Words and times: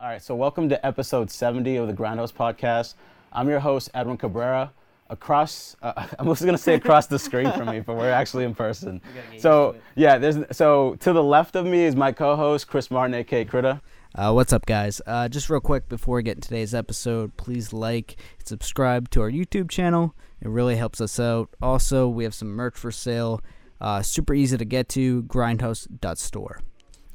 All 0.00 0.06
right, 0.06 0.22
so 0.22 0.36
welcome 0.36 0.68
to 0.68 0.86
episode 0.86 1.28
70 1.28 1.74
of 1.74 1.88
the 1.88 1.92
Grindhouse 1.92 2.32
Podcast. 2.32 2.94
I'm 3.32 3.48
your 3.48 3.58
host, 3.58 3.90
Edwin 3.94 4.16
Cabrera. 4.16 4.72
Across, 5.10 5.74
uh, 5.82 6.06
I'm 6.20 6.26
just 6.26 6.44
gonna 6.44 6.56
say 6.56 6.74
across 6.74 7.08
the 7.08 7.18
screen 7.18 7.50
from 7.50 7.68
me, 7.68 7.80
but 7.80 7.96
we're 7.96 8.12
actually 8.12 8.44
in 8.44 8.54
person. 8.54 9.00
So 9.38 9.74
yeah, 9.96 10.18
there's 10.18 10.36
so 10.56 10.94
to 11.00 11.12
the 11.12 11.24
left 11.24 11.56
of 11.56 11.66
me 11.66 11.84
is 11.84 11.96
my 11.96 12.12
co-host 12.12 12.68
Chris 12.68 12.92
Martin, 12.92 13.12
aka 13.14 13.44
Critta. 13.44 13.80
Uh, 14.14 14.30
what's 14.30 14.52
up, 14.52 14.66
guys? 14.66 15.00
Uh, 15.04 15.28
just 15.28 15.50
real 15.50 15.58
quick 15.58 15.88
before 15.88 16.14
we 16.14 16.22
get 16.22 16.36
in 16.36 16.42
today's 16.42 16.76
episode, 16.76 17.36
please 17.36 17.72
like 17.72 18.18
and 18.38 18.46
subscribe 18.46 19.10
to 19.10 19.20
our 19.20 19.32
YouTube 19.32 19.68
channel. 19.68 20.14
It 20.40 20.48
really 20.48 20.76
helps 20.76 21.00
us 21.00 21.18
out. 21.18 21.48
Also, 21.60 22.06
we 22.08 22.22
have 22.22 22.34
some 22.34 22.50
merch 22.50 22.76
for 22.76 22.92
sale. 22.92 23.40
Uh, 23.80 24.02
super 24.02 24.32
easy 24.32 24.56
to 24.58 24.64
get 24.64 24.88
to 24.90 25.24
grindhouse.store. 25.24 26.60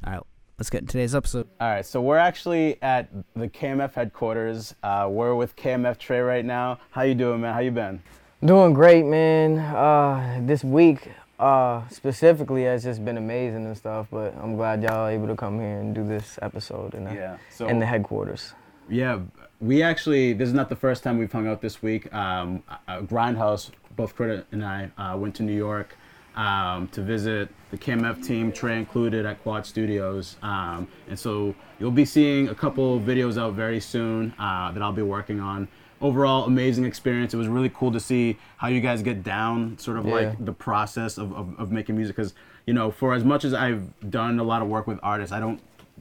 All 0.06 0.12
right, 0.12 0.22
let's 0.58 0.70
get 0.70 0.82
in 0.82 0.86
today's 0.86 1.14
episode. 1.14 1.48
All 1.60 1.68
right, 1.68 1.86
so 1.86 2.00
we're 2.00 2.18
actually 2.18 2.80
at 2.82 3.08
the 3.34 3.48
KMF 3.48 3.94
headquarters. 3.94 4.74
Uh, 4.82 5.08
we're 5.10 5.34
with 5.34 5.56
KMF 5.56 5.98
Tre 5.98 6.20
right 6.20 6.44
now. 6.44 6.78
How 6.90 7.02
you 7.02 7.14
doing, 7.14 7.40
man? 7.40 7.54
How 7.54 7.60
you 7.60 7.70
been? 7.70 8.02
Doing 8.44 8.72
great, 8.72 9.04
man. 9.04 9.58
Uh, 9.58 10.40
this 10.42 10.62
week 10.62 11.10
uh, 11.38 11.86
specifically 11.88 12.64
has 12.64 12.84
just 12.84 13.04
been 13.04 13.16
amazing 13.16 13.64
and 13.66 13.76
stuff. 13.76 14.06
But 14.10 14.34
I'm 14.40 14.56
glad 14.56 14.82
y'all 14.82 15.08
able 15.08 15.26
to 15.28 15.36
come 15.36 15.58
here 15.58 15.80
and 15.80 15.94
do 15.94 16.06
this 16.06 16.38
episode 16.42 16.94
in 16.94 17.04
the, 17.04 17.14
Yeah. 17.14 17.36
So 17.50 17.66
in 17.66 17.78
the 17.78 17.86
headquarters. 17.86 18.52
Yeah, 18.88 19.20
we 19.60 19.82
actually, 19.82 20.34
this 20.34 20.46
is 20.46 20.54
not 20.54 20.68
the 20.68 20.76
first 20.76 21.02
time 21.02 21.18
we've 21.18 21.32
hung 21.32 21.48
out 21.48 21.62
this 21.62 21.82
week. 21.82 22.12
Um, 22.12 22.62
uh, 22.68 23.00
Grindhouse, 23.00 23.70
both 23.96 24.14
Critta 24.14 24.44
and 24.52 24.62
I, 24.64 24.90
uh, 24.98 25.16
went 25.16 25.34
to 25.36 25.42
New 25.42 25.56
York 25.56 25.96
um, 26.36 26.88
to 26.88 27.00
visit 27.02 27.48
the 27.70 27.78
KMF 27.78 28.24
team, 28.24 28.52
Tre 28.52 28.76
included, 28.78 29.26
at 29.26 29.42
Quad 29.42 29.66
Studios. 29.66 30.36
Um, 30.42 30.88
and 31.08 31.18
so 31.18 31.54
you'll 31.78 31.90
be 31.90 32.04
seeing 32.04 32.48
a 32.48 32.54
couple 32.54 33.00
videos 33.00 33.40
out 33.40 33.54
very 33.54 33.80
soon 33.80 34.32
uh, 34.38 34.70
that 34.72 34.82
I'll 34.82 34.92
be 34.92 35.02
working 35.02 35.40
on. 35.40 35.68
Overall, 36.00 36.44
amazing 36.44 36.84
experience. 36.84 37.32
It 37.34 37.36
was 37.38 37.48
really 37.48 37.70
cool 37.70 37.90
to 37.92 38.00
see 38.00 38.36
how 38.56 38.68
you 38.68 38.80
guys 38.80 39.02
get 39.02 39.22
down, 39.22 39.78
sort 39.78 39.96
of 39.96 40.06
Yeah. 40.06 40.14
like 40.14 40.44
the 40.44 40.52
process 40.52 41.18
of, 41.18 41.32
of, 41.32 41.58
of 41.58 41.72
making 41.72 41.96
music. 41.96 42.16
Because, 42.16 42.34
you 42.66 42.74
know, 42.74 42.90
for 42.90 43.14
as 43.14 43.24
much 43.24 43.44
as 43.44 43.54
I've 43.54 43.82
done 44.10 44.38
a 44.38 44.44
lot 44.44 44.60
of 44.60 44.68
work 44.68 44.86
with 44.86 44.98
artists, 45.02 45.32
I 45.32 45.40
don't 45.40 45.60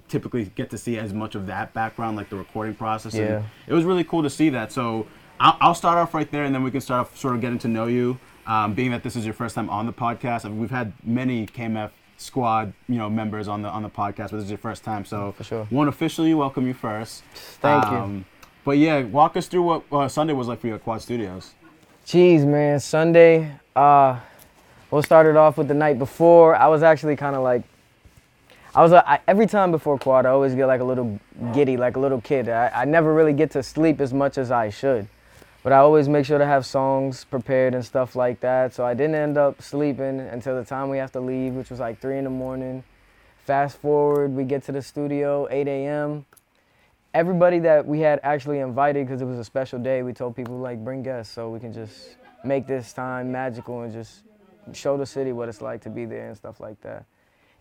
typically 0.10 0.46
get 0.56 0.70
to 0.72 0.78
see 0.78 0.98
as 0.98 1.14
much 1.14 1.36
of 1.36 1.48
that 1.48 1.74
background, 1.74 2.18
like 2.18 2.30
the 2.30 2.36
recording 2.36 2.76
process. 2.76 3.14
and 3.14 3.24
Yeah. 3.28 3.44
it 3.68 3.74
was 3.74 3.86
really 3.86 4.04
cool 4.04 4.24
to 4.24 4.30
see 4.30 4.50
that. 4.50 4.72
So 4.72 5.08
I'll, 5.40 5.58
I'll 5.62 5.76
start 5.76 5.98
off 5.98 6.14
right 6.14 6.30
there, 6.30 6.44
and 6.44 6.54
then 6.54 6.64
we 6.64 6.72
can 6.72 6.82
start 6.82 7.02
off 7.02 7.18
sort 7.18 7.36
of 7.36 7.42
getting 7.42 7.60
to 7.60 7.68
know 7.68 7.86
you. 7.88 8.20
Um, 8.46 8.74
being 8.74 8.92
that 8.92 9.04
this 9.04 9.16
is 9.16 9.26
your 9.26 9.34
first 9.34 9.56
time 9.56 9.70
on 9.70 9.86
the 9.86 9.94
podcast, 9.94 10.46
I 10.46 10.50
mean, 10.50 10.60
we've 10.60 10.70
had 10.72 10.92
many 11.04 11.46
KMF 11.48 11.92
squad, 12.18 12.74
you 12.88 12.98
know, 12.98 13.10
members 13.10 13.48
on 13.48 13.62
the 13.62 13.70
on 13.70 13.84
the 13.84 13.90
podcast, 13.90 14.32
but 14.32 14.34
this 14.34 14.46
is 14.46 14.52
your 14.52 14.58
first 14.58 14.84
time. 14.84 15.06
So 15.06 15.34
For 15.38 15.44
sure. 15.44 15.68
want 15.72 15.90
officially 15.90 16.34
welcome 16.34 16.68
you 16.68 16.74
first. 16.74 17.24
Thank 17.62 17.86
you. 17.86 17.98
you. 17.98 18.26
But 18.66 18.78
yeah, 18.78 19.02
walk 19.04 19.36
us 19.38 19.48
through 19.48 19.64
what 19.64 19.84
uh, 19.92 20.08
Sunday 20.08 20.34
was 20.34 20.48
like 20.48 20.60
for 20.62 20.68
you 20.68 20.76
at 20.76 20.84
Quad 20.84 21.02
Studios. 21.02 21.54
Jeez, 22.06 22.46
man. 22.46 22.80
Sunday. 22.80 23.52
Uh, 23.76 24.20
we'll 24.92 25.04
start 25.04 25.26
it 25.26 25.36
off 25.36 25.58
with 25.58 25.68
the 25.68 25.74
night 25.74 25.98
before. 26.00 26.56
I 26.56 26.68
was 26.68 26.84
actually 26.84 27.16
kind 27.16 27.36
of 27.36 27.44
like, 27.44 27.64
I 28.76 28.82
was 28.82 28.92
uh, 28.92 29.04
I, 29.06 29.20
every 29.28 29.48
time 29.48 29.72
before 29.72 29.98
quad, 29.98 30.26
I 30.26 30.30
always 30.30 30.56
get 30.56 30.66
like 30.66 30.82
a 30.82 30.84
little 30.84 31.20
giddy, 31.54 31.78
like 31.78 31.96
a 31.96 32.00
little 32.00 32.22
kid. 32.22 32.50
I, 32.50 32.70
I 32.74 32.86
never 32.86 33.14
really 33.14 33.34
get 33.34 33.52
to 33.52 33.64
sleep 33.64 34.00
as 34.02 34.14
much 34.14 34.38
as 34.38 34.50
I 34.52 34.70
should, 34.70 35.08
but 35.64 35.72
I 35.72 35.78
always 35.78 36.10
make 36.10 36.26
sure 36.26 36.38
to 36.38 36.46
have 36.46 36.66
songs 36.66 37.24
prepared 37.24 37.74
and 37.74 37.84
stuff 37.84 38.16
like 38.16 38.42
that. 38.42 38.74
So 38.74 38.86
I 38.86 38.94
didn't 38.94 39.16
end 39.16 39.38
up 39.38 39.62
sleeping 39.62 40.20
until 40.20 40.56
the 40.56 40.66
time 40.66 40.90
we 40.90 40.98
have 40.98 41.14
to 41.14 41.22
leave, 41.22 41.54
which 41.54 41.70
was 41.70 41.80
like 41.80 42.02
three 42.02 42.18
in 42.18 42.26
the 42.26 42.30
morning. 42.30 42.84
Fast 43.46 43.78
forward, 43.78 44.34
we 44.34 44.44
get 44.44 44.64
to 44.64 44.74
the 44.74 44.82
studio 44.82 45.48
8 45.50 45.68
a.m. 45.68 46.26
Everybody 47.14 47.60
that 47.60 47.86
we 47.86 48.02
had 48.02 48.20
actually 48.24 48.60
invited 48.60 49.08
because 49.08 49.22
it 49.22 49.26
was 49.26 49.40
a 49.40 49.44
special 49.44 49.80
day, 49.80 50.04
we 50.04 50.14
told 50.14 50.36
people 50.36 50.58
like 50.58 50.84
bring 50.84 51.02
guests 51.02 51.34
so 51.34 51.50
we 51.50 51.60
can 51.60 51.72
just 51.72 52.18
make 52.44 52.68
this 52.68 52.92
time 52.92 53.32
magical 53.32 53.82
and 53.82 53.94
just 53.94 54.24
show 54.74 54.98
the 54.98 55.06
city 55.06 55.32
what 55.32 55.48
it's 55.48 55.62
like 55.62 55.82
to 55.82 55.90
be 55.90 56.06
there 56.06 56.28
and 56.28 56.36
stuff 56.36 56.60
like 56.60 56.80
that. 56.82 57.06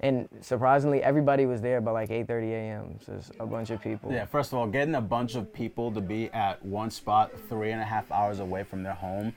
And 0.03 0.29
surprisingly, 0.41 1.03
everybody 1.03 1.47
was 1.47 1.61
there 1.61 1.81
by 1.81 1.93
like 1.93 2.11
8:30 2.11 2.51
a.m. 2.51 2.99
So 3.07 3.13
it's 3.15 3.31
a 3.39 3.47
bunch 3.47 3.71
of 3.71 3.81
people. 3.81 4.11
Yeah, 4.13 4.25
first 4.25 4.53
of 4.53 4.59
all, 4.59 4.67
getting 4.67 4.97
a 4.97 5.01
bunch 5.01 5.37
of 5.37 5.53
people 5.53 5.93
to 5.93 6.01
be 6.01 6.29
at 6.31 6.65
one 6.65 6.91
spot 6.91 7.31
three 7.49 7.71
and 7.71 7.81
a 7.81 7.85
half 7.85 8.11
hours 8.11 8.41
away 8.41 8.65
from 8.65 8.83
their 8.83 8.95
home 8.95 9.33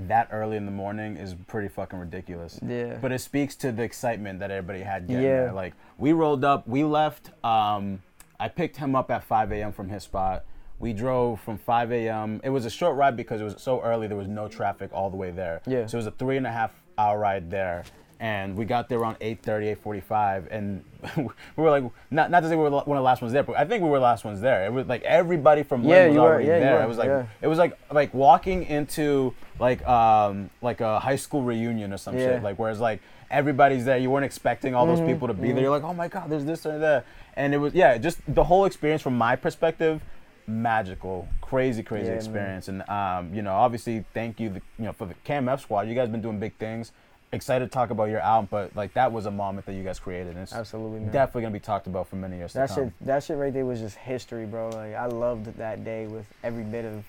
that 0.00 0.28
early 0.32 0.56
in 0.56 0.66
the 0.66 0.72
morning 0.72 1.16
is 1.16 1.34
pretty 1.46 1.68
fucking 1.68 1.98
ridiculous. 1.98 2.58
Yeah. 2.66 2.96
But 3.00 3.12
it 3.12 3.20
speaks 3.20 3.54
to 3.56 3.70
the 3.72 3.82
excitement 3.82 4.40
that 4.40 4.50
everybody 4.50 4.80
had 4.80 5.06
getting 5.06 5.22
Yeah. 5.22 5.40
there. 5.42 5.52
Like 5.52 5.74
we 5.98 6.12
rolled 6.12 6.44
up, 6.44 6.66
we 6.66 6.84
left. 6.84 7.30
Um, 7.44 8.02
I 8.40 8.48
picked 8.48 8.76
him 8.76 8.96
up 8.96 9.10
at 9.10 9.22
5 9.24 9.52
a.m. 9.52 9.72
from 9.72 9.88
his 9.88 10.02
spot. 10.02 10.44
We 10.80 10.92
drove 10.92 11.40
from 11.40 11.58
5 11.58 11.92
a.m. 11.92 12.40
It 12.42 12.50
was 12.50 12.66
a 12.66 12.70
short 12.70 12.96
ride 12.96 13.16
because 13.16 13.40
it 13.40 13.44
was 13.44 13.54
so 13.62 13.80
early. 13.82 14.08
There 14.08 14.16
was 14.18 14.26
no 14.28 14.48
traffic 14.48 14.90
all 14.92 15.08
the 15.10 15.16
way 15.16 15.30
there. 15.30 15.60
Yeah. 15.66 15.86
So 15.86 15.96
it 15.96 16.00
was 16.00 16.06
a 16.06 16.10
three 16.10 16.36
and 16.36 16.46
a 16.46 16.52
half 16.52 16.72
hour 16.98 17.18
ride 17.18 17.50
there. 17.50 17.84
And 18.20 18.56
we 18.56 18.64
got 18.64 18.88
there 18.88 18.98
around 19.00 19.18
8:30, 19.20 19.76
8:45, 19.82 20.46
and 20.50 20.84
we 21.16 21.28
were 21.56 21.70
like, 21.70 21.84
not, 22.10 22.30
not 22.30 22.40
to 22.40 22.48
say 22.48 22.54
we 22.56 22.62
were 22.62 22.70
one 22.70 22.80
of 22.82 22.86
the 22.86 23.00
last 23.00 23.20
ones 23.20 23.32
there, 23.34 23.42
but 23.42 23.56
I 23.56 23.64
think 23.64 23.82
we 23.82 23.88
were 23.90 23.98
the 23.98 24.04
last 24.04 24.24
ones 24.24 24.40
there. 24.40 24.64
It 24.64 24.72
was 24.72 24.86
like 24.86 25.02
everybody 25.02 25.62
from 25.64 25.82
Lynn 25.84 25.90
Yeah, 25.90 26.06
was 26.06 26.14
you 26.14 26.20
were. 26.20 26.26
already 26.28 26.46
Yeah, 26.46 26.54
you 26.54 26.60
there. 26.60 26.74
were. 26.76 26.82
It 26.84 26.88
was 26.88 26.98
like 26.98 27.08
Yeah. 27.08 27.26
it 27.42 27.48
was 27.48 27.58
like 27.58 27.76
like 27.92 28.14
walking 28.14 28.64
into 28.64 29.34
like 29.58 29.86
um 29.86 30.48
like 30.62 30.80
a 30.80 31.00
high 31.00 31.16
school 31.16 31.42
reunion 31.42 31.92
or 31.92 31.96
some 31.98 32.14
Yeah. 32.16 32.20
Mm-hmm. 32.20 32.34
shit. 32.36 32.42
Like 32.44 32.58
whereas 32.58 32.80
like 32.80 33.00
everybody's 33.30 33.84
there, 33.84 33.98
you 33.98 34.10
weren't 34.10 34.24
expecting 34.24 34.74
all 34.76 34.86
those 34.86 35.00
people 35.00 35.26
to 35.28 35.34
be 35.34 35.50
there. 35.52 35.62
You're 35.62 35.70
like, 35.70 35.82
oh 35.82 35.92
my 35.94 36.06
god, 36.08 36.30
there's 36.30 36.44
this 36.44 36.64
or 36.64 36.78
that, 36.78 37.04
and 37.36 37.52
it 37.52 37.58
was 37.58 37.74
yeah, 37.74 37.98
just 37.98 38.18
the 38.32 38.44
whole 38.44 38.64
experience 38.64 39.02
from 39.02 39.18
my 39.18 39.34
perspective, 39.34 40.00
magical, 40.46 41.28
crazy, 41.40 41.82
crazy 41.82 42.04
Yeah, 42.06 42.10
man. 42.12 42.16
experience. 42.18 42.68
And 42.68 42.88
um, 42.88 43.34
you 43.34 43.42
know, 43.42 43.54
obviously, 43.54 44.04
thank 44.14 44.38
you, 44.40 44.50
the, 44.50 44.62
you 44.78 44.84
know, 44.84 44.92
for 44.92 45.06
the 45.06 45.14
KMF 45.26 45.60
squad. 45.60 45.88
You 45.88 45.94
guys 45.94 46.08
been 46.08 46.22
doing 46.22 46.38
big 46.38 46.54
things. 46.58 46.92
Excited 47.34 47.64
to 47.64 47.70
talk 47.70 47.90
about 47.90 48.04
your 48.10 48.20
album, 48.20 48.48
but 48.50 48.74
like 48.76 48.94
that 48.94 49.10
was 49.12 49.26
a 49.26 49.30
moment 49.30 49.66
that 49.66 49.74
you 49.74 49.82
guys 49.82 49.98
created. 49.98 50.28
And 50.34 50.38
it's 50.38 50.52
Absolutely, 50.52 51.00
man. 51.00 51.10
definitely 51.12 51.42
gonna 51.42 51.52
be 51.52 51.60
talked 51.60 51.86
about 51.86 52.06
for 52.08 52.16
many 52.16 52.36
years 52.36 52.52
That 52.52 52.68
to 52.68 52.74
come. 52.74 52.84
shit, 52.86 52.92
that 53.06 53.22
shit 53.24 53.36
right 53.36 53.52
there 53.52 53.66
was 53.66 53.80
just 53.80 53.96
history, 53.96 54.46
bro. 54.46 54.68
Like 54.70 54.94
I 54.94 55.06
loved 55.06 55.46
that 55.56 55.84
day 55.84 56.06
with 56.06 56.26
every 56.42 56.62
bit 56.64 56.84
of 56.84 57.04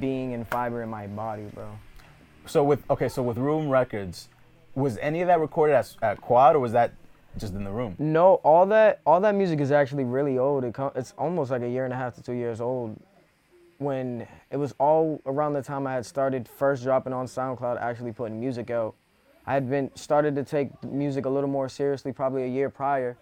being 0.00 0.32
and 0.34 0.46
fiber 0.48 0.82
in 0.82 0.88
my 0.88 1.06
body, 1.06 1.44
bro. 1.54 1.68
So 2.46 2.64
with 2.64 2.82
okay, 2.90 3.08
so 3.08 3.22
with 3.22 3.36
Room 3.36 3.68
Records, 3.68 4.28
was 4.74 4.96
any 4.98 5.20
of 5.20 5.26
that 5.28 5.40
recorded 5.40 5.74
at, 5.74 5.94
at 6.02 6.20
Quad 6.20 6.56
or 6.56 6.60
was 6.60 6.72
that 6.72 6.92
just 7.36 7.54
in 7.54 7.62
the 7.64 7.70
room? 7.70 7.94
No, 7.98 8.36
all 8.36 8.64
that 8.66 9.00
all 9.04 9.20
that 9.20 9.34
music 9.34 9.60
is 9.60 9.70
actually 9.70 10.04
really 10.04 10.38
old. 10.38 10.64
It 10.64 10.74
com- 10.74 10.92
it's 10.94 11.12
almost 11.18 11.50
like 11.50 11.62
a 11.62 11.68
year 11.68 11.84
and 11.84 11.92
a 11.92 11.96
half 11.96 12.14
to 12.16 12.22
two 12.22 12.32
years 12.32 12.60
old. 12.60 12.96
When 13.78 14.26
it 14.50 14.58
was 14.58 14.74
all 14.78 15.22
around 15.24 15.54
the 15.54 15.62
time 15.62 15.86
I 15.86 15.94
had 15.94 16.04
started 16.04 16.46
first 16.46 16.82
dropping 16.82 17.12
on 17.14 17.26
SoundCloud, 17.26 17.80
actually 17.80 18.12
putting 18.12 18.38
music 18.38 18.70
out. 18.70 18.94
I 19.50 19.54
had 19.54 19.68
been 19.68 19.90
started 19.96 20.36
to 20.36 20.44
take 20.44 20.70
music 20.84 21.26
a 21.26 21.28
little 21.28 21.50
more 21.50 21.68
seriously 21.68 22.12
probably 22.12 22.44
a 22.44 22.46
year 22.46 22.70
prior, 22.70 23.18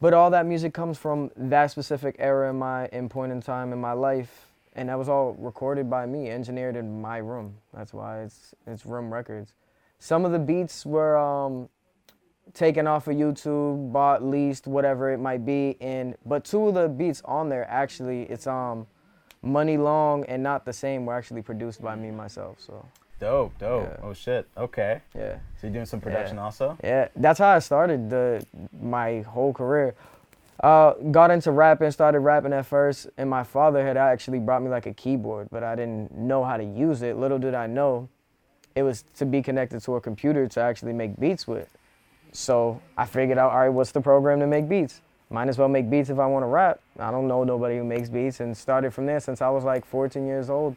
but 0.00 0.14
all 0.14 0.30
that 0.30 0.46
music 0.46 0.72
comes 0.72 0.96
from 0.96 1.32
that 1.36 1.72
specific 1.72 2.14
era 2.20 2.50
in 2.50 2.56
my 2.56 2.86
in 2.92 3.08
point 3.08 3.32
in 3.32 3.42
time 3.42 3.72
in 3.72 3.80
my 3.80 3.92
life, 3.92 4.46
and 4.76 4.88
that 4.88 4.96
was 4.96 5.08
all 5.08 5.32
recorded 5.32 5.90
by 5.90 6.06
me, 6.06 6.30
engineered 6.30 6.76
in 6.76 7.00
my 7.00 7.16
room. 7.16 7.56
That's 7.74 7.92
why 7.92 8.20
it's 8.20 8.54
it's 8.68 8.86
Room 8.86 9.12
Records. 9.12 9.54
Some 9.98 10.24
of 10.24 10.30
the 10.30 10.38
beats 10.38 10.86
were 10.86 11.16
um, 11.16 11.68
taken 12.54 12.86
off 12.86 13.08
of 13.08 13.16
YouTube, 13.16 13.90
bought, 13.90 14.22
leased, 14.22 14.68
whatever 14.68 15.12
it 15.12 15.18
might 15.18 15.44
be. 15.44 15.76
And 15.80 16.14
but 16.24 16.44
two 16.44 16.68
of 16.68 16.74
the 16.74 16.88
beats 16.88 17.22
on 17.24 17.48
there 17.48 17.68
actually, 17.68 18.22
it's 18.30 18.46
um, 18.46 18.86
Money 19.42 19.78
Long 19.78 20.24
and 20.26 20.44
Not 20.44 20.64
the 20.64 20.72
Same 20.72 21.06
were 21.06 21.14
actually 21.14 21.42
produced 21.42 21.82
by 21.82 21.96
me 21.96 22.12
myself. 22.12 22.60
So 22.60 22.86
Dope, 23.18 23.58
dope. 23.58 23.84
Yeah. 23.84 23.96
Oh 24.06 24.12
shit. 24.12 24.46
Okay. 24.56 25.00
yeah, 25.14 25.38
So 25.60 25.66
you're 25.66 25.72
doing 25.72 25.86
some 25.86 26.00
production 26.00 26.38
also? 26.38 26.76
yeah, 26.84 27.08
that's 27.16 27.38
how 27.38 27.48
I 27.48 27.60
started 27.60 28.10
the 28.10 28.44
my 28.80 29.22
whole 29.22 29.52
career. 29.52 29.94
Uh, 30.62 30.92
got 31.10 31.30
into 31.30 31.50
rapping, 31.50 31.90
started 31.90 32.20
rapping 32.20 32.52
at 32.52 32.64
first, 32.66 33.08
and 33.18 33.28
my 33.28 33.42
father 33.42 33.86
had 33.86 33.96
actually 33.96 34.38
brought 34.38 34.62
me 34.62 34.70
like 34.70 34.86
a 34.86 34.94
keyboard, 34.94 35.48
but 35.50 35.62
I 35.62 35.74
didn't 35.76 36.12
know 36.12 36.44
how 36.44 36.56
to 36.56 36.64
use 36.64 37.02
it. 37.02 37.16
Little 37.16 37.38
did 37.38 37.54
I 37.54 37.66
know, 37.66 38.08
it 38.74 38.82
was 38.82 39.04
to 39.16 39.26
be 39.26 39.42
connected 39.42 39.80
to 39.82 39.96
a 39.96 40.00
computer 40.00 40.46
to 40.48 40.60
actually 40.60 40.94
make 40.94 41.18
beats 41.20 41.46
with. 41.46 41.68
So 42.32 42.80
I 42.96 43.04
figured 43.04 43.36
out, 43.38 43.52
all 43.52 43.60
right, 43.60 43.68
what's 43.68 43.92
the 43.92 44.00
program 44.00 44.40
to 44.40 44.46
make 44.46 44.66
beats? 44.68 45.02
Might 45.28 45.48
as 45.48 45.58
well 45.58 45.68
make 45.68 45.90
beats 45.90 46.08
if 46.08 46.18
I 46.18 46.26
want 46.26 46.42
to 46.42 46.46
rap. 46.46 46.80
I 46.98 47.10
don't 47.10 47.28
know 47.28 47.44
nobody 47.44 47.76
who 47.76 47.84
makes 47.84 48.08
beats, 48.08 48.40
and 48.40 48.56
started 48.56 48.94
from 48.94 49.04
there 49.06 49.20
since 49.20 49.42
I 49.42 49.50
was 49.50 49.62
like 49.64 49.84
14 49.84 50.26
years 50.26 50.48
old, 50.48 50.76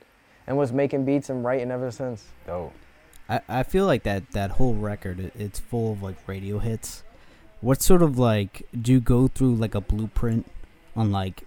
and 0.50 0.57
was 0.57 0.74
making 0.74 1.06
beats 1.06 1.30
and 1.30 1.46
writing 1.46 1.72
ever 1.72 1.92
since. 1.92 2.25
Dope. 2.46 2.74
I, 3.30 3.40
I 3.48 3.63
feel 3.63 3.86
like 3.86 4.04
that 4.04 4.31
that 4.31 4.51
whole 4.51 4.74
record 4.74 5.19
it, 5.19 5.34
it's 5.38 5.60
full 5.60 5.94
of 5.94 6.04
like 6.04 6.16
radio 6.28 6.57
hits. 6.57 7.04
What 7.62 7.81
sort 7.81 8.01
of 8.01 8.18
like 8.18 8.68
do 8.81 8.92
you 8.92 9.00
go 9.00 9.28
through 9.28 9.56
like 9.56 9.75
a 9.75 9.81
blueprint 9.81 10.48
on 10.96 11.12
like 11.12 11.44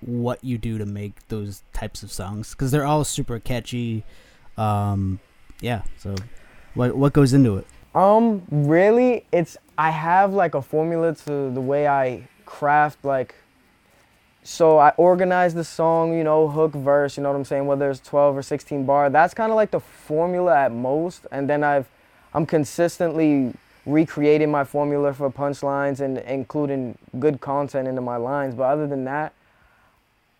what 0.00 0.44
you 0.44 0.58
do 0.58 0.76
to 0.76 0.84
make 0.84 1.26
those 1.28 1.62
types 1.72 2.02
of 2.02 2.12
songs? 2.12 2.50
Because 2.50 2.70
they're 2.70 2.84
all 2.84 3.04
super 3.04 3.40
catchy. 3.40 4.04
Um, 4.58 5.18
yeah. 5.60 5.82
So, 5.96 6.14
what 6.74 6.94
what 6.94 7.14
goes 7.14 7.32
into 7.32 7.56
it? 7.56 7.66
Um, 7.94 8.42
really, 8.50 9.24
it's 9.32 9.56
I 9.78 9.90
have 9.90 10.34
like 10.34 10.54
a 10.54 10.60
formula 10.60 11.14
to 11.14 11.50
the 11.50 11.60
way 11.62 11.88
I 11.88 12.28
craft 12.44 13.02
like 13.02 13.34
so 14.46 14.78
I 14.78 14.90
organized 14.90 15.56
the 15.56 15.64
song, 15.64 16.16
you 16.16 16.22
know, 16.22 16.48
hook, 16.48 16.72
verse, 16.72 17.16
you 17.16 17.22
know 17.24 17.30
what 17.30 17.36
I'm 17.36 17.44
saying, 17.44 17.66
whether 17.66 17.90
it's 17.90 17.98
12 18.00 18.36
or 18.36 18.42
16 18.42 18.86
bar. 18.86 19.10
That's 19.10 19.34
kind 19.34 19.50
of 19.50 19.56
like 19.56 19.72
the 19.72 19.80
formula 19.80 20.56
at 20.56 20.72
most. 20.72 21.26
And 21.32 21.50
then 21.50 21.64
I've, 21.64 21.88
I'm 22.32 22.46
consistently 22.46 23.54
recreating 23.86 24.48
my 24.48 24.62
formula 24.62 25.12
for 25.12 25.30
punchlines 25.30 25.98
and 25.98 26.18
including 26.18 26.96
good 27.18 27.40
content 27.40 27.88
into 27.88 28.00
my 28.00 28.16
lines. 28.16 28.54
But 28.54 28.64
other 28.64 28.86
than 28.86 29.02
that, 29.04 29.32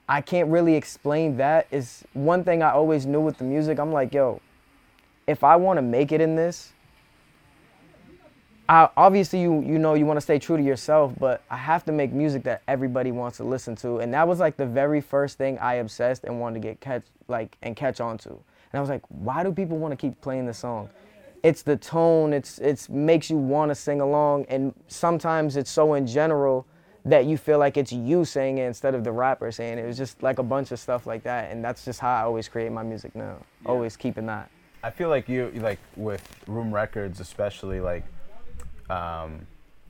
I 0.08 0.20
can't 0.20 0.48
really 0.50 0.76
explain 0.76 1.36
that. 1.38 1.66
Is 1.72 2.04
one 2.12 2.44
thing 2.44 2.62
I 2.62 2.70
always 2.70 3.06
knew 3.06 3.20
with 3.20 3.38
the 3.38 3.44
music. 3.44 3.80
I'm 3.80 3.92
like, 3.92 4.14
yo, 4.14 4.40
if 5.26 5.42
I 5.42 5.56
want 5.56 5.78
to 5.78 5.82
make 5.82 6.12
it 6.12 6.20
in 6.20 6.36
this, 6.36 6.72
I, 8.68 8.88
obviously 8.96 9.40
you 9.40 9.60
you 9.60 9.78
know 9.78 9.94
you 9.94 10.06
want 10.06 10.16
to 10.16 10.20
stay 10.20 10.38
true 10.38 10.56
to 10.56 10.62
yourself, 10.62 11.12
but 11.18 11.42
I 11.50 11.56
have 11.56 11.84
to 11.84 11.92
make 11.92 12.12
music 12.12 12.42
that 12.44 12.62
everybody 12.66 13.12
wants 13.12 13.36
to 13.36 13.44
listen 13.44 13.76
to, 13.76 13.98
and 13.98 14.12
that 14.14 14.26
was 14.26 14.40
like 14.40 14.56
the 14.56 14.66
very 14.66 15.00
first 15.00 15.38
thing 15.38 15.58
I 15.58 15.74
obsessed 15.74 16.24
and 16.24 16.40
wanted 16.40 16.62
to 16.62 16.68
get 16.68 16.80
catch 16.80 17.04
like 17.28 17.56
and 17.62 17.76
catch 17.76 18.00
on 18.00 18.18
to. 18.18 18.30
And 18.30 18.74
I 18.74 18.80
was 18.80 18.90
like, 18.90 19.02
why 19.08 19.42
do 19.42 19.52
people 19.52 19.78
want 19.78 19.92
to 19.92 19.96
keep 19.96 20.20
playing 20.20 20.46
this 20.46 20.58
song? 20.58 20.88
It's 21.42 21.62
the 21.62 21.76
tone. 21.76 22.32
It's 22.32 22.58
it's 22.58 22.88
makes 22.88 23.30
you 23.30 23.36
want 23.36 23.70
to 23.70 23.74
sing 23.74 24.00
along, 24.00 24.46
and 24.48 24.74
sometimes 24.88 25.56
it's 25.56 25.70
so 25.70 25.94
in 25.94 26.06
general 26.06 26.66
that 27.04 27.24
you 27.24 27.38
feel 27.38 27.58
like 27.58 27.76
it's 27.76 27.92
you 27.92 28.24
saying 28.24 28.58
it 28.58 28.64
instead 28.64 28.92
of 28.92 29.04
the 29.04 29.12
rapper 29.12 29.52
saying 29.52 29.78
it. 29.78 29.84
It 29.84 29.86
was 29.86 29.96
just 29.96 30.24
like 30.24 30.40
a 30.40 30.42
bunch 30.42 30.72
of 30.72 30.80
stuff 30.80 31.06
like 31.06 31.22
that, 31.22 31.52
and 31.52 31.64
that's 31.64 31.84
just 31.84 32.00
how 32.00 32.12
I 32.12 32.22
always 32.22 32.48
create 32.48 32.72
my 32.72 32.82
music 32.82 33.14
now. 33.14 33.36
Yeah. 33.62 33.70
Always 33.70 33.96
keeping 33.96 34.26
that. 34.26 34.50
I 34.82 34.90
feel 34.90 35.08
like 35.08 35.28
you 35.28 35.52
like 35.54 35.78
with 35.96 36.28
Room 36.48 36.74
Records, 36.74 37.20
especially 37.20 37.80
like, 37.80 38.04
um, 38.90 39.46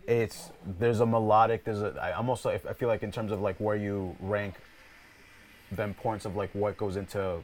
it's 0.06 0.50
there's 0.78 1.00
a 1.00 1.06
melodic. 1.06 1.64
There's 1.64 1.82
a 1.82 1.98
I 2.00 2.12
almost 2.12 2.46
I 2.46 2.58
feel 2.58 2.88
like 2.88 3.02
in 3.02 3.12
terms 3.12 3.32
of 3.32 3.40
like 3.40 3.56
where 3.58 3.76
you 3.76 4.16
rank 4.20 4.54
the 5.72 5.82
importance 5.82 6.24
of 6.24 6.36
like 6.36 6.50
what 6.52 6.76
goes 6.76 6.96
into 6.96 7.42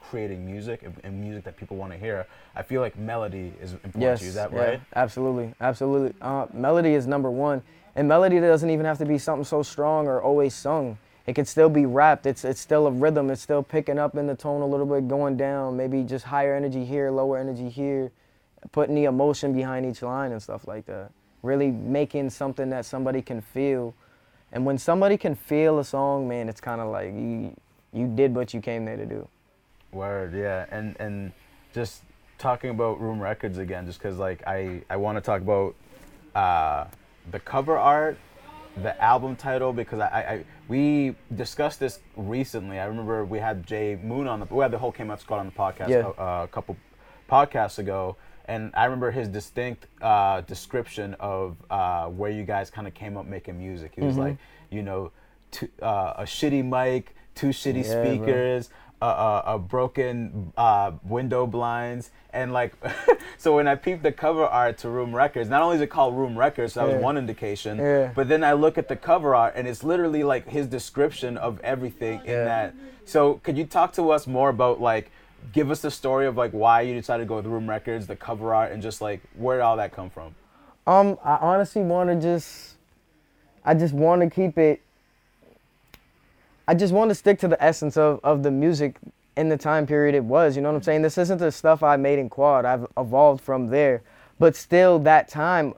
creating 0.00 0.44
music 0.44 0.82
and, 1.04 1.20
music 1.20 1.44
that 1.44 1.56
people 1.56 1.76
want 1.76 1.92
to 1.92 1.98
hear. 1.98 2.26
I 2.54 2.62
feel 2.62 2.80
like 2.80 2.98
melody 2.98 3.52
is 3.60 3.72
important 3.72 4.02
Yes, 4.02 4.18
to 4.18 4.24
you. 4.24 4.28
Is 4.30 4.34
that 4.34 4.52
yeah, 4.52 4.58
right? 4.58 4.80
Absolutely, 4.94 5.54
absolutely. 5.60 6.14
Uh, 6.20 6.46
melody 6.52 6.94
is 6.94 7.06
number 7.06 7.30
one, 7.30 7.62
and 7.94 8.08
melody 8.08 8.40
doesn't 8.40 8.68
even 8.68 8.84
have 8.84 8.98
to 8.98 9.06
be 9.06 9.16
something 9.16 9.44
so 9.44 9.62
strong 9.62 10.06
or 10.06 10.20
always 10.20 10.54
sung. 10.54 10.98
It 11.26 11.34
can 11.34 11.46
still 11.46 11.68
be 11.68 11.86
rapped. 11.86 12.26
It's 12.26 12.44
it's 12.44 12.60
still 12.60 12.86
a 12.88 12.90
rhythm. 12.90 13.30
It's 13.30 13.40
still 13.40 13.62
picking 13.62 13.98
up 13.98 14.16
in 14.16 14.26
the 14.26 14.34
tone 14.34 14.60
a 14.60 14.66
little 14.66 14.86
bit, 14.86 15.06
going 15.08 15.36
down. 15.36 15.76
Maybe 15.76 16.02
just 16.02 16.24
higher 16.24 16.54
energy 16.54 16.84
here, 16.84 17.10
lower 17.10 17.38
energy 17.38 17.68
here, 17.68 18.10
putting 18.70 18.94
the 18.94 19.04
emotion 19.04 19.52
behind 19.52 19.84
each 19.86 20.02
line 20.02 20.32
and 20.32 20.42
stuff 20.42 20.68
like 20.68 20.86
that. 20.86 21.10
Really 21.42 21.70
making 21.70 22.30
something 22.30 22.70
that 22.70 22.84
somebody 22.86 23.20
can 23.20 23.40
feel. 23.40 23.94
And 24.52 24.64
when 24.64 24.78
somebody 24.78 25.16
can 25.16 25.34
feel 25.34 25.78
a 25.80 25.84
song, 25.84 26.28
man, 26.28 26.48
it's 26.48 26.60
kind 26.60 26.80
of 26.80 26.88
like 26.90 27.06
you 27.12 27.56
you 27.92 28.06
did 28.06 28.34
what 28.34 28.54
you 28.54 28.60
came 28.60 28.84
there 28.84 28.96
to 28.96 29.06
do. 29.06 29.26
Word, 29.92 30.34
yeah, 30.34 30.66
and 30.70 30.94
and 31.00 31.32
just 31.74 32.02
talking 32.38 32.70
about 32.70 33.00
Room 33.00 33.20
Records 33.20 33.58
again, 33.58 33.86
just 33.86 33.98
because 33.98 34.18
like 34.18 34.46
I 34.46 34.82
I 34.88 34.96
want 34.96 35.16
to 35.16 35.20
talk 35.22 35.40
about 35.42 35.74
uh, 36.34 36.84
the 37.30 37.40
cover 37.40 37.76
art, 37.76 38.16
the 38.82 39.00
album 39.02 39.36
title, 39.36 39.72
because 39.72 40.00
I, 40.00 40.06
I, 40.06 40.44
we 40.68 41.14
discussed 41.34 41.80
this 41.80 41.98
recently. 42.16 42.78
I 42.78 42.84
remember 42.86 43.24
we 43.24 43.38
had 43.38 43.66
Jay 43.66 43.98
Moon 44.02 44.26
on 44.26 44.40
the 44.40 44.46
we 44.46 44.62
had 44.62 44.70
the 44.70 44.78
whole 44.78 44.92
KMF 44.92 45.20
squad 45.20 45.38
on 45.40 45.46
the 45.46 45.52
podcast 45.52 45.88
Yeah. 45.88 46.08
uh, 46.18 46.44
a 46.44 46.48
couple 46.48 46.76
podcasts 47.30 47.78
ago. 47.78 48.16
And 48.46 48.70
I 48.74 48.84
remember 48.84 49.10
his 49.10 49.28
distinct 49.28 49.86
uh, 50.00 50.40
description 50.42 51.14
of 51.20 51.56
uh, 51.70 52.06
where 52.06 52.30
you 52.30 52.44
guys 52.44 52.70
kind 52.70 52.86
of 52.86 52.94
came 52.94 53.16
up 53.16 53.26
making 53.26 53.58
music. 53.58 53.92
He 53.94 54.02
was 54.02 54.14
Mm-hmm. 54.14 54.20
like, 54.22 54.36
you 54.70 54.82
know, 54.82 55.10
two, 55.50 55.68
uh, 55.80 56.14
a 56.18 56.22
shitty 56.24 56.64
mic, 56.64 57.14
two 57.34 57.48
shitty 57.48 57.84
Yeah, 57.84 58.00
speakers, 58.00 58.70
a, 59.00 59.06
a, 59.06 59.42
a 59.54 59.58
broken 59.58 60.52
uh, 60.56 60.92
window 61.04 61.46
blinds, 61.46 62.10
and 62.32 62.52
like, 62.52 62.72
so 63.38 63.54
when 63.56 63.66
I 63.68 63.74
peeped 63.74 64.02
the 64.02 64.12
cover 64.12 64.44
art 64.44 64.78
to 64.78 64.88
Room 64.88 65.14
Records, 65.14 65.48
not 65.50 65.60
only 65.62 65.76
is 65.76 65.82
it 65.82 65.88
called 65.88 66.16
Room 66.16 66.38
Records, 66.38 66.74
so 66.74 66.80
that 66.80 66.86
Yeah. 66.88 66.94
was 66.96 67.02
one 67.02 67.16
indication, 67.18 67.78
Yeah. 67.78 68.12
but 68.14 68.28
then 68.28 68.42
I 68.44 68.52
look 68.54 68.78
at 68.78 68.88
the 68.88 68.96
cover 68.96 69.34
art 69.34 69.54
and 69.56 69.66
it's 69.68 69.82
literally 69.84 70.22
like 70.24 70.48
his 70.48 70.66
description 70.66 71.36
of 71.36 71.60
everything 71.60 72.20
in 72.24 72.44
that. 72.44 72.74
So 73.04 73.34
could 73.42 73.58
you 73.58 73.64
talk 73.66 73.92
to 73.94 74.10
us 74.10 74.26
more 74.26 74.48
about 74.50 74.80
like, 74.80 75.10
give 75.52 75.70
us 75.70 75.80
the 75.80 75.90
story 75.90 76.26
of 76.26 76.36
like 76.36 76.52
why 76.52 76.82
you 76.82 76.94
decided 76.94 77.24
to 77.24 77.28
go 77.28 77.36
with 77.36 77.46
Room 77.46 77.68
Records, 77.68 78.06
the 78.06 78.16
cover 78.16 78.54
art, 78.54 78.72
and 78.72 78.82
just 78.82 79.00
like 79.00 79.20
where 79.36 79.56
did 79.56 79.62
all 79.62 79.76
that 79.76 79.92
come 79.92 80.10
from? 80.10 80.34
Um, 80.86 81.18
I 81.24 81.36
honestly 81.36 81.82
want 81.82 82.10
to 82.10 82.20
just, 82.20 82.74
I 83.64 83.74
just 83.74 83.94
want 83.94 84.22
to 84.22 84.30
keep 84.30 84.58
it. 84.58 84.80
I 86.66 86.74
just 86.74 86.92
want 86.92 87.10
to 87.10 87.14
stick 87.14 87.38
to 87.40 87.48
the 87.48 87.62
essence 87.62 87.96
of, 87.96 88.20
of 88.24 88.42
the 88.42 88.50
music 88.50 88.96
in 89.36 89.48
the 89.48 89.56
time 89.56 89.86
period 89.86 90.14
it 90.14 90.24
was. 90.24 90.56
You 90.56 90.62
know 90.62 90.70
what 90.70 90.76
I'm 90.76 90.82
saying? 90.82 91.02
This 91.02 91.18
isn't 91.18 91.38
the 91.38 91.52
stuff 91.52 91.82
I 91.82 91.96
made 91.96 92.18
in 92.18 92.28
quad. 92.28 92.64
I've 92.64 92.86
evolved 92.96 93.42
from 93.42 93.68
there, 93.68 94.02
but 94.38 94.56
still 94.56 94.98
that 95.00 95.28
time. 95.28 95.74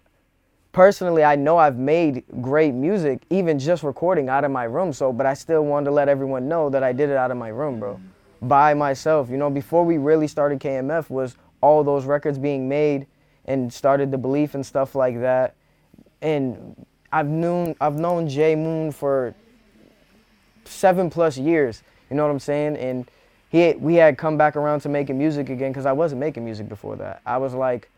Personally, 0.73 1.23
I 1.23 1.37
know 1.37 1.57
I've 1.57 1.79
made 1.79 2.25
great 2.41 2.75
music, 2.75 3.23
even 3.31 3.61
just 3.61 3.85
recording 3.85 4.29
out 4.29 4.43
of 4.43 4.51
my 4.51 4.65
room. 4.65 4.93
So, 4.93 5.13
but 5.13 5.25
I 5.25 5.35
still 5.35 5.65
wanted 5.65 5.85
to 5.85 5.91
let 5.93 6.09
everyone 6.09 6.49
know 6.49 6.69
that 6.71 6.83
I 6.83 6.93
did 6.93 7.11
it 7.11 7.17
out 7.17 7.31
of 7.31 7.37
my 7.37 7.49
room, 7.49 7.79
bro, 7.79 8.01
by 8.43 8.75
myself. 8.75 9.31
You 9.31 9.37
know, 9.37 9.51
before 9.51 9.85
we 9.85 9.99
really 9.99 10.29
started 10.29 10.61
KMF, 10.61 11.11
was 11.11 11.37
all 11.61 11.83
those 11.85 12.05
records 12.05 12.39
being 12.39 12.69
made 12.69 13.07
and 13.47 13.73
started 13.73 14.11
the 14.11 14.19
belief 14.19 14.55
and 14.55 14.65
stuff 14.65 14.95
like 14.95 15.21
that. 15.21 15.55
And 16.23 16.87
I've 17.13 17.29
known 17.29 17.75
I've 17.81 17.99
known 17.99 18.29
Jay 18.29 18.55
Moon 18.57 18.91
for 18.91 19.35
seven 20.65 21.11
plus 21.11 21.37
years. 21.37 21.83
You 22.11 22.17
know 22.17 22.25
what 22.25 22.33
I'm 22.33 22.41
saying? 22.41 22.77
And 22.77 23.11
he 23.51 23.75
we 23.79 23.95
had 23.95 24.19
come 24.19 24.37
back 24.37 24.57
around 24.57 24.81
to 24.81 24.89
making 24.89 25.17
music 25.19 25.49
again 25.49 25.71
because 25.71 25.87
I 25.87 25.93
wasn't 25.93 26.21
making 26.21 26.45
music 26.45 26.69
before 26.69 26.97
that. 26.97 27.21
I 27.25 27.37
was 27.39 27.55
like 27.55 27.91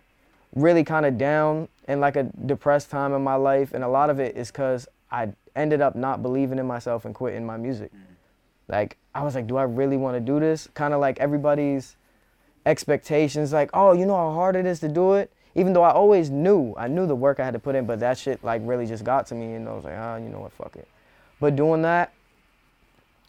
really 0.55 0.85
kind 0.85 1.07
of 1.07 1.19
down 1.19 1.69
and 1.89 2.01
like 2.01 2.17
a 2.17 2.25
depressed 2.47 2.91
time 2.91 3.13
in 3.15 3.23
my 3.23 3.37
life, 3.37 3.73
and 3.73 3.85
a 3.85 3.89
lot 3.89 4.11
of 4.11 4.21
it 4.21 4.37
is 4.37 4.51
because 4.51 4.89
I 5.11 5.33
ended 5.55 5.81
up 5.81 5.95
not 5.95 6.23
believing 6.23 6.59
in 6.59 6.67
myself 6.67 7.05
and 7.05 7.15
quitting 7.15 7.47
my 7.47 7.57
music. 7.57 7.91
Like 8.69 8.97
I 9.15 9.23
was 9.23 9.35
like, 9.35 9.47
do 9.47 9.57
I 9.57 9.63
really 9.63 9.97
want 9.97 10.17
to 10.17 10.21
do 10.21 10.41
this? 10.41 10.69
Kind 10.75 10.93
of 10.95 11.01
like 11.01 11.19
everybody's 11.21 11.97
expectations, 12.65 13.53
like, 13.53 13.71
oh, 13.73 13.93
you 13.93 14.07
know 14.07 14.17
how 14.17 14.33
hard 14.33 14.57
it 14.57 14.67
is 14.67 14.81
to 14.81 14.89
do 14.89 15.15
it. 15.15 15.33
Even 15.55 15.73
though 15.73 15.85
I 15.85 15.91
always 15.91 16.29
knew, 16.29 16.75
I 16.77 16.89
knew 16.89 17.07
the 17.07 17.15
work 17.15 17.41
I 17.41 17.45
had 17.45 17.55
to 17.55 17.59
put 17.59 17.75
in, 17.75 17.87
but 17.87 18.01
that 18.01 18.19
shit 18.19 18.45
like 18.45 18.61
really 18.65 18.87
just 18.87 19.05
got 19.05 19.27
to 19.29 19.35
me, 19.35 19.55
and 19.55 19.69
I 19.69 19.73
was 19.73 19.85
like, 19.85 19.95
ah, 19.97 20.17
you 20.17 20.29
know 20.29 20.41
what, 20.41 20.53
fuck 20.53 20.77
it. 20.77 20.87
But 21.41 21.57
doing 21.57 21.83
that, 21.83 22.13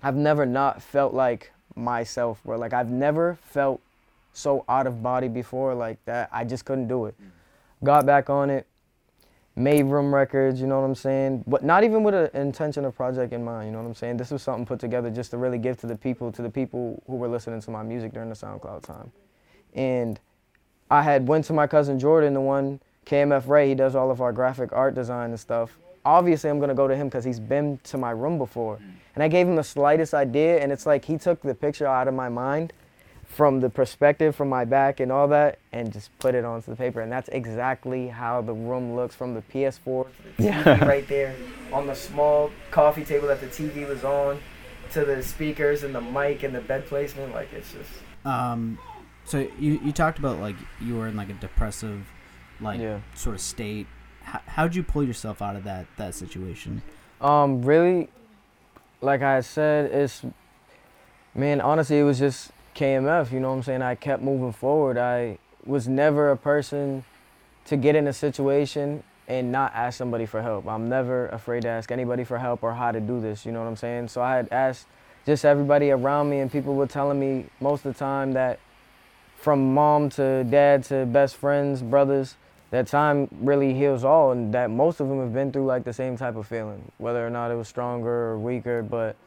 I've 0.03 0.15
never 0.15 0.45
not 0.45 0.81
felt 0.81 1.13
like 1.13 1.51
myself, 1.75 2.41
bro. 2.43 2.57
Like 2.57 2.73
I've 2.73 2.89
never 2.89 3.37
felt 3.41 3.79
so 4.33 4.65
out 4.67 4.87
of 4.87 5.01
body 5.01 5.27
before 5.27 5.73
like 5.73 6.03
that. 6.05 6.29
I 6.31 6.43
just 6.43 6.65
couldn't 6.65 6.87
do 6.87 7.05
it. 7.05 7.15
Got 7.83 8.05
back 8.05 8.29
on 8.29 8.49
it, 8.49 8.67
made 9.57 9.83
room 9.87 10.13
records, 10.13 10.61
you 10.61 10.67
know 10.67 10.79
what 10.79 10.85
I'm 10.85 10.95
saying? 10.95 11.43
But 11.47 11.63
not 11.63 11.83
even 11.83 12.03
with 12.03 12.13
an 12.13 12.29
intention 12.39 12.85
of 12.85 12.95
project 12.95 13.33
in 13.33 13.43
mind, 13.43 13.67
you 13.67 13.71
know 13.71 13.79
what 13.79 13.87
I'm 13.87 13.95
saying? 13.95 14.17
This 14.17 14.29
was 14.29 14.43
something 14.43 14.67
put 14.67 14.79
together 14.79 15.09
just 15.09 15.31
to 15.31 15.37
really 15.37 15.57
give 15.57 15.77
to 15.77 15.87
the 15.87 15.95
people, 15.95 16.31
to 16.31 16.43
the 16.43 16.49
people 16.49 17.01
who 17.07 17.15
were 17.15 17.27
listening 17.27 17.59
to 17.61 17.71
my 17.71 17.81
music 17.81 18.13
during 18.13 18.29
the 18.29 18.35
SoundCloud 18.35 18.83
time. 18.83 19.11
And 19.73 20.19
I 20.91 21.01
had 21.01 21.27
went 21.27 21.45
to 21.45 21.53
my 21.53 21.65
cousin 21.65 21.99
Jordan, 21.99 22.35
the 22.35 22.41
one 22.41 22.79
KMF 23.07 23.47
Ray, 23.47 23.69
he 23.69 23.75
does 23.75 23.95
all 23.95 24.11
of 24.11 24.21
our 24.21 24.31
graphic 24.31 24.71
art 24.73 24.93
design 24.93 25.31
and 25.31 25.39
stuff. 25.39 25.75
Obviously, 26.05 26.51
I'm 26.51 26.59
gonna 26.59 26.75
go 26.75 26.87
to 26.87 26.95
him 26.95 27.07
because 27.07 27.25
he's 27.25 27.39
been 27.39 27.79
to 27.85 27.97
my 27.97 28.11
room 28.11 28.37
before. 28.37 28.79
And 29.15 29.23
I 29.23 29.27
gave 29.27 29.47
him 29.47 29.55
the 29.55 29.63
slightest 29.63 30.13
idea, 30.13 30.59
and 30.59 30.71
it's 30.71 30.85
like 30.85 31.03
he 31.03 31.17
took 31.17 31.41
the 31.41 31.55
picture 31.55 31.87
out 31.87 32.07
of 32.07 32.13
my 32.13 32.29
mind 32.29 32.73
from 33.27 33.59
the 33.59 33.69
perspective 33.69 34.35
from 34.35 34.49
my 34.49 34.65
back 34.65 34.99
and 34.99 35.11
all 35.11 35.27
that 35.27 35.59
and 35.71 35.93
just 35.93 36.17
put 36.17 36.33
it 36.33 36.43
onto 36.43 36.71
the 36.71 36.75
paper. 36.77 37.01
And 37.01 37.11
that's 37.11 37.29
exactly 37.29 38.07
how 38.07 38.41
the 38.41 38.53
room 38.53 38.95
looks 38.95 39.13
from 39.15 39.35
the 39.35 39.41
PS4 39.53 40.05
to 40.37 40.43
the 40.43 40.49
TV 40.49 40.81
right 40.87 41.07
there 41.07 41.35
on 41.71 41.85
the 41.85 41.93
small 41.93 42.49
coffee 42.71 43.03
table 43.05 43.27
that 43.27 43.39
the 43.41 43.47
TV 43.47 43.87
was 43.87 44.03
on 44.03 44.39
to 44.93 45.03
the 45.05 45.21
speakers 45.21 45.83
and 45.83 45.93
the 45.93 46.01
mic 46.01 46.43
and 46.43 46.55
the 46.55 46.61
bed 46.61 46.85
placement. 46.87 47.33
Like, 47.33 47.51
it's 47.53 47.71
just. 47.73 47.89
Um, 48.25 48.79
so 49.25 49.39
you 49.59 49.79
you 49.83 49.91
talked 49.91 50.17
about 50.19 50.39
like 50.39 50.55
you 50.81 50.95
were 50.95 51.07
in 51.07 51.15
like 51.17 51.29
a 51.29 51.33
depressive, 51.33 52.07
like 52.61 52.79
Yeah. 52.79 52.99
sort 53.13 53.35
of 53.35 53.41
state. 53.41 53.85
How, 54.23 54.39
how'd 54.47 54.75
you 54.75 54.83
pull 54.83 55.03
yourself 55.03 55.41
out 55.41 55.55
of 55.57 55.65
that 55.65 55.85
that 55.97 56.15
situation? 56.15 56.81
Um, 57.21 57.61
really, 57.61 58.09
like 59.01 59.21
I 59.21 59.41
said, 59.41 59.91
it's 59.91 60.23
man. 61.35 61.59
Honestly, 61.61 61.99
it 61.99 62.03
was 62.03 62.19
just 62.19 62.51
KMF. 62.77 63.31
You 63.31 63.39
know 63.39 63.49
what 63.49 63.55
I'm 63.55 63.63
saying? 63.63 63.81
I 63.81 63.95
kept 63.95 64.21
moving 64.21 64.53
forward. 64.53 64.97
I 64.97 65.39
was 65.65 65.87
never 65.87 66.31
a 66.31 66.37
person 66.37 67.03
to 67.65 67.75
get 67.75 67.95
in 67.95 68.07
a 68.07 68.13
situation 68.13 69.03
and 69.27 69.51
not 69.51 69.73
ask 69.73 69.97
somebody 69.97 70.25
for 70.25 70.41
help. 70.41 70.67
I'm 70.67 70.87
never 70.87 71.27
afraid 71.29 71.63
to 71.63 71.69
ask 71.69 71.91
anybody 71.91 72.23
for 72.23 72.37
help 72.37 72.63
or 72.63 72.73
how 72.73 72.91
to 72.91 72.99
do 72.99 73.19
this. 73.19 73.45
You 73.45 73.51
know 73.51 73.61
what 73.61 73.67
I'm 73.67 73.75
saying? 73.75 74.07
So 74.09 74.21
I 74.21 74.35
had 74.35 74.47
asked 74.51 74.85
just 75.25 75.43
everybody 75.43 75.91
around 75.91 76.29
me, 76.29 76.39
and 76.39 76.49
people 76.49 76.75
were 76.75 76.87
telling 76.87 77.19
me 77.19 77.47
most 77.59 77.83
of 77.83 77.93
the 77.93 77.99
time 77.99 78.31
that 78.33 78.59
from 79.35 79.73
mom 79.73 80.09
to 80.11 80.45
dad 80.45 80.83
to 80.85 81.05
best 81.05 81.35
friends, 81.35 81.81
brothers, 81.81 82.37
that 82.69 82.87
time 82.87 83.27
really 83.41 83.73
heals 83.73 84.03
all, 84.03 84.31
and 84.31 84.53
that 84.53 84.69
most 84.69 85.01
of 85.01 85.09
them 85.09 85.19
have 85.19 85.33
been 85.33 85.51
through 85.51 85.65
like 85.65 85.83
the 85.83 85.91
same 85.93 86.15
type 86.15 86.35
of 86.35 86.47
feeling, 86.47 86.91
whether 86.97 87.25
or 87.25 87.29
not 87.29 87.51
it 87.51 87.55
was 87.55 87.67
stronger 87.67 88.29
or 88.29 88.39
weaker. 88.39 88.81
But 88.81 89.17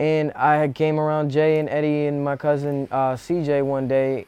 and 0.00 0.32
I 0.32 0.56
had 0.56 0.74
came 0.74 0.98
around 0.98 1.30
Jay 1.30 1.58
and 1.58 1.68
Eddie 1.68 2.06
and 2.06 2.24
my 2.24 2.34
cousin 2.34 2.88
uh, 2.90 3.12
CJ 3.12 3.62
one 3.62 3.86
day, 3.86 4.24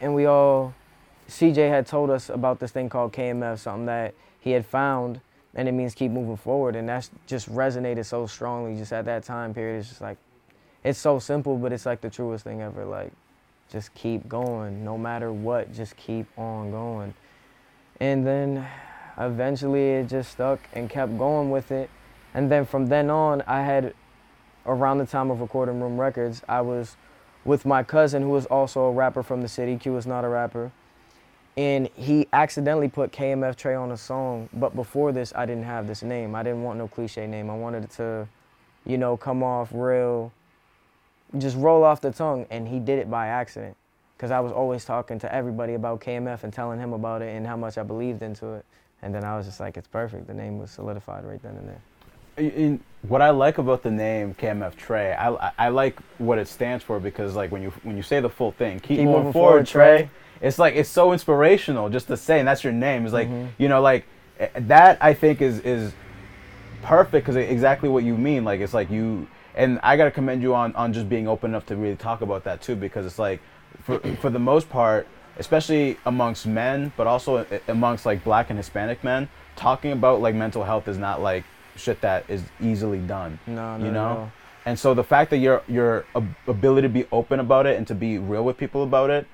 and 0.00 0.16
we 0.16 0.26
all 0.26 0.74
CJ 1.28 1.68
had 1.68 1.86
told 1.86 2.10
us 2.10 2.28
about 2.28 2.58
this 2.58 2.72
thing 2.72 2.88
called 2.88 3.12
KMF, 3.12 3.60
something 3.60 3.86
that 3.86 4.14
he 4.40 4.50
had 4.50 4.66
found, 4.66 5.20
and 5.54 5.68
it 5.68 5.72
means 5.72 5.94
keep 5.94 6.10
moving 6.10 6.36
forward, 6.36 6.74
and 6.74 6.88
that's 6.88 7.10
just 7.28 7.48
resonated 7.48 8.04
so 8.04 8.26
strongly 8.26 8.76
just 8.76 8.92
at 8.92 9.04
that 9.04 9.22
time 9.22 9.54
period. 9.54 9.78
It's 9.78 9.88
just 9.90 10.00
like 10.00 10.18
it's 10.82 10.98
so 10.98 11.20
simple, 11.20 11.56
but 11.56 11.72
it's 11.72 11.86
like 11.86 12.00
the 12.00 12.10
truest 12.10 12.42
thing 12.42 12.60
ever. 12.60 12.84
Like 12.84 13.12
just 13.70 13.94
keep 13.94 14.28
going, 14.28 14.84
no 14.84 14.98
matter 14.98 15.32
what, 15.32 15.72
just 15.72 15.96
keep 15.96 16.26
on 16.36 16.72
going. 16.72 17.14
And 18.00 18.26
then 18.26 18.66
eventually 19.18 19.90
it 19.92 20.08
just 20.08 20.32
stuck 20.32 20.58
and 20.72 20.90
kept 20.90 21.16
going 21.16 21.50
with 21.50 21.70
it. 21.70 21.90
And 22.34 22.50
then 22.50 22.66
from 22.66 22.88
then 22.88 23.08
on, 23.08 23.42
I 23.42 23.62
had, 23.62 23.94
around 24.66 24.98
the 24.98 25.06
time 25.06 25.30
of 25.30 25.40
recording 25.40 25.80
Room 25.80 25.98
Records, 25.98 26.42
I 26.48 26.60
was 26.60 26.96
with 27.44 27.64
my 27.64 27.82
cousin 27.82 28.22
who 28.22 28.30
was 28.30 28.46
also 28.46 28.82
a 28.82 28.92
rapper 28.92 29.22
from 29.22 29.42
the 29.42 29.48
city. 29.48 29.76
Q 29.76 29.92
was 29.92 30.06
not 30.06 30.24
a 30.24 30.28
rapper. 30.28 30.72
And 31.56 31.88
he 31.94 32.28
accidentally 32.32 32.88
put 32.88 33.12
KMF 33.12 33.56
Tre 33.56 33.74
on 33.74 33.92
a 33.92 33.96
song. 33.96 34.48
But 34.52 34.74
before 34.76 35.12
this, 35.12 35.32
I 35.34 35.46
didn't 35.46 35.64
have 35.64 35.86
this 35.86 36.02
name. 36.02 36.34
I 36.34 36.42
didn't 36.42 36.62
want 36.62 36.78
no 36.78 36.88
cliche 36.88 37.26
name. 37.26 37.48
I 37.48 37.56
wanted 37.56 37.84
it 37.84 37.90
to, 37.92 38.28
you 38.84 38.98
know, 38.98 39.16
come 39.16 39.42
off 39.42 39.70
real, 39.72 40.32
just 41.38 41.56
roll 41.56 41.82
off 41.82 42.00
the 42.00 42.10
tongue. 42.10 42.46
And 42.50 42.68
he 42.68 42.78
did 42.78 42.98
it 42.98 43.10
by 43.10 43.28
accident 43.28 43.76
because 44.16 44.30
I 44.30 44.40
was 44.40 44.52
always 44.52 44.84
talking 44.84 45.18
to 45.20 45.34
everybody 45.34 45.74
about 45.74 46.00
KMF 46.00 46.44
and 46.44 46.52
telling 46.52 46.78
him 46.78 46.92
about 46.92 47.22
it 47.22 47.34
and 47.34 47.46
how 47.46 47.56
much 47.56 47.78
I 47.78 47.82
believed 47.82 48.22
into 48.22 48.54
it. 48.54 48.64
And 49.00 49.14
then 49.14 49.24
I 49.24 49.36
was 49.36 49.46
just 49.46 49.60
like, 49.60 49.76
it's 49.76 49.88
perfect. 49.88 50.26
The 50.26 50.34
name 50.34 50.58
was 50.58 50.70
solidified 50.70 51.24
right 51.24 51.42
then 51.42 51.56
and 51.56 51.68
there. 51.68 51.82
In, 52.36 52.80
what 53.08 53.22
I 53.22 53.30
like 53.30 53.58
about 53.58 53.82
the 53.82 53.90
name 53.90 54.34
KMF 54.34 54.76
Tre, 54.76 55.12
I, 55.12 55.52
I 55.58 55.68
like 55.68 55.98
what 56.18 56.38
it 56.38 56.48
stands 56.48 56.82
for 56.82 56.98
because 56.98 57.36
like 57.36 57.52
when 57.52 57.62
you 57.62 57.72
when 57.82 57.96
you 57.96 58.02
say 58.02 58.20
the 58.20 58.28
full 58.28 58.52
thing, 58.52 58.80
keep, 58.80 58.98
keep 58.98 59.04
moving, 59.04 59.12
moving, 59.12 59.32
forward, 59.32 59.66
Tre. 59.66 59.98
Tre. 59.98 60.10
It's 60.40 60.58
like 60.58 60.74
it's 60.74 60.88
so 60.88 61.12
inspirational 61.12 61.88
just 61.88 62.08
to 62.08 62.16
say, 62.16 62.38
and 62.38 62.48
that's 62.48 62.64
your 62.64 62.72
name. 62.72 63.04
It's 63.04 63.12
like 63.12 63.28
mm-hmm. 63.28 63.48
you 63.58 63.68
know, 63.68 63.80
like 63.80 64.06
eh, 64.38 64.48
that. 64.54 64.98
I 65.00 65.14
think 65.14 65.40
is 65.40 65.60
is 65.60 65.92
perfect 66.82 67.26
because 67.26 67.36
exactly 67.36 67.88
what 67.88 68.04
you 68.04 68.16
mean. 68.16 68.44
Like 68.44 68.60
it's 68.60 68.74
like 68.74 68.90
you, 68.90 69.26
and 69.54 69.78
I 69.82 69.96
gotta 69.96 70.10
commend 70.10 70.42
you 70.42 70.54
on 70.54 70.74
on 70.74 70.92
just 70.92 71.08
being 71.08 71.28
open 71.28 71.52
enough 71.52 71.66
to 71.66 71.76
really 71.76 71.96
talk 71.96 72.20
about 72.20 72.44
that 72.44 72.60
too 72.60 72.76
because 72.76 73.06
it's 73.06 73.18
like 73.18 73.40
for 73.82 73.98
for 74.16 74.30
the 74.30 74.38
most 74.38 74.68
part, 74.68 75.06
especially 75.38 75.96
amongst 76.06 76.46
men, 76.46 76.92
but 76.96 77.06
also 77.06 77.46
amongst 77.68 78.04
like 78.04 78.24
black 78.24 78.50
and 78.50 78.58
Hispanic 78.58 79.02
men, 79.04 79.28
talking 79.54 79.92
about 79.92 80.20
like 80.20 80.34
mental 80.34 80.64
health 80.64 80.88
is 80.88 80.98
not 80.98 81.22
like 81.22 81.44
shit 81.78 82.00
that 82.00 82.24
is 82.28 82.42
easily 82.60 82.98
done. 82.98 83.38
No, 83.46 83.76
no, 83.76 83.84
you 83.84 83.92
know. 83.92 84.14
No. 84.14 84.32
And 84.64 84.78
so 84.78 84.94
the 84.94 85.04
fact 85.04 85.30
that 85.30 85.38
your 85.38 85.62
your 85.68 86.04
ability 86.46 86.88
to 86.88 86.92
be 86.92 87.06
open 87.12 87.40
about 87.40 87.66
it 87.66 87.76
and 87.76 87.86
to 87.86 87.94
be 87.94 88.18
real 88.18 88.44
with 88.44 88.56
people 88.56 88.82
about 88.82 89.10
it, 89.10 89.26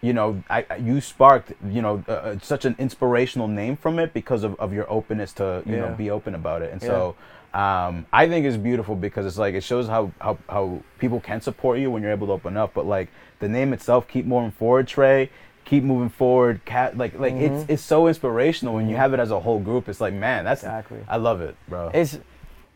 you 0.00 0.12
know, 0.12 0.42
I 0.50 0.66
you 0.80 1.00
sparked 1.00 1.52
you 1.68 1.80
know 1.80 2.04
uh, 2.08 2.36
such 2.42 2.64
an 2.64 2.74
inspirational 2.78 3.46
name 3.46 3.76
from 3.76 3.98
it 3.98 4.12
because 4.12 4.42
of, 4.42 4.58
of 4.58 4.72
your 4.72 4.90
openness 4.90 5.32
to 5.34 5.62
you 5.64 5.76
yeah. 5.76 5.80
know 5.80 5.94
be 5.94 6.10
open 6.10 6.34
about 6.34 6.62
it. 6.62 6.72
And 6.72 6.82
yeah. 6.82 6.88
so 6.88 7.16
um, 7.52 8.06
I 8.12 8.28
think 8.28 8.46
it's 8.46 8.56
beautiful 8.56 8.94
because 8.94 9.26
it's 9.26 9.38
like 9.38 9.54
it 9.54 9.62
shows 9.62 9.88
how, 9.88 10.12
how 10.20 10.38
how 10.48 10.82
people 10.98 11.20
can 11.20 11.40
support 11.40 11.78
you 11.78 11.90
when 11.90 12.02
you're 12.02 12.12
able 12.12 12.28
to 12.28 12.32
open 12.32 12.56
up. 12.56 12.74
But 12.74 12.86
like 12.86 13.08
the 13.40 13.48
name 13.48 13.72
itself, 13.72 14.08
keep 14.08 14.26
moving 14.26 14.52
forward, 14.52 14.88
Tre. 14.88 15.30
Keep 15.64 15.84
moving 15.84 16.08
forward, 16.08 16.64
cat. 16.64 16.96
Like 16.96 17.18
like 17.18 17.34
mm-hmm. 17.34 17.54
it's 17.54 17.70
it's 17.70 17.82
so 17.82 18.08
inspirational 18.08 18.74
when 18.74 18.88
you 18.88 18.96
have 18.96 19.12
it 19.14 19.20
as 19.20 19.30
a 19.30 19.40
whole 19.40 19.60
group. 19.60 19.88
It's 19.88 20.00
like 20.00 20.14
man, 20.14 20.44
that's 20.44 20.62
exactly. 20.62 20.98
I 21.08 21.16
love 21.16 21.40
it, 21.40 21.56
bro. 21.68 21.90
It's 21.94 22.18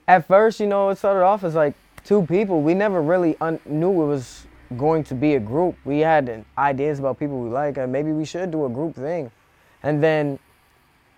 at 0.07 0.26
first, 0.26 0.61
you 0.61 0.67
know, 0.67 0.91
it 0.91 0.99
started 0.99 1.25
off 1.25 1.45
as 1.45 1.55
like 1.55 1.75
two 2.05 2.25
people. 2.26 2.61
We 2.61 2.75
never 2.75 3.03
really 3.03 3.37
un- 3.41 3.61
knew 3.64 4.03
it 4.03 4.07
was 4.07 4.47
going 4.76 5.05
to 5.05 5.14
be 5.14 5.35
a 5.35 5.41
group. 5.41 5.76
We 5.85 6.00
had 6.00 6.45
ideas 6.59 6.99
about 6.99 7.19
people 7.19 7.41
we 7.41 7.50
like, 7.50 7.79
and 7.79 7.91
maybe 7.91 8.12
we 8.12 8.25
should 8.25 8.50
do 8.50 8.67
a 8.67 8.69
group 8.69 8.95
thing. 8.95 9.31
And 9.83 10.03
then 10.03 10.38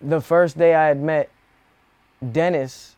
the 0.03 0.21
first 0.21 0.57
day 0.57 0.75
I 0.75 0.87
had 0.87 1.01
met 1.01 1.31
Dennis 2.33 2.97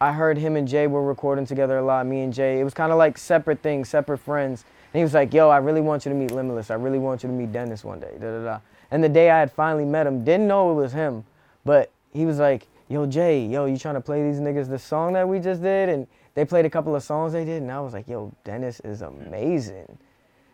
I 0.00 0.12
heard 0.12 0.38
him 0.38 0.54
and 0.54 0.68
Jay 0.68 0.86
were 0.86 1.02
recording 1.02 1.44
together 1.44 1.78
a 1.78 1.84
lot. 1.84 2.06
Me 2.06 2.20
and 2.20 2.32
Jay, 2.32 2.60
it 2.60 2.64
was 2.64 2.74
kind 2.74 2.92
of 2.92 2.98
like 2.98 3.18
separate 3.18 3.62
things, 3.62 3.88
separate 3.88 4.18
friends. 4.18 4.64
And 4.92 5.00
he 5.00 5.02
was 5.02 5.14
like, 5.14 5.32
"Yo, 5.34 5.48
I 5.48 5.58
really 5.58 5.80
want 5.80 6.04
you 6.04 6.12
to 6.12 6.16
meet 6.16 6.30
Limitless. 6.30 6.70
I 6.70 6.74
really 6.74 6.98
want 6.98 7.22
you 7.22 7.28
to 7.28 7.34
meet 7.34 7.52
Dennis 7.52 7.84
one 7.84 8.00
day." 8.00 8.12
Da 8.20 8.38
da 8.38 8.44
da. 8.44 8.58
And 8.90 9.04
the 9.04 9.08
day 9.08 9.30
I 9.30 9.38
had 9.38 9.52
finally 9.52 9.84
met 9.84 10.06
him, 10.06 10.24
didn't 10.24 10.48
know 10.48 10.70
it 10.70 10.74
was 10.74 10.92
him, 10.92 11.24
but 11.64 11.90
he 12.12 12.24
was 12.24 12.38
like, 12.38 12.66
"Yo, 12.88 13.06
Jay, 13.06 13.44
yo, 13.44 13.66
you 13.66 13.76
trying 13.76 13.94
to 13.96 14.00
play 14.00 14.22
these 14.22 14.40
niggas 14.40 14.68
the 14.68 14.78
song 14.78 15.12
that 15.12 15.28
we 15.28 15.40
just 15.40 15.62
did?" 15.62 15.88
And 15.88 16.06
they 16.34 16.44
played 16.44 16.64
a 16.64 16.70
couple 16.70 16.94
of 16.96 17.02
songs 17.02 17.32
they 17.32 17.44
did, 17.44 17.62
and 17.62 17.70
I 17.70 17.80
was 17.80 17.92
like, 17.92 18.08
"Yo, 18.08 18.32
Dennis 18.44 18.80
is 18.80 19.02
amazing." 19.02 19.98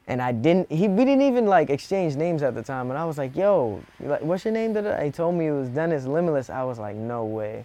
And 0.06 0.20
I 0.20 0.32
didn't. 0.32 0.70
He 0.70 0.88
we 0.88 1.04
didn't 1.04 1.22
even 1.22 1.46
like 1.46 1.70
exchange 1.70 2.16
names 2.16 2.42
at 2.42 2.54
the 2.54 2.62
time, 2.62 2.90
and 2.90 2.98
I 2.98 3.04
was 3.04 3.18
like, 3.18 3.36
"Yo, 3.36 3.82
like, 4.00 4.22
what's 4.22 4.44
your 4.44 4.52
name?" 4.52 4.72
Da 4.72 5.00
He 5.00 5.10
told 5.10 5.34
me 5.34 5.46
it 5.46 5.52
was 5.52 5.68
Dennis 5.68 6.06
Limitless. 6.06 6.50
I 6.50 6.64
was 6.64 6.78
like, 6.78 6.96
"No 6.96 7.24
way." 7.24 7.64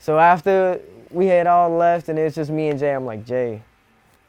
So 0.00 0.18
after 0.18 0.80
we 1.10 1.26
had 1.26 1.46
all 1.46 1.70
left 1.70 2.08
and 2.08 2.18
it 2.18 2.24
was 2.24 2.34
just 2.34 2.50
me 2.50 2.68
and 2.68 2.78
Jay, 2.78 2.94
I'm 2.94 3.04
like, 3.04 3.24
Jay, 3.24 3.62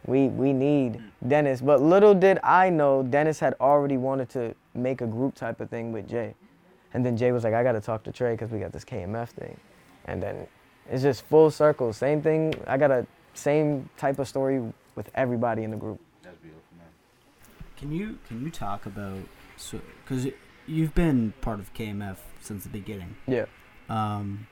we 0.06 0.28
we 0.28 0.54
need 0.54 1.02
Dennis. 1.28 1.62
But 1.62 1.82
little 1.82 2.14
did 2.14 2.40
I 2.44 2.70
know 2.70 3.04
Dennis 3.04 3.40
had 3.40 3.56
already 3.60 3.98
wanted 3.98 4.30
to 4.30 4.56
make 4.74 5.02
a 5.02 5.08
group 5.08 5.36
type 5.36 5.62
of 5.62 5.70
thing 5.70 5.92
with 5.92 6.08
Jay. 6.08 6.34
And 6.94 7.06
then 7.06 7.16
Jay 7.16 7.32
was 7.32 7.44
like, 7.44 7.54
I 7.54 7.64
got 7.64 7.74
to 7.74 7.82
talk 7.82 8.04
to 8.04 8.12
Tre 8.12 8.34
because 8.34 8.52
we 8.52 8.60
got 8.60 8.72
this 8.72 8.84
KMF 8.84 9.30
thing. 9.30 9.58
And 10.06 10.22
then 10.22 10.48
it's 10.90 11.04
just 11.04 11.26
full 11.26 11.50
circle. 11.52 11.94
Same 11.94 12.22
thing. 12.22 12.54
I 12.68 12.78
got 12.78 12.92
a 12.92 13.06
same 13.34 13.90
type 13.98 14.20
of 14.20 14.28
story 14.28 14.62
with 14.96 15.10
everybody 15.16 15.64
in 15.64 15.72
the 15.72 15.78
group. 15.78 16.00
That's 16.22 16.38
beautiful, 16.38 16.64
man. 16.78 16.88
Can 17.78 17.92
you 17.92 18.18
can 18.28 18.44
you 18.44 18.52
talk 18.52 18.86
about 18.86 19.20
so 19.58 19.80
because 20.04 20.28
you've 20.68 20.94
been 20.96 21.34
part 21.42 21.60
of 21.60 21.74
KMF 21.74 22.18
since 22.42 22.64
the 22.64 22.70
beginning? 22.70 23.16
Yeah. 23.28 23.46
Um, 23.90 24.48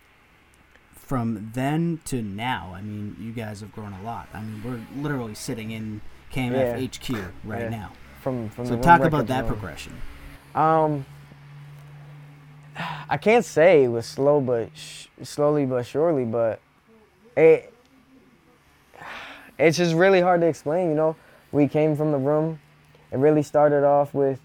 from 1.09 1.49
then 1.55 1.99
to 2.05 2.21
now, 2.21 2.71
I 2.75 2.83
mean, 2.83 3.15
you 3.19 3.31
guys 3.31 3.61
have 3.61 3.71
grown 3.71 3.93
a 3.93 4.03
lot. 4.03 4.29
I 4.31 4.41
mean, 4.41 4.61
we're 4.63 5.01
literally 5.01 5.33
sitting 5.33 5.71
in 5.71 6.01
KMF 6.31 6.79
yeah. 6.79 7.17
HQ 7.17 7.33
right 7.43 7.63
yeah. 7.63 7.69
now. 7.69 7.91
From 8.21 8.47
from 8.49 8.67
so 8.67 8.77
talk 8.79 9.01
about 9.01 9.25
that 9.25 9.47
progression. 9.47 9.99
Um, 10.53 11.07
I 13.09 13.17
can't 13.17 13.43
say 13.43 13.85
it 13.85 13.87
was 13.87 14.05
slow, 14.05 14.39
but 14.39 14.69
sh- 14.75 15.07
slowly 15.23 15.65
but 15.65 15.83
surely, 15.83 16.25
but 16.25 16.61
it 17.35 17.73
it's 19.57 19.79
just 19.79 19.95
really 19.95 20.21
hard 20.21 20.41
to 20.41 20.47
explain. 20.47 20.89
You 20.89 20.95
know, 20.95 21.15
we 21.51 21.67
came 21.67 21.95
from 21.95 22.11
the 22.11 22.19
room. 22.19 22.59
It 23.11 23.17
really 23.17 23.41
started 23.41 23.83
off 23.83 24.13
with 24.13 24.39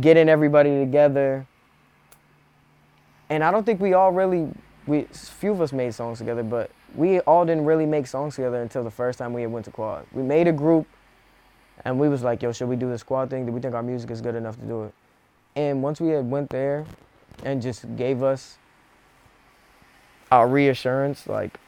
getting 0.00 0.28
everybody 0.28 0.80
together, 0.80 1.46
and 3.30 3.44
I 3.44 3.52
don't 3.52 3.64
think 3.64 3.80
we 3.80 3.92
all 3.92 4.10
really 4.10 4.50
we 4.86 5.02
few 5.02 5.52
of 5.52 5.60
us 5.60 5.72
made 5.72 5.94
songs 5.94 6.18
together, 6.18 6.42
but 6.42 6.70
we 6.94 7.20
all 7.20 7.44
didn't 7.44 7.64
really 7.64 7.86
make 7.86 8.06
songs 8.06 8.36
together 8.36 8.62
until 8.62 8.84
the 8.84 8.90
first 8.90 9.18
time 9.18 9.32
we 9.32 9.46
went 9.46 9.64
to 9.64 9.70
Quad. 9.70 10.06
We 10.12 10.22
made 10.22 10.48
a 10.48 10.52
group, 10.52 10.86
and 11.84 11.98
we 11.98 12.08
was 12.08 12.22
like, 12.22 12.42
"Yo, 12.42 12.52
should 12.52 12.68
we 12.68 12.76
do 12.76 12.88
this 12.88 13.02
Quad 13.02 13.30
thing? 13.30 13.46
Do 13.46 13.52
we 13.52 13.60
think 13.60 13.74
our 13.74 13.82
music 13.82 14.10
is 14.10 14.20
good 14.20 14.34
enough 14.34 14.58
to 14.60 14.66
do 14.66 14.84
it?" 14.84 14.94
And 15.56 15.82
once 15.82 16.00
we 16.00 16.08
had 16.08 16.30
went 16.30 16.50
there, 16.50 16.86
and 17.44 17.60
just 17.60 17.96
gave 17.96 18.22
us 18.22 18.58
our 20.30 20.48
reassurance, 20.48 21.26
like, 21.26 21.58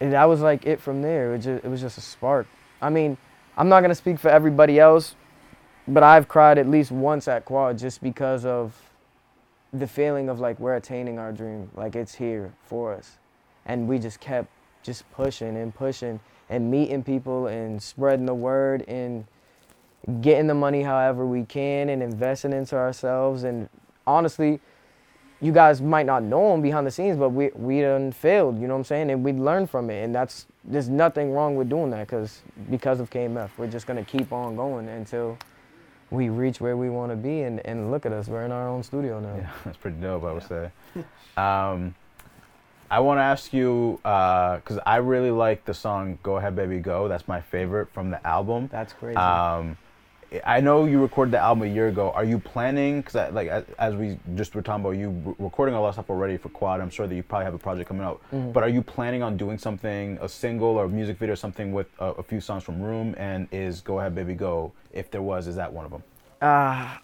and 0.00 0.12
that 0.12 0.24
was 0.24 0.40
like 0.40 0.66
it 0.66 0.80
from 0.80 1.02
there. 1.02 1.34
It, 1.34 1.38
just, 1.38 1.64
it 1.64 1.68
was 1.68 1.80
just 1.80 1.98
a 1.98 2.00
spark. 2.00 2.46
I 2.80 2.90
mean, 2.90 3.16
I'm 3.56 3.68
not 3.68 3.80
gonna 3.82 3.94
speak 3.94 4.18
for 4.18 4.28
everybody 4.28 4.78
else, 4.78 5.14
but 5.86 6.02
I've 6.02 6.28
cried 6.28 6.58
at 6.58 6.68
least 6.68 6.90
once 6.90 7.28
at 7.28 7.44
Quad 7.44 7.78
just 7.78 8.02
because 8.02 8.44
of 8.44 8.91
the 9.72 9.86
feeling 9.86 10.28
of 10.28 10.38
like 10.38 10.58
we're 10.60 10.76
attaining 10.76 11.18
our 11.18 11.32
dream, 11.32 11.70
like 11.74 11.96
it's 11.96 12.14
here 12.14 12.52
for 12.64 12.92
us. 12.92 13.18
And 13.64 13.88
we 13.88 13.98
just 13.98 14.20
kept 14.20 14.48
just 14.82 15.10
pushing 15.12 15.56
and 15.56 15.74
pushing 15.74 16.20
and 16.50 16.70
meeting 16.70 17.02
people 17.02 17.46
and 17.46 17.82
spreading 17.82 18.26
the 18.26 18.34
word 18.34 18.84
and 18.86 19.24
getting 20.20 20.46
the 20.46 20.54
money 20.54 20.82
however 20.82 21.24
we 21.24 21.44
can 21.44 21.88
and 21.88 22.02
investing 22.02 22.52
into 22.52 22.76
ourselves. 22.76 23.44
And 23.44 23.68
honestly, 24.06 24.60
you 25.40 25.52
guys 25.52 25.80
might 25.80 26.06
not 26.06 26.22
know 26.22 26.52
them 26.52 26.60
behind 26.62 26.86
the 26.86 26.90
scenes, 26.90 27.16
but 27.16 27.30
we 27.30 27.50
we 27.54 27.80
done 27.80 28.12
failed. 28.12 28.60
You 28.60 28.68
know 28.68 28.74
what 28.74 28.80
I'm 28.80 28.84
saying? 28.84 29.10
And 29.10 29.24
we 29.24 29.32
learned 29.32 29.70
from 29.70 29.90
it, 29.90 30.04
and 30.04 30.14
that's 30.14 30.46
there's 30.64 30.88
nothing 30.88 31.32
wrong 31.32 31.56
with 31.56 31.68
doing 31.68 31.90
that 31.90 32.06
because 32.06 32.42
because 32.70 33.00
of 33.00 33.10
KMF, 33.10 33.50
we're 33.56 33.66
just 33.66 33.86
gonna 33.86 34.04
keep 34.04 34.32
on 34.32 34.54
going 34.54 34.88
until 34.88 35.36
we 36.12 36.28
reach 36.28 36.60
where 36.60 36.76
we 36.76 36.90
want 36.90 37.10
to 37.10 37.16
be 37.16 37.42
and, 37.42 37.64
and 37.66 37.90
look 37.90 38.04
at 38.04 38.12
us. 38.12 38.28
We're 38.28 38.44
in 38.44 38.52
our 38.52 38.68
own 38.68 38.82
studio 38.82 39.18
now. 39.18 39.34
Yeah 39.36 39.50
that's 39.64 39.78
pretty 39.78 40.00
dope 40.00 40.24
i 40.24 40.32
would 40.32 40.46
say. 40.46 40.70
Um, 41.34 41.94
i 42.90 43.00
want 43.00 43.16
to 43.16 43.22
ask 43.22 43.54
you 43.54 43.98
because 44.02 44.76
uh, 44.76 44.82
i 44.84 44.96
really 44.96 45.30
like 45.30 45.64
the 45.64 45.72
song 45.72 46.18
go 46.22 46.36
ahead 46.36 46.54
baby 46.54 46.78
go. 46.78 47.08
That's 47.08 47.26
my 47.26 47.40
favorite 47.40 47.90
from 47.92 48.10
the 48.10 48.24
album. 48.26 48.68
That's 48.70 48.92
crazy. 48.92 49.16
Um, 49.16 49.78
I 50.44 50.60
know 50.60 50.86
you 50.86 51.00
recorded 51.00 51.32
the 51.32 51.38
album 51.38 51.68
a 51.68 51.72
year 51.72 51.88
ago. 51.88 52.10
Are 52.12 52.24
you 52.24 52.38
planning? 52.38 53.02
Because 53.02 53.32
like 53.32 53.48
as, 53.48 53.64
as 53.78 53.94
we 53.94 54.18
just 54.34 54.54
were 54.54 54.62
talking 54.62 54.84
about, 54.84 54.92
you 54.92 55.36
recording 55.38 55.74
a 55.74 55.80
lot 55.80 55.88
of 55.88 55.94
stuff 55.94 56.10
already 56.10 56.36
for 56.36 56.48
Quad. 56.48 56.80
I'm 56.80 56.90
sure 56.90 57.06
that 57.06 57.14
you 57.14 57.22
probably 57.22 57.44
have 57.44 57.54
a 57.54 57.58
project 57.58 57.88
coming 57.88 58.04
out. 58.04 58.22
Mm-hmm. 58.32 58.52
But 58.52 58.62
are 58.62 58.68
you 58.68 58.82
planning 58.82 59.22
on 59.22 59.36
doing 59.36 59.58
something, 59.58 60.18
a 60.20 60.28
single 60.28 60.68
or 60.68 60.84
a 60.84 60.88
music 60.88 61.18
video, 61.18 61.34
or 61.34 61.36
something 61.36 61.72
with 61.72 61.88
a, 61.98 62.06
a 62.06 62.22
few 62.22 62.40
songs 62.40 62.62
from 62.64 62.80
Room? 62.80 63.14
And 63.18 63.48
is 63.52 63.80
Go 63.80 64.00
Ahead 64.00 64.14
Baby 64.14 64.34
Go? 64.34 64.72
If 64.92 65.10
there 65.10 65.22
was, 65.22 65.46
is 65.46 65.56
that 65.56 65.72
one 65.72 65.84
of 65.84 65.90
them? 65.90 66.02
Uh, 66.40 66.96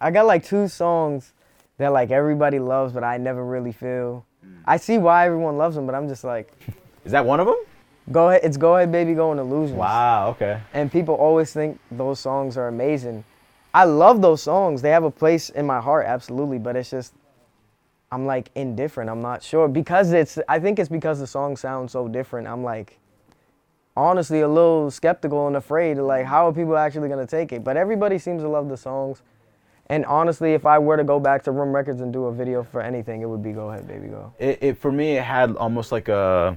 I 0.00 0.10
got 0.10 0.26
like 0.26 0.44
two 0.44 0.68
songs 0.68 1.32
that 1.78 1.92
like 1.92 2.10
everybody 2.10 2.58
loves, 2.58 2.92
but 2.92 3.04
I 3.04 3.16
never 3.18 3.44
really 3.44 3.72
feel. 3.72 4.24
I 4.64 4.76
see 4.76 4.98
why 4.98 5.26
everyone 5.26 5.58
loves 5.58 5.76
them, 5.76 5.86
but 5.86 5.94
I'm 5.94 6.08
just 6.08 6.24
like, 6.24 6.52
Is 7.04 7.12
that 7.12 7.24
one 7.24 7.40
of 7.40 7.46
them? 7.46 7.56
Go 8.12 8.28
ahead, 8.30 8.40
it's 8.44 8.56
go 8.56 8.76
ahead, 8.76 8.92
baby, 8.92 9.14
go 9.14 9.30
and 9.30 9.40
illusions. 9.40 9.78
Wow. 9.78 10.30
Okay. 10.30 10.60
And 10.72 10.90
people 10.90 11.14
always 11.14 11.52
think 11.52 11.78
those 11.90 12.20
songs 12.20 12.56
are 12.56 12.68
amazing. 12.68 13.24
I 13.72 13.84
love 13.84 14.20
those 14.20 14.42
songs. 14.42 14.82
They 14.82 14.90
have 14.90 15.04
a 15.04 15.10
place 15.10 15.50
in 15.50 15.66
my 15.66 15.80
heart, 15.80 16.06
absolutely. 16.06 16.58
But 16.58 16.76
it's 16.76 16.90
just, 16.90 17.14
I'm 18.10 18.26
like 18.26 18.50
indifferent. 18.54 19.08
I'm 19.08 19.22
not 19.22 19.42
sure 19.42 19.68
because 19.68 20.12
it's. 20.12 20.38
I 20.48 20.58
think 20.58 20.78
it's 20.78 20.88
because 20.88 21.20
the 21.20 21.26
song 21.26 21.56
sounds 21.56 21.92
so 21.92 22.08
different. 22.08 22.48
I'm 22.48 22.64
like, 22.64 22.98
honestly, 23.96 24.40
a 24.40 24.48
little 24.48 24.90
skeptical 24.90 25.46
and 25.46 25.56
afraid. 25.56 25.98
Like, 25.98 26.26
how 26.26 26.48
are 26.48 26.52
people 26.52 26.76
actually 26.76 27.08
gonna 27.08 27.26
take 27.26 27.52
it? 27.52 27.62
But 27.62 27.76
everybody 27.76 28.18
seems 28.18 28.42
to 28.42 28.48
love 28.48 28.68
the 28.68 28.76
songs. 28.76 29.22
And 29.90 30.06
honestly, 30.06 30.54
if 30.54 30.66
I 30.66 30.78
were 30.78 30.96
to 30.96 31.02
go 31.02 31.18
back 31.18 31.42
to 31.44 31.50
Room 31.50 31.74
Records 31.74 32.00
and 32.00 32.12
do 32.12 32.26
a 32.26 32.32
video 32.32 32.62
for 32.62 32.80
anything, 32.80 33.22
it 33.22 33.28
would 33.28 33.42
be 33.42 33.50
Go 33.50 33.70
Ahead, 33.70 33.88
Baby, 33.88 34.06
Go. 34.06 34.32
It, 34.38 34.62
it 34.62 34.78
for 34.78 34.92
me, 34.92 35.16
it 35.16 35.24
had 35.24 35.56
almost 35.56 35.90
like 35.90 36.08
a, 36.08 36.56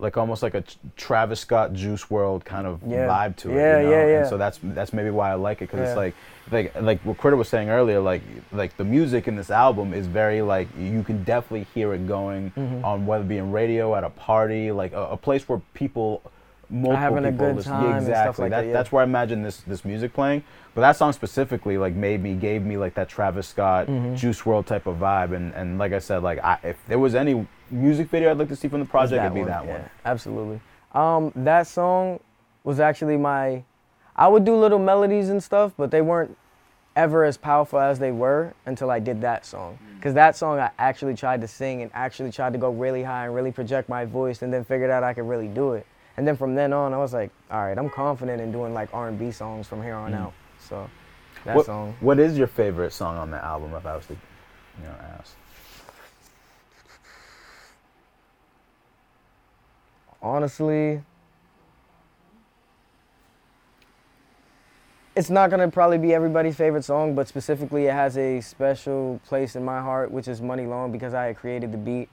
like 0.00 0.16
almost 0.16 0.42
like 0.42 0.54
a 0.54 0.64
Travis 0.96 1.40
Scott 1.40 1.72
Juice 1.72 2.04
WRLD 2.04 2.44
kind 2.44 2.66
of 2.66 2.80
Yeah. 2.86 3.06
vibe 3.06 3.36
to 3.36 3.50
it. 3.50 3.54
Yeah, 3.56 3.78
you 3.80 3.84
know? 3.84 3.90
yeah, 3.92 4.06
yeah. 4.06 4.18
And 4.20 4.28
so 4.28 4.36
that's 4.38 4.58
that's 4.62 4.92
maybe 4.92 5.10
why 5.10 5.30
I 5.30 5.34
like 5.34 5.58
it 5.58 5.70
because 5.70 5.80
Yeah. 5.80 5.88
it's 5.88 5.96
like 5.96 6.14
like 6.50 6.82
like 6.82 7.00
what 7.04 7.18
Critta 7.18 7.36
was 7.36 7.48
saying 7.48 7.68
earlier, 7.70 8.00
like 8.00 8.22
like 8.52 8.76
the 8.76 8.84
music 8.84 9.28
in 9.28 9.36
this 9.36 9.50
album 9.50 9.94
is 9.94 10.06
very 10.06 10.42
like 10.42 10.68
you 10.78 11.02
can 11.02 11.22
definitely 11.24 11.66
hear 11.74 11.92
it 11.94 12.06
going 12.08 12.50
Mm-hmm. 12.56 12.84
on 12.84 13.06
whether 13.06 13.22
it 13.24 13.28
be 13.28 13.38
in 13.38 13.52
radio 13.52 13.94
at 13.94 14.02
a 14.04 14.10
party, 14.10 14.72
like 14.72 14.92
a, 14.92 15.02
a 15.10 15.16
place 15.16 15.48
where 15.48 15.60
people. 15.74 16.22
Multiple 16.72 16.96
having 16.98 17.24
a 17.24 17.32
people 17.32 17.46
good 17.48 17.56
listen- 17.56 17.72
time 17.72 17.82
Yeah, 17.90 17.96
and 17.96 18.04
stuff 18.06 18.16
exactly. 18.28 18.42
like 18.44 18.50
that, 18.52 18.60
that, 18.60 18.66
yeah. 18.68 18.72
That's 18.72 18.92
where 18.92 19.00
I 19.00 19.04
imagine 19.04 19.42
this 19.42 19.56
this 19.62 19.84
music 19.84 20.12
playing. 20.14 20.44
But 20.72 20.82
that 20.82 20.94
song 20.94 21.12
specifically, 21.12 21.76
like, 21.78 21.94
made 21.94 22.22
me 22.22 22.34
gave 22.34 22.62
me 22.62 22.76
like 22.76 22.94
that 22.94 23.08
Travis 23.08 23.48
Scott 23.48 23.88
Mm-hmm. 23.88 24.14
Juice 24.14 24.40
WRLD 24.42 24.66
type 24.66 24.86
of 24.86 24.98
vibe. 24.98 25.34
And 25.34 25.52
and 25.54 25.78
like 25.80 25.92
I 25.92 25.98
said, 25.98 26.22
like 26.22 26.38
I, 26.44 26.58
if 26.62 26.76
there 26.86 27.00
was 27.00 27.16
any 27.16 27.44
music 27.70 28.08
video 28.08 28.30
I'd 28.30 28.38
like 28.38 28.48
to 28.48 28.56
see 28.56 28.68
from 28.68 28.80
the 28.80 28.86
project, 28.86 29.22
it'd 29.22 29.34
be 29.34 29.44
that 29.44 29.64
yeah, 29.64 29.72
one. 29.72 29.90
Absolutely. 30.04 30.60
Um, 30.92 31.32
that 31.36 31.66
song 31.66 32.20
was 32.64 32.80
actually 32.80 33.16
my. 33.16 33.64
I 34.16 34.28
would 34.28 34.44
do 34.44 34.56
little 34.56 34.78
melodies 34.78 35.30
and 35.30 35.42
stuff, 35.42 35.72
but 35.76 35.90
they 35.90 36.02
weren't 36.02 36.36
ever 36.96 37.24
as 37.24 37.36
powerful 37.36 37.78
as 37.78 37.98
they 37.98 38.10
were 38.10 38.52
until 38.66 38.90
I 38.90 38.98
did 38.98 39.20
that 39.22 39.46
song. 39.46 39.78
Because 39.96 40.14
that 40.14 40.36
song 40.36 40.58
I 40.58 40.70
actually 40.78 41.14
tried 41.14 41.40
to 41.42 41.48
sing 41.48 41.82
and 41.82 41.90
actually 41.94 42.32
tried 42.32 42.52
to 42.52 42.58
go 42.58 42.70
really 42.70 43.02
high 43.02 43.26
and 43.26 43.34
really 43.34 43.52
project 43.52 43.88
my 43.88 44.04
voice, 44.04 44.42
and 44.42 44.52
then 44.52 44.64
figured 44.64 44.90
out 44.90 45.02
I 45.02 45.14
could 45.14 45.28
really 45.28 45.48
do 45.48 45.72
it. 45.74 45.86
And 46.16 46.26
then 46.26 46.36
from 46.36 46.54
then 46.54 46.72
on, 46.72 46.92
I 46.92 46.98
was 46.98 47.14
like, 47.14 47.30
all 47.50 47.64
right, 47.64 47.78
I'm 47.78 47.88
confident 47.88 48.42
in 48.42 48.52
doing 48.52 48.74
like 48.74 48.92
R&B 48.92 49.30
songs 49.30 49.66
from 49.66 49.82
here 49.82 49.94
on 49.94 50.12
out. 50.12 50.34
So 50.58 50.90
that 51.44 51.56
What, 51.56 51.66
song. 51.66 51.94
what 52.00 52.18
is 52.18 52.36
your 52.36 52.46
favorite 52.46 52.92
song 52.92 53.16
on 53.16 53.30
the 53.30 53.42
album? 53.42 53.72
If 53.74 53.86
I 53.86 53.96
was 53.96 54.06
to, 54.06 54.14
you 54.14 54.84
know, 54.84 54.94
ask. 55.18 55.34
Honestly 60.22 61.02
it's 65.16 65.30
not 65.30 65.50
gonna 65.50 65.68
probably 65.68 65.98
be 65.98 66.14
everybody's 66.14 66.56
favorite 66.56 66.84
song 66.84 67.14
but 67.14 67.26
specifically 67.26 67.86
it 67.86 67.92
has 67.92 68.16
a 68.16 68.40
special 68.40 69.20
place 69.26 69.56
in 69.56 69.64
my 69.64 69.80
heart 69.80 70.10
which 70.10 70.28
is 70.28 70.40
money 70.40 70.66
long 70.66 70.92
because 70.92 71.14
i 71.14 71.26
had 71.26 71.36
created 71.36 71.72
the 71.72 71.78
beat. 71.78 72.08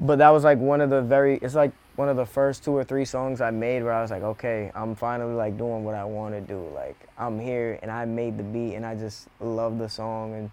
But 0.00 0.18
that 0.18 0.30
was 0.30 0.44
like 0.44 0.58
one 0.58 0.80
of 0.80 0.90
the 0.90 1.02
very 1.02 1.38
it's 1.38 1.56
like 1.56 1.72
one 1.96 2.08
of 2.08 2.16
the 2.16 2.26
first 2.26 2.62
two 2.62 2.70
or 2.70 2.84
three 2.84 3.04
songs 3.04 3.40
i 3.40 3.50
made 3.50 3.82
where 3.82 3.92
i 3.92 4.00
was 4.00 4.12
like 4.12 4.22
okay 4.22 4.70
i'm 4.74 4.94
finally 4.94 5.34
like 5.34 5.58
doing 5.58 5.82
what 5.82 5.96
i 5.96 6.04
want 6.04 6.34
to 6.34 6.40
do. 6.40 6.68
Like 6.74 6.96
i'm 7.18 7.40
here 7.40 7.78
and 7.82 7.90
i 7.90 8.04
made 8.04 8.38
the 8.38 8.44
beat 8.44 8.74
and 8.74 8.86
i 8.86 8.94
just 8.94 9.26
love 9.40 9.78
the 9.78 9.88
song. 9.88 10.34
And 10.34 10.50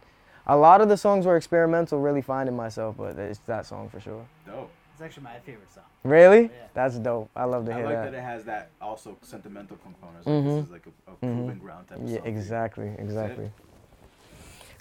a 0.47 0.57
lot 0.57 0.81
of 0.81 0.89
the 0.89 0.97
songs 0.97 1.25
were 1.25 1.37
experimental 1.37 1.99
really 1.99 2.21
finding 2.21 2.55
myself 2.55 2.95
but 2.97 3.17
it's 3.19 3.39
that 3.45 3.67
song 3.67 3.89
for 3.89 3.99
sure. 3.99 4.25
Dope. 4.47 4.71
It's 4.95 5.01
actually 5.01 5.23
my 5.23 5.39
favorite 5.45 5.69
song. 5.73 5.83
really 6.03 6.43
Yeah. 6.43 6.49
that's 6.73 6.97
dope 6.99 7.29
i 7.35 7.43
love 7.43 7.65
to 7.65 7.73
I 7.73 7.75
hear 7.75 7.85
like 7.85 7.95
that. 7.95 8.11
that 8.11 8.17
it 8.17 8.21
has 8.23 8.45
that 8.45 8.69
also 8.79 9.17
sentimental 9.23 9.75
component. 9.77 10.23
Mhm. 10.23 10.43
This 10.45 10.63
is 10.65 10.71
like 10.71 10.85
a, 10.87 11.11
a 11.11 11.15
proving 11.15 11.59
ground 11.59 11.89
type 11.89 11.97
of 11.99 12.07
Yeah, 12.09 12.19
song. 12.19 12.27
exactly, 12.27 12.95
exactly. 12.97 13.51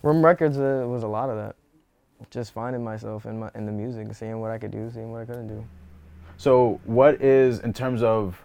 Room 0.05 0.25
Records 0.25 0.57
uh, 0.57 0.85
was 0.87 1.03
a 1.03 1.09
lot 1.09 1.31
of 1.31 1.37
that. 1.37 1.57
Just 2.31 2.53
finding 2.53 2.85
myself 2.85 3.27
in 3.27 3.41
my 3.41 3.51
in 3.57 3.67
the 3.67 3.73
music, 3.73 4.15
seeing 4.15 4.39
what 4.41 4.53
I 4.53 4.59
could 4.59 4.71
do, 4.71 4.89
seeing 4.95 5.11
what 5.11 5.23
I 5.23 5.25
couldn't 5.25 5.49
do. 5.49 5.65
So, 6.37 6.81
what 6.85 7.21
is 7.21 7.59
in 7.61 7.73
terms 7.73 8.03
of 8.05 8.41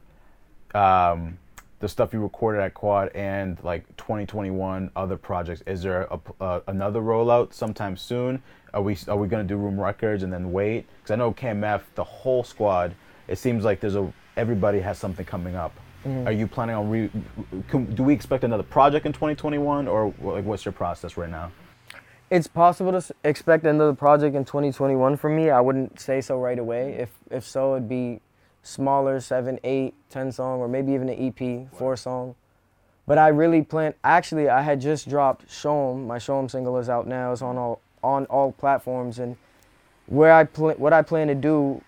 um, 0.74 1.38
the 1.80 1.88
stuff 1.88 2.14
you 2.14 2.22
recorded 2.22 2.62
at 2.62 2.74
Quad 2.74 3.10
and 3.16 3.58
like 3.64 3.86
2021 3.98 4.92
other 4.96 5.18
projects? 5.18 5.64
Is 5.66 5.82
there 5.82 6.08
a, 6.12 6.20
uh, 6.42 6.60
another 6.68 7.02
rollout 7.02 7.54
sometime 7.54 7.98
soon? 7.98 8.42
Are 8.74 8.82
we 8.82 8.98
are 9.08 9.18
we 9.18 9.28
gonna 9.28 9.44
do 9.44 9.58
Room 9.58 9.80
Records 9.80 10.24
and 10.24 10.32
then 10.32 10.52
wait? 10.52 10.86
Because 10.98 11.12
I 11.12 11.16
know 11.16 11.34
KMF, 11.34 11.82
the 11.96 12.04
whole 12.04 12.44
squad. 12.44 12.94
It 13.28 13.38
seems 13.38 13.64
like 13.64 13.80
there's 13.80 13.96
a 13.96 14.12
everybody 14.38 14.80
has 14.80 14.98
something 14.98 15.26
coming 15.26 15.56
up. 15.56 15.74
Are 16.26 16.32
you 16.32 16.48
planning 16.48 16.76
on 16.76 16.90
re? 16.90 17.10
Can, 17.68 17.94
do 17.94 18.04
we 18.04 18.14
expect 18.14 18.46
another 18.46 18.64
project 18.64 19.06
in 19.06 19.12
2021, 19.12 19.88
or 19.88 20.14
like 20.22 20.46
what's 20.46 20.64
your 20.64 20.72
process 20.72 21.18
right 21.18 21.30
now? 21.30 21.52
It's 22.30 22.48
possible 22.48 23.00
to 23.00 23.16
expect 23.24 23.66
another 23.66 23.94
project 23.94 24.36
in 24.36 24.46
2021 24.46 25.18
from 25.18 25.36
me. 25.36 25.50
I 25.50 25.60
wouldn't 25.60 26.00
say 26.00 26.22
so 26.22 26.40
right 26.40 26.58
away. 26.58 26.94
If 26.94 27.10
if 27.30 27.46
so, 27.46 27.76
it'd 27.76 27.90
be 27.90 28.22
smaller, 28.62 29.20
seven, 29.20 29.60
eight, 29.64 29.94
ten 30.10 30.32
song, 30.32 30.60
or 30.60 30.68
maybe 30.68 30.94
even 30.94 31.10
an 31.10 31.18
EP, 31.18 31.72
four 31.74 31.96
song. 31.96 32.36
But 33.06 33.18
I 33.18 33.30
really 33.30 33.64
plan. 33.64 33.94
Actually, 34.04 34.50
I 34.50 34.62
had 34.62 34.80
just 34.82 35.10
dropped 35.10 35.50
"Show 35.50 35.92
'Em." 35.92 36.08
My 36.08 36.20
"Show 36.20 36.38
'Em" 36.38 36.50
single 36.50 36.78
is 36.78 36.90
out 36.90 37.08
now. 37.08 37.32
It's 37.32 37.42
on 37.42 37.56
mm-hmm. 37.56 37.64
all 37.64 37.82
on 38.04 38.26
all 38.26 38.52
platforms, 38.52 39.20
and 39.20 39.36
where 40.08 40.32
I 40.32 40.44
pl- 40.44 40.76
what 40.76 40.94
I 40.94 41.02
plan 41.02 41.28
to 41.28 41.36
do 41.36 41.82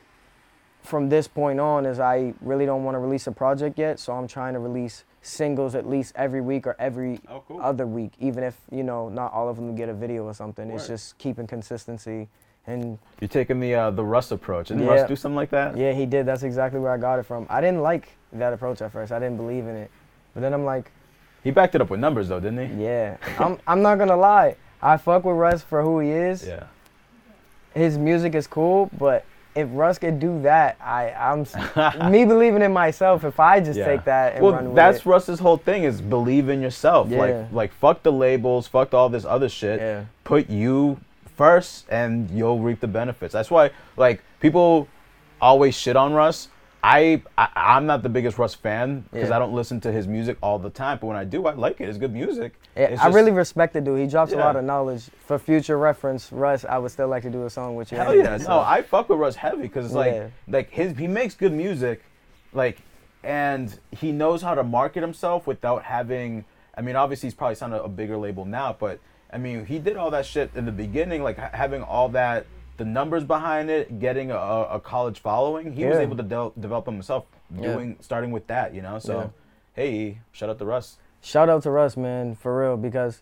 from 0.82 1.10
this 1.10 1.28
point 1.28 1.60
on 1.60 1.86
is 1.86 2.00
I 2.00 2.34
really 2.42 2.66
don't 2.66 2.84
want 2.84 2.96
to 2.96 3.00
release 3.00 3.28
a 3.28 3.32
project 3.32 3.78
yet. 3.78 4.00
So 4.00 4.14
I'm 4.14 4.28
trying 4.28 4.54
to 4.54 4.60
release 4.60 5.04
singles 5.22 5.76
at 5.76 5.88
least 5.88 6.14
every 6.16 6.42
week 6.42 6.66
or 6.66 6.76
every 6.80 7.20
Oh, 7.30 7.44
cool. 7.48 7.62
other 7.62 7.86
week, 7.86 8.14
even 8.20 8.44
if 8.44 8.60
you 8.72 8.84
know 8.84 9.10
not 9.10 9.32
all 9.32 9.48
of 9.48 9.56
them 9.56 9.76
get 9.76 9.90
a 9.90 9.94
video 9.94 10.24
or 10.26 10.34
something. 10.34 10.70
It's 10.72 10.88
just 10.88 11.18
keeping 11.18 11.46
consistency. 11.48 12.28
And 12.68 13.00
You're 13.20 13.28
taking 13.28 13.60
the 13.60 13.74
uh, 13.74 13.92
the 13.92 14.04
Russ 14.04 14.32
approach. 14.32 14.68
Didn't 14.68 14.84
Yeah. 14.84 14.92
Russ 14.92 15.08
do 15.08 15.16
something 15.16 15.36
like 15.36 15.50
that? 15.50 15.76
yeah, 15.76 15.94
he 15.94 16.06
did. 16.06 16.26
That's 16.26 16.44
exactly 16.44 16.80
where 16.80 16.92
I 16.92 16.98
got 16.98 17.18
it 17.20 17.24
from. 17.24 17.48
I 17.50 17.60
didn't 17.60 17.82
like 17.82 18.10
that 18.34 18.54
approach 18.54 18.82
at 18.82 18.92
first. 18.92 19.12
I 19.12 19.20
didn't 19.20 19.38
believe 19.38 19.66
in 19.66 19.76
it, 19.76 19.90
but 20.34 20.42
then 20.42 20.54
I'm 20.54 20.64
like, 20.64 20.92
He 21.44 21.50
backed 21.52 21.74
it 21.76 21.82
up 21.82 21.90
with 21.90 22.00
numbers 22.00 22.28
though, 22.30 22.40
didn't 22.40 22.78
he? 22.78 22.84
yeah. 22.84 23.18
I'm 23.40 23.58
I'm 23.66 23.82
not 23.82 23.98
gonna 23.98 24.16
lie. 24.18 24.56
I 24.82 24.98
fuck 24.98 25.24
with 25.26 25.36
Russ 25.36 25.62
for 25.64 25.82
who 25.82 26.00
he 26.00 26.10
is. 26.10 26.46
Yeah. 26.46 26.66
His 27.74 27.98
music 27.98 28.36
is 28.36 28.48
cool, 28.48 28.90
but 28.98 29.26
if 29.56 29.68
Russ 29.72 29.98
could 29.98 30.20
do 30.20 30.42
that, 30.44 30.78
I 30.82 31.12
I'm 31.12 31.46
me 32.12 32.26
believing 32.26 32.62
in 32.62 32.72
myself. 32.74 33.24
If 33.24 33.40
I 33.40 33.60
just 33.60 33.80
Yeah. 33.80 33.86
take 33.86 34.04
that 34.06 34.36
and 34.36 34.44
well, 34.44 34.54
run 34.54 34.66
with 34.68 34.76
that's 34.76 35.00
it, 35.00 35.06
Russ's 35.08 35.40
whole 35.40 35.58
thing 35.58 35.84
is 35.84 36.00
believe 36.00 36.48
in 36.50 36.62
yourself. 36.62 37.10
Yeah. 37.10 37.18
Like 37.18 37.52
like 37.52 37.74
fuck 37.74 38.04
the 38.04 38.12
labels, 38.12 38.68
fuck 38.68 38.94
all 38.94 39.10
this 39.10 39.26
other 39.26 39.50
shit. 39.50 39.80
Yeah. 39.80 40.04
Put 40.24 40.48
you 40.50 41.00
first 41.46 41.86
and 41.90 42.30
you'll 42.30 42.60
reap 42.60 42.80
the 42.82 42.88
benefits. 42.88 43.34
That's 43.34 43.50
why 43.50 43.72
like 43.98 44.22
people 44.40 44.88
always 45.42 45.74
shit 45.76 45.96
on 45.96 46.14
Russ. 46.14 46.50
I, 46.84 47.22
I 47.36 47.48
I'm 47.56 47.88
not 47.88 48.04
the 48.04 48.10
biggest 48.10 48.38
Russ 48.38 48.54
fan 48.54 49.06
because 49.12 49.30
Yeah. 49.30 49.36
I 49.38 49.40
don't 49.40 49.54
listen 49.54 49.82
to 49.82 49.92
his 49.92 50.08
music 50.08 50.38
all 50.44 50.60
the 50.60 50.70
time. 50.70 51.00
But 51.02 51.08
when 51.08 51.18
I 51.18 51.24
do, 51.24 51.48
I 51.48 51.54
like 51.54 51.82
it. 51.82 51.90
It's 51.90 51.98
good 51.98 52.14
music. 52.14 52.54
Yeah, 52.78 52.84
It's 52.94 53.02
I 53.02 53.06
just- 53.06 53.16
really 53.16 53.32
respect 53.32 53.74
the 53.74 53.82
dude. 53.82 54.00
He 54.00 54.06
drops 54.08 54.34
a 54.34 54.38
lot 54.38 54.56
of 54.56 54.64
knowledge. 54.64 55.04
For 55.26 55.40
future 55.40 55.80
reference, 55.80 56.32
Russ, 56.32 56.64
I 56.64 56.78
would 56.78 56.92
still 56.92 57.08
like 57.08 57.24
to 57.24 57.32
do 57.32 57.44
a 57.46 57.50
song 57.50 57.76
with 57.76 57.92
you. 57.92 57.98
Hell 57.98 58.16
yeah, 58.16 58.38
so- 58.38 58.50
no, 58.50 58.60
I 58.60 58.84
fuck 58.84 59.10
with 59.10 59.18
Russ 59.18 59.36
heavy 59.36 59.64
because 59.64 59.86
it's 59.86 59.96
like 59.96 60.14
Yeah. 60.14 60.28
like 60.48 60.70
his 60.70 60.96
he 60.96 61.08
makes 61.08 61.34
good 61.34 61.54
music, 61.54 62.04
like, 62.54 62.78
and 63.24 63.66
he 63.92 64.12
knows 64.12 64.44
how 64.44 64.54
to 64.54 64.64
market 64.64 65.02
himself 65.02 65.48
without 65.48 65.82
having. 65.84 66.46
I 66.78 66.82
mean, 66.82 66.96
obviously 66.96 67.28
he's 67.28 67.36
probably 67.36 67.56
signed 67.56 67.74
a, 67.74 67.82
a 67.84 67.90
bigger 67.90 68.18
label 68.18 68.46
now, 68.46 68.76
but 68.80 69.00
I 69.34 69.38
mean 69.38 69.66
he 69.66 69.80
did 69.80 69.98
all 69.98 70.12
that 70.12 70.26
shit 70.26 70.52
in 70.56 70.66
the 70.66 70.72
beginning, 70.72 71.24
like 71.24 71.38
having 71.38 71.82
all 71.84 72.10
that 72.10 72.46
the 72.78 72.86
numbers 72.86 73.24
behind 73.24 73.70
it, 73.70 74.00
getting 74.00 74.32
a, 74.32 74.36
a 74.38 74.80
college 74.80 75.20
following. 75.20 75.74
He 75.74 75.86
was 75.86 75.98
able 75.98 76.18
to 76.18 76.24
de- 76.24 76.52
develop 76.60 76.86
himself, 76.86 77.26
Yeah. 77.56 77.74
doing 77.74 77.98
starting 78.00 78.32
with 78.32 78.48
that, 78.48 78.74
you 78.74 78.82
know. 78.82 78.98
So, 78.98 79.20
Yeah. 79.20 79.28
hey, 79.74 80.18
shout 80.32 80.50
out 80.50 80.58
to 80.60 80.66
Russ. 80.66 80.98
Shout 81.22 81.48
out 81.50 81.62
to 81.64 81.70
Russ, 81.70 81.96
man, 81.96 82.34
for 82.34 82.60
real, 82.60 82.78
because 82.78 83.22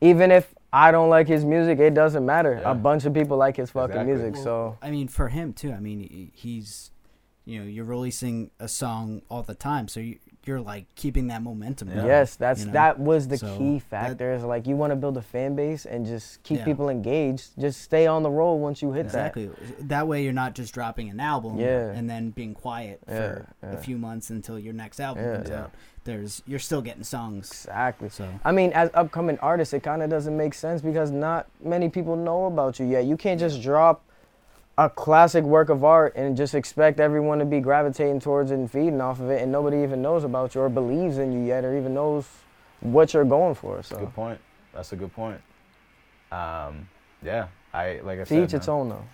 even 0.00 0.30
if 0.30 0.54
I 0.72 0.92
don't 0.92 1.08
like 1.10 1.26
his 1.26 1.44
music, 1.44 1.80
it 1.80 1.94
doesn't 1.94 2.24
matter. 2.24 2.60
Yeah. 2.62 2.70
A 2.70 2.74
bunch 2.74 3.04
of 3.04 3.12
people 3.12 3.36
like 3.36 3.56
his 3.56 3.70
fucking 3.72 3.90
Exactly. 3.96 4.12
music, 4.14 4.36
so 4.36 4.76
I 4.80 4.90
mean, 4.92 5.08
for 5.08 5.28
him 5.28 5.52
too. 5.54 5.72
I 5.72 5.80
mean, 5.80 6.30
he's, 6.32 6.92
you 7.44 7.58
know, 7.58 7.66
you're 7.66 7.84
releasing 7.84 8.50
a 8.60 8.68
song 8.68 9.22
all 9.28 9.42
the 9.42 9.54
time, 9.56 9.88
so 9.88 9.98
you, 9.98 10.18
you're 10.46 10.60
like 10.60 10.86
keeping 10.94 11.26
that 11.28 11.42
momentum. 11.42 11.88
Yeah. 11.88 11.94
going, 11.96 12.06
Yes, 12.06 12.36
that's 12.36 12.60
you 12.60 12.66
know? 12.68 12.72
that 12.72 12.98
was 12.98 13.28
the 13.28 13.36
So, 13.38 13.58
key 13.58 13.78
factor. 13.78 14.32
Is 14.32 14.42
like 14.42 14.66
you 14.66 14.74
want 14.76 14.90
to 14.90 14.96
build 14.96 15.16
a 15.16 15.22
fan 15.22 15.54
base 15.54 15.84
and 15.86 16.06
just 16.06 16.42
keep 16.42 16.58
Yeah. 16.58 16.64
people 16.64 16.88
engaged. 16.88 17.50
Just 17.58 17.82
stay 17.82 18.06
on 18.06 18.22
the 18.22 18.30
roll 18.30 18.58
once 18.58 18.80
you 18.80 18.92
hit 18.92 19.10
that. 19.10 19.36
Exactly. 19.36 19.50
That 19.80 20.08
way, 20.08 20.22
you're 20.24 20.32
not 20.32 20.54
just 20.54 20.72
dropping 20.72 21.10
an 21.10 21.20
album 21.20 21.58
Yeah. 21.58 21.90
and 21.90 22.08
then 22.08 22.30
being 22.30 22.54
quiet 22.54 23.00
Yeah, 23.08 23.14
for 23.16 23.48
yeah. 23.62 23.72
a 23.72 23.76
few 23.76 23.98
months 23.98 24.30
until 24.30 24.58
your 24.58 24.72
next 24.72 24.98
album 25.00 25.24
Yeah. 25.24 25.36
comes 25.36 25.50
Yeah. 25.50 25.60
out. 25.62 25.70
There's 26.04 26.42
you're 26.46 26.58
still 26.58 26.80
getting 26.80 27.04
songs. 27.04 27.48
Exactly. 27.50 28.08
So 28.08 28.26
I 28.44 28.52
mean, 28.52 28.72
as 28.72 28.90
upcoming 28.94 29.38
artists, 29.40 29.74
it 29.74 29.82
kind 29.82 30.02
of 30.02 30.08
doesn't 30.08 30.34
make 30.36 30.54
sense 30.54 30.80
because 30.80 31.10
not 31.10 31.46
many 31.62 31.90
people 31.90 32.16
know 32.16 32.46
about 32.46 32.80
you 32.80 32.86
yet. 32.86 33.04
You 33.04 33.18
can't 33.18 33.38
just 33.38 33.60
drop 33.62 34.02
a 34.80 34.88
classic 34.88 35.44
work 35.44 35.68
of 35.68 35.84
art 35.84 36.14
and 36.16 36.34
just 36.36 36.54
expect 36.54 37.00
everyone 37.00 37.38
to 37.38 37.44
be 37.44 37.60
gravitating 37.60 38.18
towards 38.18 38.50
it 38.50 38.54
and 38.54 38.70
feeding 38.70 38.98
off 39.00 39.20
of 39.20 39.28
it, 39.30 39.42
and 39.42 39.52
nobody 39.52 39.82
even 39.82 40.00
knows 40.00 40.24
about 40.24 40.54
you 40.54 40.62
or 40.62 40.70
believes 40.70 41.18
in 41.18 41.30
you 41.32 41.40
yet, 41.46 41.66
or 41.66 41.76
even 41.76 41.92
knows 41.92 42.26
what 42.80 43.12
you're 43.12 43.26
going 43.26 43.54
for. 43.54 43.82
So, 43.82 43.98
Good 43.98 44.14
point. 44.14 44.40
That's 44.72 44.90
a 44.92 44.96
good 44.96 45.12
point. 45.12 45.38
Um, 46.32 46.88
yeah, 47.22 47.48
I 47.74 48.00
like 48.02 48.20
I 48.20 48.22
to 48.22 48.26
said. 48.26 48.42
each 48.44 48.54
its 48.54 48.68
own, 48.68 48.88
though. 48.88 49.04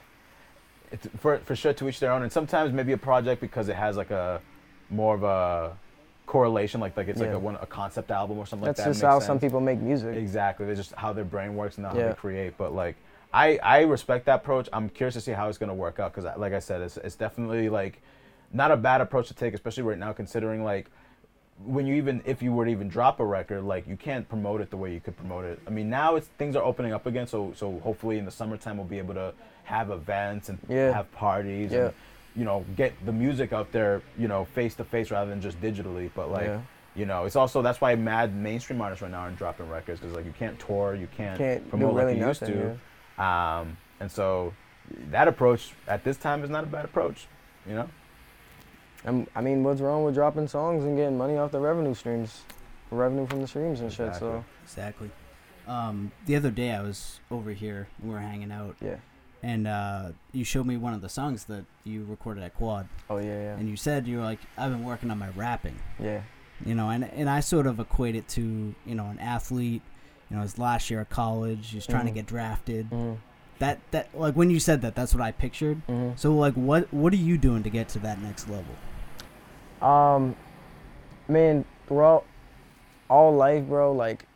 It's 0.92 1.08
for 1.18 1.38
for 1.38 1.56
sure 1.56 1.72
to 1.72 1.88
each 1.88 1.98
their 1.98 2.12
own, 2.12 2.22
and 2.22 2.30
sometimes 2.30 2.72
maybe 2.72 2.92
a 2.92 2.96
project 2.98 3.40
because 3.40 3.68
it 3.68 3.74
has 3.74 3.96
like 3.96 4.12
a 4.12 4.40
more 4.88 5.16
of 5.16 5.24
a 5.24 5.76
correlation, 6.26 6.80
like 6.80 6.96
like 6.96 7.08
it's 7.08 7.18
like 7.18 7.32
a 7.32 7.38
one 7.38 7.56
a 7.60 7.66
concept 7.66 8.12
album 8.12 8.38
or 8.38 8.46
something 8.46 8.66
That's 8.66 8.78
like 8.78 8.84
that. 8.84 8.90
just 8.92 9.02
makes 9.02 9.12
how 9.14 9.18
some 9.18 9.40
people 9.40 9.60
make 9.60 9.80
music. 9.80 10.14
Exactly. 10.14 10.64
They're 10.66 10.76
just 10.76 10.92
how 10.94 11.12
their 11.12 11.24
brain 11.24 11.56
works 11.56 11.76
and 11.78 11.86
how 11.86 11.96
Yeah. 11.96 12.08
they 12.10 12.14
create. 12.14 12.56
But 12.56 12.72
like, 12.72 12.94
I 13.36 13.58
I 13.62 13.80
respect 13.82 14.24
that 14.26 14.36
approach. 14.36 14.68
I'm 14.72 14.88
curious 14.88 15.14
to 15.14 15.20
see 15.20 15.32
how 15.32 15.48
it's 15.48 15.58
gonna 15.58 15.74
work 15.74 15.98
out 16.00 16.14
because, 16.14 16.28
like 16.38 16.52
I 16.54 16.58
said, 16.58 16.80
it's 16.80 16.96
it's 16.96 17.16
definitely 17.16 17.68
like 17.68 18.00
not 18.52 18.70
a 18.70 18.76
bad 18.76 19.00
approach 19.02 19.28
to 19.28 19.34
take, 19.34 19.52
especially 19.54 19.82
right 19.82 19.98
now, 19.98 20.12
considering 20.12 20.64
like 20.64 20.90
when 21.64 21.86
you 21.86 21.94
even 21.96 22.22
if 22.24 22.42
you 22.42 22.52
were 22.52 22.64
to 22.64 22.70
even 22.70 22.88
drop 22.88 23.20
a 23.20 23.24
record, 23.24 23.62
like 23.64 23.86
you 23.86 23.96
can't 23.96 24.26
promote 24.28 24.60
it 24.62 24.70
the 24.70 24.76
way 24.76 24.92
you 24.92 25.00
could 25.00 25.16
promote 25.16 25.44
it. 25.44 25.60
I 25.66 25.70
mean, 25.70 25.90
now 25.90 26.16
it's 26.16 26.28
things 26.38 26.56
are 26.56 26.64
opening 26.64 26.92
up 26.94 27.04
again, 27.06 27.26
so 27.26 27.52
so 27.54 27.78
hopefully 27.80 28.18
in 28.18 28.24
the 28.24 28.30
summertime 28.30 28.78
we'll 28.78 28.86
be 28.86 28.98
able 28.98 29.14
to 29.14 29.34
have 29.64 29.90
events 29.90 30.48
and 30.48 30.58
Yeah. 30.68 30.92
have 30.92 31.10
parties 31.12 31.72
Yeah. 31.72 31.86
and 31.86 31.94
you 32.36 32.44
know 32.44 32.64
get 32.74 32.92
the 33.04 33.12
music 33.12 33.52
out 33.52 33.70
there, 33.70 34.00
you 34.18 34.28
know, 34.28 34.46
face 34.46 34.74
to 34.76 34.84
face 34.84 35.10
rather 35.10 35.28
than 35.28 35.40
just 35.42 35.60
digitally. 35.60 36.10
But 36.14 36.30
like. 36.30 36.46
Yeah. 36.46 36.60
You 36.98 37.04
know, 37.04 37.26
it's 37.26 37.36
also 37.36 37.60
that's 37.60 37.78
why 37.78 37.94
mad 37.94 38.34
mainstream 38.34 38.80
artists 38.80 39.02
right 39.02 39.10
now 39.10 39.18
aren't 39.20 39.36
dropping 39.36 39.68
records 39.68 40.00
because 40.00 40.16
like 40.16 40.24
you 40.24 40.32
can't 40.38 40.58
tour, 40.58 40.94
you 40.94 41.06
can't, 41.14 41.36
Can't 41.36 41.68
promote 41.68 41.92
really 41.94 42.14
like 42.14 42.20
you 42.22 42.26
used 42.26 42.40
nothing, 42.40 42.56
to. 42.56 42.78
Um, 43.18 43.76
and 44.00 44.10
so 44.10 44.52
that 45.10 45.28
approach 45.28 45.72
at 45.88 46.04
this 46.04 46.16
time 46.16 46.44
is 46.44 46.50
not 46.50 46.64
a 46.64 46.66
bad 46.66 46.84
approach. 46.84 47.26
You 47.66 47.74
know, 47.74 47.88
Um, 49.04 49.26
I 49.34 49.40
mean, 49.40 49.64
what's 49.64 49.80
wrong 49.80 50.04
with 50.04 50.14
dropping 50.14 50.48
songs 50.48 50.84
and 50.84 50.96
getting 50.96 51.16
money 51.18 51.36
off 51.36 51.50
the 51.52 51.60
revenue 51.60 51.94
streams, 51.94 52.42
revenue 52.90 53.26
from 53.26 53.40
the 53.40 53.48
streams 53.48 53.80
and 53.80 53.92
shit? 53.92 54.14
So 54.16 54.44
exactly. 54.64 55.10
Um, 55.66 56.12
the 56.26 56.36
other 56.36 56.50
day 56.50 56.70
I 56.70 56.82
was 56.82 57.20
over 57.30 57.50
here 57.50 57.88
and 57.98 58.08
we 58.08 58.14
were 58.14 58.20
hanging 58.20 58.52
out, 58.52 58.76
yeah. 58.80 58.96
and 59.42 59.66
uh, 59.66 60.10
you 60.30 60.44
showed 60.44 60.64
me 60.64 60.76
one 60.76 60.94
of 60.94 61.00
the 61.00 61.08
songs 61.08 61.44
that 61.46 61.64
you 61.82 62.04
recorded 62.08 62.44
at 62.44 62.54
Quad, 62.54 62.86
Oh 63.10 63.16
yeah, 63.18 63.24
yeah, 63.26 63.56
and 63.56 63.68
you 63.68 63.76
said 63.76 64.06
you 64.06 64.18
were 64.18 64.22
like, 64.22 64.38
"I've 64.56 64.70
been 64.70 64.84
working 64.84 65.10
on 65.10 65.18
my 65.18 65.30
rapping," 65.30 65.76
yeah. 65.98 66.20
you 66.64 66.76
know, 66.76 66.90
and 66.90 67.02
and 67.02 67.28
I 67.28 67.40
sort 67.40 67.66
of 67.66 67.80
equate 67.80 68.14
it 68.14 68.28
to 68.28 68.74
you 68.86 68.94
know 68.94 69.06
an 69.06 69.18
athlete. 69.18 69.82
You 70.30 70.36
know, 70.36 70.42
his 70.42 70.58
last 70.58 70.90
year 70.90 71.00
of 71.00 71.08
college, 71.08 71.70
he's 71.70 71.86
trying 71.86 72.06
to 72.06 72.10
Mhm. 72.12 72.14
get 72.14 72.26
drafted. 72.26 72.86
hmm 72.86 73.14
That 73.58 73.78
that 73.90 74.08
like 74.14 74.34
when 74.34 74.50
you 74.50 74.60
said 74.60 74.82
that, 74.82 74.94
that's 74.94 75.14
what 75.14 75.22
I 75.22 75.32
pictured. 75.32 75.80
hmm 75.86 76.10
So 76.16 76.34
like, 76.34 76.54
what 76.54 76.92
what 76.92 77.12
are 77.12 77.16
you 77.16 77.38
doing 77.38 77.62
to 77.62 77.70
get 77.70 77.88
to 77.90 77.98
that 78.00 78.20
next 78.20 78.48
level? 78.50 78.74
Um, 79.80 80.36
man, 81.28 81.64
throughout 81.86 82.24
all 83.08 83.34
life, 83.34 83.64
bro, 83.64 83.92
like 83.92 84.26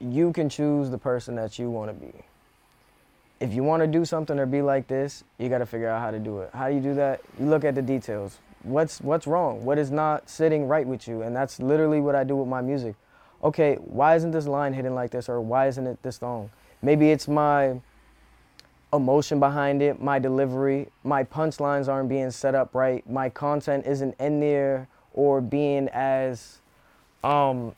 you 0.00 0.32
can 0.32 0.48
choose 0.48 0.90
the 0.90 0.98
person 0.98 1.36
that 1.36 1.58
you 1.58 1.70
want 1.70 1.88
to 1.90 1.94
be. 1.94 2.12
If 3.38 3.52
you 3.52 3.62
want 3.62 3.82
to 3.82 3.86
do 3.86 4.04
something 4.04 4.38
or 4.38 4.46
be 4.46 4.62
like 4.62 4.88
this, 4.88 5.22
you 5.38 5.48
got 5.48 5.58
to 5.58 5.66
figure 5.66 5.88
out 5.88 6.00
how 6.00 6.10
to 6.10 6.18
do 6.18 6.40
it. 6.40 6.50
How 6.54 6.68
do 6.68 6.74
you 6.74 6.80
do 6.80 6.94
that? 6.94 7.20
You 7.38 7.46
look 7.46 7.64
at 7.64 7.74
the 7.74 7.82
details. 7.82 8.38
What's 8.62 9.00
what's 9.00 9.26
wrong? 9.26 9.64
What 9.64 9.78
is 9.78 9.90
not 9.90 10.28
sitting 10.28 10.66
right 10.66 10.86
with 10.86 11.06
you? 11.06 11.22
And 11.22 11.36
that's 11.36 11.60
literally 11.60 12.00
what 12.00 12.14
I 12.14 12.24
do 12.24 12.34
with 12.36 12.48
my 12.48 12.60
music. 12.60 12.94
Okay, 13.42 13.76
why 13.76 14.16
isn't 14.16 14.30
this 14.30 14.46
line 14.46 14.72
hitting 14.72 14.94
like 14.94 15.10
this 15.10 15.28
or 15.28 15.40
why 15.40 15.68
isn't 15.68 15.86
it 15.86 16.02
this 16.02 16.22
long? 16.22 16.50
Maybe 16.82 17.10
it's 17.10 17.28
my 17.28 17.80
emotion 18.92 19.40
behind 19.40 19.82
it, 19.82 20.00
my 20.00 20.18
delivery, 20.18 20.88
my 21.04 21.24
punchlines 21.24 21.88
aren't 21.88 22.08
being 22.08 22.30
set 22.30 22.54
up 22.54 22.74
right, 22.74 23.08
my 23.08 23.28
content 23.28 23.86
isn't 23.86 24.14
in 24.18 24.40
there 24.40 24.88
or 25.12 25.40
being 25.40 25.88
as 25.88 26.58
um 27.24 27.74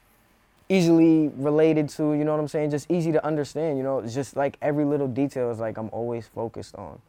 easily 0.68 1.28
related 1.36 1.88
to, 1.88 2.12
you 2.12 2.24
know 2.24 2.32
what 2.32 2.40
I'm 2.40 2.48
saying? 2.48 2.70
Just 2.70 2.90
easy 2.90 3.10
to 3.12 3.24
understand, 3.24 3.78
you 3.78 3.84
know, 3.84 4.00
it's 4.00 4.14
just 4.14 4.36
like 4.36 4.58
every 4.60 4.84
little 4.84 5.08
detail 5.08 5.50
is 5.50 5.58
like 5.58 5.78
I'm 5.78 5.88
always 5.92 6.26
focused 6.26 6.74
on. 6.74 7.00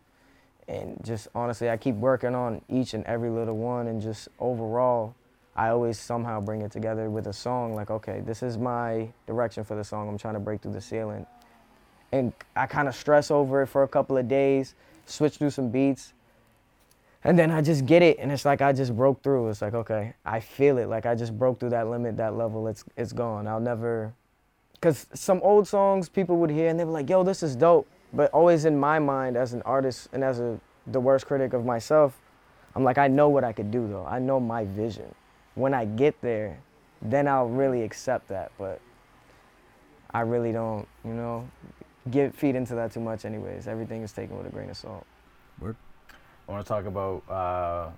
And 0.68 1.00
just 1.04 1.28
honestly, 1.36 1.70
I 1.70 1.78
keep 1.78 1.96
working 1.96 2.36
on 2.36 2.62
each 2.70 2.94
and 2.94 3.04
every 3.06 3.30
little 3.30 3.58
one 3.58 3.88
and 3.88 4.02
just 4.02 4.30
overall 4.40 5.16
I 5.60 5.70
always 5.70 6.00
somehow 6.00 6.40
bring 6.40 6.62
it 6.62 6.72
together 6.72 7.10
with 7.10 7.28
a 7.28 7.34
song 7.34 7.76
like, 7.76 7.92
okay, 7.92 8.22
this 8.26 8.42
is 8.42 8.58
my 8.58 9.10
direction 9.28 9.66
for 9.66 9.76
the 9.76 9.84
song. 9.84 10.08
I'm 10.08 10.18
trying 10.18 10.36
to 10.36 10.40
break 10.40 10.62
through 10.62 10.72
the 10.72 10.82
ceiling 10.82 11.26
and 12.12 12.32
I 12.56 12.66
kind 12.66 12.88
of 12.88 12.96
stress 12.96 13.30
over 13.30 13.64
it 13.64 13.68
for 13.68 13.84
a 13.84 13.88
couple 13.88 14.18
of 14.18 14.28
days, 14.28 14.76
switch 15.06 15.36
through 15.36 15.50
some 15.52 15.70
beats, 15.70 16.14
and 17.24 17.38
then 17.38 17.52
I 17.52 17.62
just 17.62 17.86
get 17.86 18.02
it, 18.02 18.18
and 18.20 18.32
it's 18.32 18.46
like 18.46 18.62
I 18.62 18.72
just 18.72 18.96
broke 18.96 19.22
through. 19.22 19.50
It's 19.50 19.62
like 19.62 19.74
okay, 19.74 20.14
I 20.26 20.40
feel 20.40 20.78
it, 20.78 20.88
like 20.88 21.06
I 21.06 21.16
just 21.16 21.38
broke 21.38 21.60
through 21.60 21.72
that 21.72 21.88
limit, 21.90 22.18
that 22.18 22.36
level. 22.36 22.68
It's 22.68 22.84
it's 22.96 23.12
gone. 23.12 23.48
I'll 23.48 23.60
never, 23.60 24.14
cause 24.82 25.08
some 25.14 25.42
old 25.44 25.68
songs 25.68 26.08
people 26.08 26.38
would 26.38 26.50
hear 26.50 26.70
and 26.70 26.80
they 26.80 26.86
were 26.86 26.92
like, 26.92 27.10
"Yo, 27.10 27.24
this 27.24 27.44
is 27.44 27.56
dope," 27.56 27.88
but 28.14 28.32
always 28.32 28.66
in 28.66 28.80
my 28.80 29.00
mind 29.00 29.36
as 29.36 29.54
an 29.54 29.62
artist 29.64 30.10
and 30.14 30.24
as 30.24 30.40
a 30.40 30.60
the 30.88 31.00
worst 31.00 31.28
critic 31.28 31.54
of 31.54 31.66
myself, 31.66 32.18
I'm 32.76 32.84
like, 32.84 32.98
I 32.98 33.08
know 33.08 33.30
what 33.30 33.44
I 33.44 33.52
could 33.54 33.70
do 33.70 33.88
though. 33.88 34.06
I 34.06 34.20
know 34.20 34.40
my 34.40 34.66
vision. 34.66 35.14
When 35.60 35.74
I 35.74 35.86
get 35.86 36.22
there, 36.22 36.60
then 37.02 37.28
I'll 37.28 37.50
really 37.50 37.84
accept 37.84 38.30
that, 38.30 38.52
but. 38.58 38.80
I 40.12 40.22
really 40.22 40.52
don't, 40.52 40.88
you 41.06 41.14
know, 41.14 41.48
get 42.10 42.34
feed 42.34 42.56
into 42.56 42.74
that 42.76 42.92
too 42.92 43.00
much 43.00 43.26
anyways 43.26 43.68
everything 43.68 44.02
is 44.02 44.12
taken 44.12 44.36
with 44.38 44.48
a 44.48 44.50
grain 44.50 44.70
of 44.72 44.78
salt 44.78 45.06
I 46.50 46.52
want 46.52 46.66
to 46.66 46.68
talk 46.68 46.86
about 46.86 47.30
uh, 47.30 47.90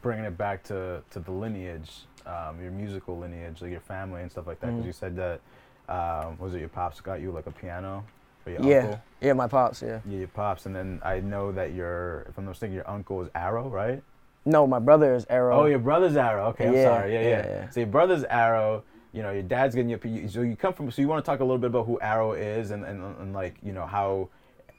bringing 0.00 0.24
it 0.24 0.38
back 0.38 0.62
to, 0.64 1.02
to 1.10 1.20
the 1.20 1.30
lineage, 1.30 1.90
um, 2.24 2.58
your 2.62 2.70
musical 2.70 3.18
lineage, 3.18 3.60
like 3.60 3.72
your 3.72 3.80
family 3.80 4.22
and 4.22 4.30
stuff 4.30 4.46
like 4.46 4.58
that. 4.60 4.68
Because 4.68 4.84
Mhm. 4.84 4.86
you 4.86 4.92
said 4.92 5.16
that 5.16 5.40
um, 5.86 6.38
was 6.38 6.54
it 6.54 6.60
your 6.60 6.70
pops 6.70 7.02
got 7.02 7.20
you 7.20 7.30
like 7.30 7.46
a 7.46 7.50
piano, 7.50 8.02
or 8.46 8.52
your 8.52 8.62
yeah 8.62 8.82
uncle? 8.82 9.00
yeah 9.20 9.32
my 9.34 9.46
pops 9.46 9.82
yeah 9.82 10.00
Yeah, 10.08 10.20
your 10.20 10.28
pops, 10.28 10.64
and 10.64 10.74
then 10.74 10.98
I 11.04 11.20
know 11.20 11.52
that 11.52 11.74
your, 11.74 12.22
if 12.28 12.38
I'm 12.38 12.46
not 12.46 12.52
mistaken, 12.52 12.74
your 12.74 12.88
uncle 12.88 13.20
is 13.20 13.28
Arrow, 13.34 13.68
right? 13.68 14.02
No 14.44 14.66
my 14.66 14.78
brother 14.78 15.14
is 15.14 15.26
arrow 15.30 15.62
Oh, 15.62 15.64
your 15.66 15.78
brother's 15.78 16.16
Arrow. 16.16 16.46
Okay, 16.48 16.66
I'm 16.66 16.74
Yeah, 16.74 16.84
sorry. 16.84 17.14
Yeah, 17.14 17.20
yeah, 17.22 17.46
yeah. 17.46 17.70
So 17.70 17.80
your 17.80 17.88
brother's 17.88 18.24
Arrow. 18.24 18.84
You 19.12 19.22
know, 19.22 19.30
your 19.30 19.42
dad's 19.44 19.74
getting 19.76 19.90
you. 19.90 20.28
So 20.28 20.42
you 20.42 20.56
come 20.56 20.72
from. 20.74 20.90
So 20.90 21.00
you 21.00 21.08
want 21.08 21.24
to 21.24 21.30
talk 21.30 21.38
a 21.40 21.44
little 21.44 21.58
bit 21.58 21.68
about 21.68 21.86
who 21.86 22.00
Arrow 22.00 22.32
is, 22.32 22.70
and 22.72 22.84
and, 22.84 23.02
and 23.20 23.32
like 23.32 23.56
you 23.62 23.72
know 23.72 23.86
how, 23.86 24.28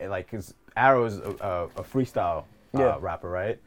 like, 0.01 0.29
cause 0.29 0.53
Arrow 0.75 1.05
is 1.05 1.19
a, 1.19 1.29
a, 1.39 1.63
a 1.79 1.83
freestyle 1.83 2.43
uh, 2.75 2.79
Yeah. 2.79 2.97
rapper, 2.99 3.29
right? 3.29 3.57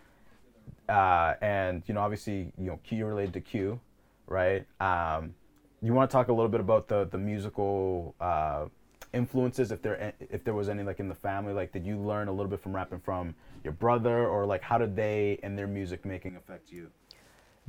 Uh, 0.89 1.35
and 1.41 1.83
you 1.87 1.95
know, 1.95 2.01
obviously, 2.01 2.53
you 2.59 2.67
know, 2.67 2.79
Q 2.85 2.99
you're 2.99 3.09
related 3.09 3.33
to 3.35 3.41
Q, 3.41 3.81
right? 4.27 4.67
Um, 4.81 5.35
you 5.81 5.95
want 5.95 6.11
to 6.11 6.13
talk 6.13 6.29
a 6.29 6.33
little 6.33 6.51
bit 6.51 6.61
about 6.61 6.89
the 6.89 7.07
the 7.11 7.19
musical 7.19 8.15
uh, 8.21 8.67
influences, 9.13 9.71
if 9.73 9.83
there 9.83 10.13
if 10.21 10.45
there 10.45 10.55
was 10.55 10.69
any 10.69 10.83
like 10.83 11.01
in 11.01 11.09
the 11.09 11.15
family, 11.15 11.53
like 11.53 11.73
did 11.73 11.87
you 11.87 11.99
learn 11.99 12.29
a 12.29 12.33
little 12.33 12.51
bit 12.51 12.61
from 12.61 12.75
rapping 12.75 13.01
from 13.01 13.35
your 13.65 13.73
brother, 13.73 14.27
or 14.27 14.47
like 14.47 14.63
how 14.63 14.79
did 14.79 14.95
they 14.97 15.39
and 15.43 15.59
their 15.59 15.67
music 15.67 16.05
making 16.05 16.37
affect 16.37 16.71
you? 16.71 16.91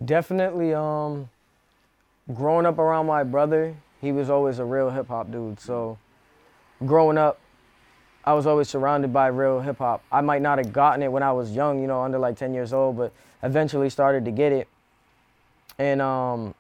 definitely 0.06 0.74
um 0.74 1.30
growing 2.34 2.66
up 2.66 2.78
around 2.78 3.06
my 3.06 3.24
brother 3.24 3.76
he 4.02 4.12
was 4.12 4.30
always 4.30 4.60
a 4.60 4.64
real 4.66 4.90
hip-hop 4.90 5.30
dude. 5.30 5.60
So 5.60 5.98
growing 6.86 7.18
up 7.18 7.40
i 8.24 8.34
was 8.34 8.46
always 8.46 8.70
surrounded 8.70 9.12
by 9.12 9.28
real 9.28 9.60
hip-hop. 9.60 10.04
I 10.12 10.22
might 10.22 10.42
not 10.42 10.58
have 10.58 10.72
gotten 10.72 11.04
it 11.04 11.12
when 11.12 11.24
i 11.24 11.32
was 11.32 11.52
young 11.52 11.82
you 11.82 11.88
know 11.88 12.02
under 12.02 12.18
like 12.20 12.38
10 12.38 12.54
years 12.54 12.72
old 12.72 12.98
but 12.98 13.12
eventually 13.44 13.90
started 13.90 14.26
to 14.26 14.32
get 14.32 14.52
it. 14.52 14.68
And 15.78 16.02
um 16.02 16.56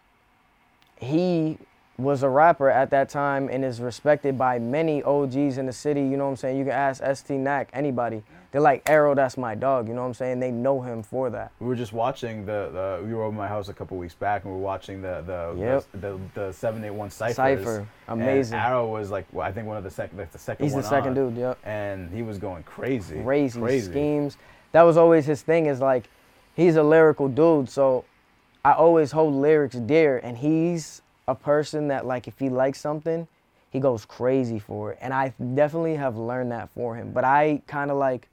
he 0.99 1.57
was 1.99 2.23
a 2.23 2.29
rapper 2.29 2.69
at 2.69 2.89
that 2.91 3.09
time 3.09 3.49
and 3.51 3.63
is 3.65 3.81
respected 3.81 4.37
by 4.37 4.57
many 4.57 5.03
OGs 5.03 5.57
in 5.57 5.65
the 5.65 5.73
city. 5.73 6.01
You 6.01 6.17
know 6.17 6.25
what 6.25 6.31
I'm 6.31 6.35
saying? 6.37 6.57
You 6.57 6.63
can 6.63 6.73
ask 6.73 7.03
ST 7.03 7.37
Nack, 7.39 7.69
anybody. 7.73 8.23
They're 8.51 8.61
like, 8.61 8.89
Arrow, 8.89 9.13
that's 9.13 9.37
my 9.37 9.53
dog. 9.53 9.87
You 9.87 9.93
know 9.93 10.01
what 10.01 10.07
I'm 10.07 10.13
saying? 10.15 10.39
They 10.39 10.49
know 10.49 10.81
him 10.81 11.03
for 11.03 11.29
that. 11.29 11.51
We 11.59 11.67
were 11.67 11.75
just 11.75 11.93
watching 11.93 12.45
the, 12.45 12.69
the 13.01 13.05
we 13.05 13.13
were 13.13 13.23
over 13.23 13.35
my 13.35 13.47
house 13.47 13.69
a 13.69 13.73
couple 13.73 13.97
weeks 13.97 14.15
back 14.15 14.43
and 14.43 14.51
we 14.53 14.57
were 14.59 14.65
watching 14.65 15.01
the 15.01 15.21
the 15.25 15.55
Yep. 15.59 15.85
the, 15.91 15.97
the, 15.97 16.19
the 16.47 16.53
seven 16.53 16.83
eight 16.83 16.89
one 16.91 17.11
ciphers. 17.11 17.35
Cypher, 17.35 17.87
And 18.07 18.21
amazing. 18.21 18.57
Arrow 18.57 18.87
was 18.87 19.11
like 19.11 19.25
well, 19.31 19.45
I 19.45 19.51
think 19.51 19.67
one 19.67 19.77
of 19.77 19.83
the 19.83 19.91
second 19.91 20.17
like 20.17 20.31
the 20.31 20.39
second 20.39 20.65
He's 20.65 20.73
the 20.73 20.81
second 20.81 21.17
on, 21.17 21.29
dude, 21.29 21.37
yep. 21.37 21.59
and 21.63 22.09
he 22.11 22.23
was 22.23 22.37
going 22.39 22.63
crazy, 22.63 23.21
Crazy, 23.21 23.59
crazy. 23.59 23.91
schemes. 23.91 24.37
That 24.71 24.81
was 24.83 24.97
always 24.97 25.25
his 25.27 25.41
thing 25.43 25.65
is 25.67 25.79
like, 25.79 26.09
he's 26.55 26.75
a 26.75 26.83
lyrical 26.83 27.27
dude. 27.27 27.69
So 27.69 28.05
I 28.65 28.73
always 28.73 29.11
hold 29.11 29.33
lyrics 29.35 29.75
dear, 29.75 30.17
and 30.17 30.37
he's 30.37 31.01
a 31.29 31.35
person 31.35 31.87
that 31.89 32.05
like 32.05 32.27
if 32.27 32.39
he 32.39 32.49
likes 32.49 32.81
something, 32.81 33.27
he 33.69 33.79
goes 33.79 34.03
crazy 34.03 34.57
for 34.57 34.93
it, 34.93 34.97
and 34.99 35.13
I 35.13 35.33
definitely 35.53 35.95
have 35.95 36.17
learned 36.17 36.51
that 36.51 36.69
for 36.71 36.95
him. 36.95 37.11
But 37.11 37.23
I 37.23 37.61
kind 37.67 37.91
of 37.91 37.97
like 37.97 38.27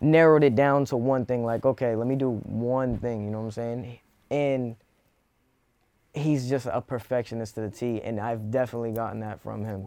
narrowed 0.00 0.44
it 0.44 0.54
down 0.54 0.84
to 0.86 0.96
one 0.96 1.24
thing, 1.24 1.44
like 1.44 1.64
okay, 1.64 1.96
let 1.96 2.06
me 2.06 2.14
do 2.14 2.30
one 2.44 2.98
thing. 2.98 3.24
You 3.24 3.30
know 3.30 3.38
what 3.38 3.46
I'm 3.46 3.50
saying? 3.52 3.98
And 4.30 4.76
he's 6.12 6.48
just 6.48 6.66
a 6.70 6.82
perfectionist 6.82 7.54
to 7.54 7.62
the 7.62 7.70
T, 7.70 8.02
and 8.02 8.20
I've 8.20 8.50
definitely 8.50 8.92
gotten 8.92 9.20
that 9.20 9.40
from 9.40 9.64
him. 9.64 9.86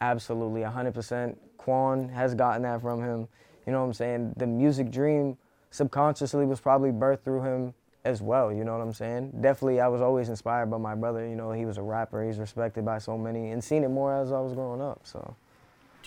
Absolutely, 0.00 0.60
100%. 0.60 1.36
Quan 1.56 2.10
has 2.10 2.34
gotten 2.34 2.62
that 2.62 2.82
from 2.82 3.02
him. 3.02 3.28
You 3.66 3.72
know 3.72 3.80
what 3.80 3.86
I'm 3.86 3.92
saying? 3.94 4.34
The 4.36 4.46
music 4.46 4.90
dream 4.90 5.38
subconsciously 5.70 6.44
was 6.44 6.60
probably 6.60 6.90
birthed 6.90 7.22
through 7.22 7.42
him 7.42 7.74
as 8.04 8.20
well. 8.22 8.52
You 8.52 8.64
know 8.64 8.72
what 8.76 8.82
I'm 8.82 8.92
saying? 8.92 9.32
Definitely, 9.40 9.80
I 9.80 9.88
was 9.88 10.00
always 10.00 10.28
inspired 10.28 10.66
by 10.70 10.78
my 10.78 10.94
brother. 10.94 11.26
You 11.26 11.34
know, 11.36 11.52
he 11.52 11.64
was 11.64 11.78
a 11.78 11.82
rapper. 11.82 12.24
He's 12.24 12.38
respected 12.38 12.84
by 12.84 12.98
so 12.98 13.16
many, 13.16 13.50
and 13.50 13.62
seen 13.62 13.82
it 13.84 13.88
more 13.88 14.14
as 14.14 14.32
I 14.32 14.40
was 14.40 14.52
growing 14.52 14.80
up. 14.82 15.00
So, 15.04 15.34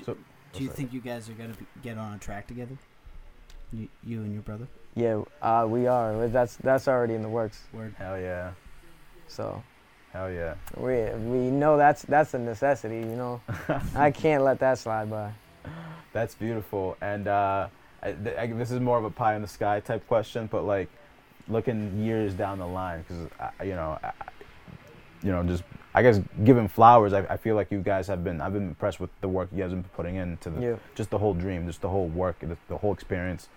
So, 0.03 0.15
Do 0.53 0.63
you 0.63 0.69
think 0.69 0.93
you 0.93 1.01
guys 1.01 1.29
are 1.29 1.33
gonna 1.33 1.53
be, 1.53 1.65
get 1.81 1.97
on 1.97 2.13
a 2.13 2.17
track 2.17 2.47
together? 2.47 2.77
You, 3.73 3.88
you 4.03 4.21
and 4.21 4.31
your 4.33 4.43
brother. 4.43 4.67
yeah, 4.95 5.21
uh, 5.41 5.65
we 5.67 5.88
are. 5.88 6.27
That's 6.29 6.55
that's 6.57 6.88
already 6.88 7.15
in 7.15 7.21
the 7.21 7.29
works. 7.29 7.63
Word. 7.73 7.93
hell 7.97 8.17
yeah, 8.19 8.51
So 9.27 9.62
hell 10.13 10.31
yeah. 10.31 10.55
we 10.77 11.03
we 11.29 11.51
know 11.51 11.75
that's 11.77 12.03
that's 12.03 12.33
a 12.33 12.39
necessity. 12.39 12.97
You 12.99 13.15
know, 13.17 13.41
I 13.95 14.12
can't 14.12 14.43
let 14.43 14.60
that 14.60 14.77
slide 14.77 15.10
by. 15.10 15.31
That's 16.13 16.33
beautiful. 16.36 16.95
And 17.01 17.27
uh, 17.27 17.67
I, 18.01 18.12
th- 18.13 18.38
I, 18.38 18.47
this 18.47 18.71
is 18.71 18.79
more 18.79 18.97
of 18.97 19.03
a 19.03 19.10
pie 19.12 19.36
in 19.36 19.41
the 19.41 19.47
sky 19.49 19.81
type 19.81 20.07
question, 20.07 20.47
but 20.49 20.63
like 20.63 20.89
looking 21.49 21.97
years 22.03 22.33
down 22.33 22.60
the 22.60 22.67
line, 22.67 23.03
because 23.07 23.27
you 23.63 23.75
know, 23.75 23.97
I, 24.03 24.12
you 25.23 25.31
know, 25.31 25.43
just 25.43 25.63
I 25.95 26.01
guess 26.03 26.19
giving 26.43 26.67
flowers. 26.67 27.13
I, 27.13 27.19
I 27.21 27.38
feel 27.38 27.55
like 27.55 27.71
you 27.71 27.79
guys 27.79 28.07
have 28.07 28.23
been. 28.23 28.41
I've 28.41 28.53
been 28.53 28.67
impressed 28.67 28.99
with 28.99 29.10
the 29.21 29.27
work 29.27 29.49
you 29.51 29.57
guys 29.60 29.71
have 29.71 29.81
been 29.81 29.89
putting 29.95 30.15
into 30.15 30.49
the 30.49 30.62
Yeah. 30.62 30.75
just 30.95 31.10
the 31.10 31.17
whole 31.17 31.33
dream, 31.33 31.65
just 31.67 31.81
the 31.81 31.89
whole 31.89 32.07
work, 32.07 32.39
the, 32.39 32.57
the 32.67 32.77
whole 32.77 32.93
experience. 32.93 33.49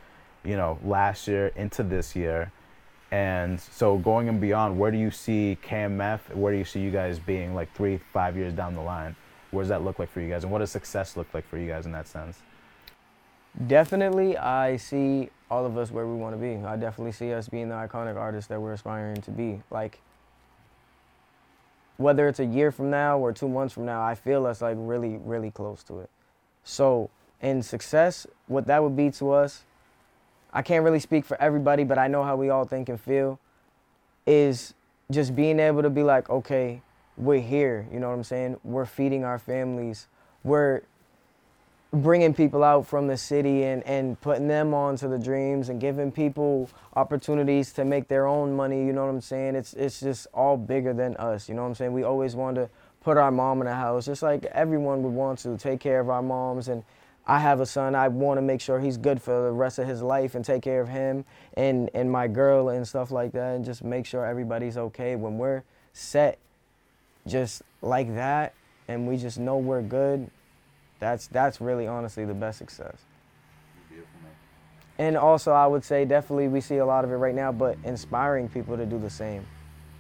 You 0.43 0.57
know, 0.57 0.79
last 0.85 1.29
year 1.29 1.49
into 1.57 1.83
this 1.83 2.17
year. 2.17 2.51
And 3.13 3.61
so 3.61 3.99
going 3.99 4.29
and 4.29 4.41
beyond, 4.41 4.79
where 4.79 4.91
do 4.93 4.97
you 4.97 5.11
see 5.11 5.59
KMF? 5.67 6.33
Where 6.35 6.53
do 6.53 6.59
you 6.59 6.65
see 6.65 6.81
you 6.81 6.91
guys 6.93 7.19
being 7.19 7.55
like 7.57 7.75
three, 7.75 7.99
five 8.13 8.37
years 8.37 8.53
down 8.53 8.75
the 8.75 8.81
line? 8.81 9.17
What 9.51 9.63
does 9.63 9.69
that 9.69 9.83
look 9.83 9.99
like 9.99 10.11
for 10.13 10.21
you 10.21 10.29
guys? 10.31 10.45
And 10.45 10.53
what 10.53 10.61
does 10.61 10.71
success 10.71 11.17
look 11.17 11.27
like 11.35 11.47
for 11.49 11.59
you 11.59 11.67
guys 11.67 11.87
in 11.87 11.93
that 11.93 12.07
sense? 12.07 12.39
Definitely, 13.67 14.37
I 14.37 14.77
see 14.77 15.29
all 15.51 15.67
of 15.67 15.77
us 15.77 15.91
where 15.91 16.07
we 16.07 16.15
want 16.15 16.35
to 16.35 16.41
be. 16.41 16.65
I 16.65 16.77
definitely 16.77 17.13
see 17.13 17.33
us 17.33 17.49
being 17.49 17.69
the 17.69 17.75
iconic 17.75 18.17
artists 18.17 18.49
that 18.49 18.61
we're 18.61 18.73
aspiring 18.73 19.21
to 19.23 19.31
be. 19.31 19.63
Like, 19.71 20.01
whether 21.97 22.29
it's 22.29 22.41
a 22.41 22.45
year 22.45 22.71
from 22.71 22.91
now 22.91 23.19
or 23.19 23.33
two 23.33 23.49
months 23.49 23.75
from 23.75 23.85
now, 23.85 24.03
I 24.03 24.15
feel 24.15 24.47
us 24.47 24.63
like 24.63 24.77
really, 24.79 25.19
really 25.19 25.51
close 25.51 25.83
to 25.85 26.01
it. 26.01 26.11
So, 26.65 27.11
in 27.43 27.63
success, 27.63 28.27
what 28.47 28.67
that 28.67 28.83
would 28.83 28.97
be 28.97 29.11
to 29.13 29.33
us, 29.33 29.65
I 30.53 30.63
can't 30.63 30.85
really 30.85 31.01
speak 31.01 31.25
for 31.25 31.41
everybody, 31.41 31.85
but 31.85 31.99
I 31.99 32.09
know 32.09 32.23
how 32.23 32.37
we 32.37 32.51
all 32.51 32.65
think 32.65 32.89
and 32.89 33.01
feel, 33.01 33.39
is 34.27 34.75
just 35.11 35.35
being 35.35 35.59
able 35.59 35.83
to 35.83 35.91
be 35.91 36.03
like, 36.03 36.31
okay, 36.31 36.83
we're 37.17 37.41
here. 37.41 37.87
You 37.93 38.01
know 38.01 38.09
what 38.09 38.15
I'm 38.15 38.25
saying? 38.25 38.59
We're 38.65 38.87
feeding 38.87 39.25
our 39.25 39.39
families. 39.39 40.07
We're 40.43 40.83
bringing 41.93 42.33
people 42.33 42.63
out 42.63 42.87
from 42.87 43.09
the 43.09 43.17
city 43.17 43.65
and, 43.65 43.83
and 43.85 44.21
putting 44.21 44.47
them 44.47 44.73
onto 44.73 45.09
the 45.09 45.19
dreams 45.19 45.69
and 45.69 45.81
giving 45.81 46.13
people 46.13 46.71
opportunities 46.95 47.73
to 47.73 47.85
make 47.85 48.07
their 48.09 48.27
own 48.27 48.55
money. 48.55 48.87
You 48.87 48.93
know 48.93 49.05
what 49.05 49.11
I'm 49.11 49.21
saying? 49.21 49.57
It's 49.57 49.73
it's 49.75 50.01
just 50.01 50.27
all 50.33 50.57
bigger 50.57 50.93
than 50.93 51.17
us. 51.17 51.49
You 51.49 51.55
know 51.55 51.63
what 51.63 51.69
I'm 51.69 51.75
saying? 51.75 51.93
We 51.93 52.05
always 52.05 52.37
want 52.37 52.57
to 52.57 52.69
put 53.03 53.17
our 53.17 53.33
mom 53.33 53.61
in 53.61 53.67
a 53.67 53.75
house, 53.75 54.07
just 54.07 54.23
like 54.23 54.45
everyone 54.47 55.03
would 55.03 55.13
want 55.13 55.41
to 55.41 55.57
take 55.57 55.81
care 55.81 56.01
of 56.01 56.09
our 56.09 56.23
moms. 56.23 56.69
And 56.69 56.85
I 57.27 57.39
have 57.41 57.61
a 57.61 57.67
son. 57.67 57.95
I 57.95 58.09
want 58.09 58.39
to 58.39 58.43
make 58.43 58.61
sure 58.61 58.79
he's 58.79 58.97
good 58.97 59.21
for 59.21 59.43
the 59.43 59.53
rest 59.53 59.79
of 59.79 59.89
his 59.89 60.03
life 60.03 60.35
and 60.35 60.45
take 60.45 60.63
care 60.63 60.81
of 60.81 60.89
him 60.89 61.25
and 61.55 61.91
and 61.93 62.11
my 62.11 62.29
girl 62.29 62.69
and 62.69 62.87
stuff 62.87 63.11
like 63.11 63.33
that, 63.33 63.57
and 63.57 63.65
just 63.65 63.83
make 63.83 64.07
sure 64.07 64.25
everybody's 64.25 64.77
okay 64.77 65.17
when 65.17 65.39
we're 65.39 65.65
set, 65.93 66.39
just 67.27 67.63
like 67.83 68.15
that, 68.15 68.55
and 68.87 69.09
we 69.09 69.17
just 69.17 69.41
know 69.41 69.59
we're 69.59 69.83
good 69.83 70.31
that's 71.01 71.27
that's 71.27 71.61
really 71.61 71.87
honestly 71.87 72.25
the 72.25 72.35
best 72.35 72.59
success. 72.59 72.97
And 74.99 75.17
also, 75.17 75.53
I 75.53 75.67
would 75.67 75.83
say 75.83 76.05
definitely 76.05 76.49
we 76.49 76.61
see 76.61 76.77
a 76.77 76.85
lot 76.85 77.05
of 77.07 77.11
it 77.11 77.15
right 77.17 77.35
now, 77.35 77.51
but 77.53 77.79
inspiring 77.85 78.51
people 78.51 78.77
to 78.77 78.85
do 78.85 78.99
the 78.99 79.09
same. 79.09 79.47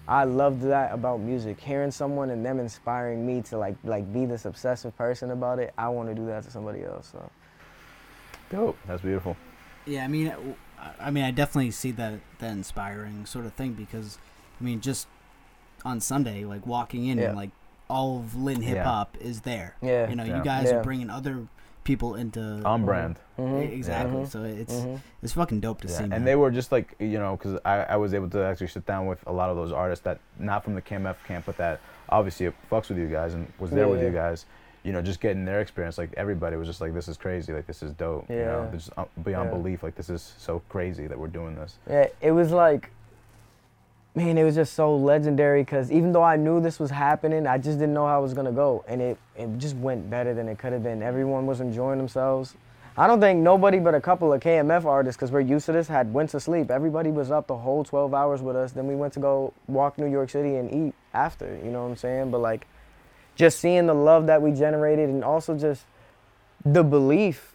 I 0.06 0.24
loved 0.24 0.60
that 0.62 0.92
about 0.92 1.20
music. 1.20 1.58
Hearing 1.58 1.90
someone 1.90 2.28
and 2.30 2.44
them 2.44 2.58
inspiring 2.60 3.26
me 3.26 3.40
to 3.42 3.56
like 3.56 3.76
like 3.84 4.12
be 4.12 4.26
this 4.26 4.44
obsessive 4.44 4.94
person 4.98 5.30
about 5.30 5.58
it. 5.58 5.72
I 5.78 5.88
want 5.88 6.08
to 6.10 6.14
do 6.14 6.26
that 6.26 6.42
to 6.44 6.50
somebody 6.50 6.84
else. 6.84 7.08
So 7.12 7.30
Dope. 8.50 8.76
That's 8.86 9.00
beautiful. 9.00 9.36
Yeah, 9.86 10.04
I 10.04 10.08
mean, 10.08 10.28
uh, 10.28 10.36
I- 10.78 11.06
I 11.06 11.10
mean, 11.10 11.24
I 11.24 11.30
definitely 11.30 11.70
see 11.70 11.92
that 11.92 12.20
that 12.40 12.50
inspiring 12.52 13.24
sort 13.24 13.46
of 13.46 13.54
thing 13.54 13.72
because, 13.72 14.18
I 14.60 14.64
mean, 14.64 14.80
just 14.80 15.06
on 15.84 16.00
Sunday, 16.00 16.44
like 16.44 16.66
walking 16.66 17.06
in 17.06 17.16
Yeah. 17.18 17.28
and 17.28 17.36
like 17.36 17.50
all 17.90 18.18
of 18.20 18.36
Lynn 18.36 18.62
hip 18.62 18.76
Yeah. 18.76 18.84
hop 18.84 19.16
is 19.20 19.40
there. 19.42 19.74
yeah, 19.82 20.08
You 20.08 20.16
know, 20.16 20.24
Yeah. 20.24 20.38
you 20.38 20.44
guys 20.44 20.66
Yeah. 20.70 20.76
are 20.76 20.82
bringing 20.84 21.10
other 21.10 21.46
people 21.82 22.14
into 22.14 22.62
On 22.64 22.84
brand. 22.84 23.18
Mhm. 23.38 23.62
E- 23.62 23.74
exactly. 23.74 24.22
Mhm. 24.22 24.28
So 24.28 24.44
it's 24.44 24.74
Mhm. 24.74 25.00
it's 25.22 25.32
fucking 25.32 25.60
dope 25.60 25.80
to 25.80 25.88
Yeah. 25.88 25.94
see. 25.94 26.02
And 26.04 26.10
man. 26.10 26.24
they 26.24 26.36
were 26.36 26.50
just 26.50 26.70
like, 26.70 26.94
you 26.98 27.18
know, 27.18 27.36
because 27.36 27.58
I, 27.64 27.82
I 27.82 27.96
was 27.96 28.14
able 28.14 28.28
to 28.30 28.44
actually 28.44 28.68
sit 28.68 28.86
down 28.86 29.06
with 29.06 29.18
a 29.26 29.32
lot 29.32 29.50
of 29.50 29.56
those 29.56 29.72
artists 29.72 30.04
that, 30.04 30.18
not 30.38 30.62
from 30.62 30.74
the 30.74 30.82
KMF 30.82 31.16
camp, 31.26 31.46
but 31.46 31.56
that 31.56 31.80
obviously 32.08 32.46
it 32.46 32.54
fucks 32.70 32.90
with 32.90 32.98
you 32.98 33.08
guys 33.08 33.34
and 33.34 33.50
was 33.58 33.70
there 33.70 33.86
Yeah, 33.86 33.90
with 33.92 34.02
you 34.02 34.10
guys. 34.10 34.46
You 34.82 34.92
know, 34.92 35.02
just 35.02 35.20
getting 35.20 35.44
their 35.44 35.60
experience. 35.60 35.98
Like 35.98 36.10
everybody 36.16 36.56
was 36.56 36.68
just 36.68 36.80
like, 36.80 36.94
this 36.94 37.08
is 37.08 37.16
crazy. 37.16 37.52
Like 37.52 37.66
this 37.66 37.82
is 37.82 37.92
dope. 37.92 38.28
You 38.30 38.36
know, 38.36 38.62
Yeah. 38.64 38.70
just 38.72 38.90
uh, 38.96 39.04
beyond 39.24 39.50
Yeah. 39.50 39.56
belief. 39.56 39.82
Like 39.82 39.94
this 39.94 40.10
is 40.10 40.34
so 40.38 40.62
crazy 40.68 41.06
that 41.06 41.18
we're 41.18 41.28
doing 41.28 41.54
this. 41.56 41.78
Yeah, 41.88 42.06
it 42.20 42.30
was 42.32 42.52
like, 42.52 42.90
man, 44.14 44.36
it 44.38 44.44
was 44.44 44.54
just 44.54 44.74
so 44.74 44.94
legendary 44.96 45.62
because 45.62 45.90
even 45.90 46.12
though 46.12 46.22
I 46.22 46.36
knew 46.36 46.60
this 46.60 46.78
was 46.80 46.90
happening, 46.90 47.46
I 47.46 47.58
just 47.58 47.78
didn't 47.78 47.94
know 47.94 48.06
how 48.06 48.18
it 48.18 48.22
was 48.22 48.34
gonna 48.34 48.52
go, 48.52 48.84
and 48.88 49.00
it 49.00 49.18
it 49.36 49.58
just 49.58 49.76
went 49.76 50.10
better 50.10 50.34
than 50.34 50.48
it 50.48 50.58
could 50.58 50.72
have 50.72 50.82
been. 50.82 51.02
Everyone 51.02 51.46
was 51.46 51.60
enjoying 51.60 51.98
themselves. 51.98 52.54
I 52.96 53.06
don't 53.06 53.20
think 53.20 53.40
nobody 53.40 53.78
but 53.78 53.94
a 53.94 54.00
couple 54.00 54.32
of 54.32 54.40
KMF 54.40 54.84
artists, 54.84 55.16
because 55.16 55.30
we're 55.30 55.40
used 55.40 55.66
to 55.66 55.72
this, 55.72 55.88
had 55.88 56.12
went 56.12 56.30
to 56.30 56.40
sleep. 56.40 56.70
Everybody 56.70 57.10
was 57.10 57.30
up 57.30 57.46
the 57.46 57.56
whole 57.56 57.84
12 57.84 58.12
hours 58.12 58.42
with 58.42 58.56
us. 58.56 58.72
Then 58.72 58.88
we 58.88 58.96
went 58.96 59.12
to 59.14 59.20
go 59.20 59.54
walk 59.68 59.96
New 59.96 60.10
York 60.10 60.28
City 60.28 60.56
and 60.56 60.70
eat 60.72 60.94
after. 61.14 61.58
You 61.64 61.70
know 61.70 61.84
what 61.84 61.90
I'm 61.90 61.96
saying? 61.96 62.30
But 62.30 62.40
like, 62.40 62.66
just 63.36 63.60
seeing 63.60 63.86
the 63.86 63.94
love 63.94 64.26
that 64.26 64.42
we 64.42 64.52
generated, 64.52 65.08
and 65.08 65.24
also 65.24 65.56
just 65.56 65.84
the 66.64 66.82
belief 66.82 67.54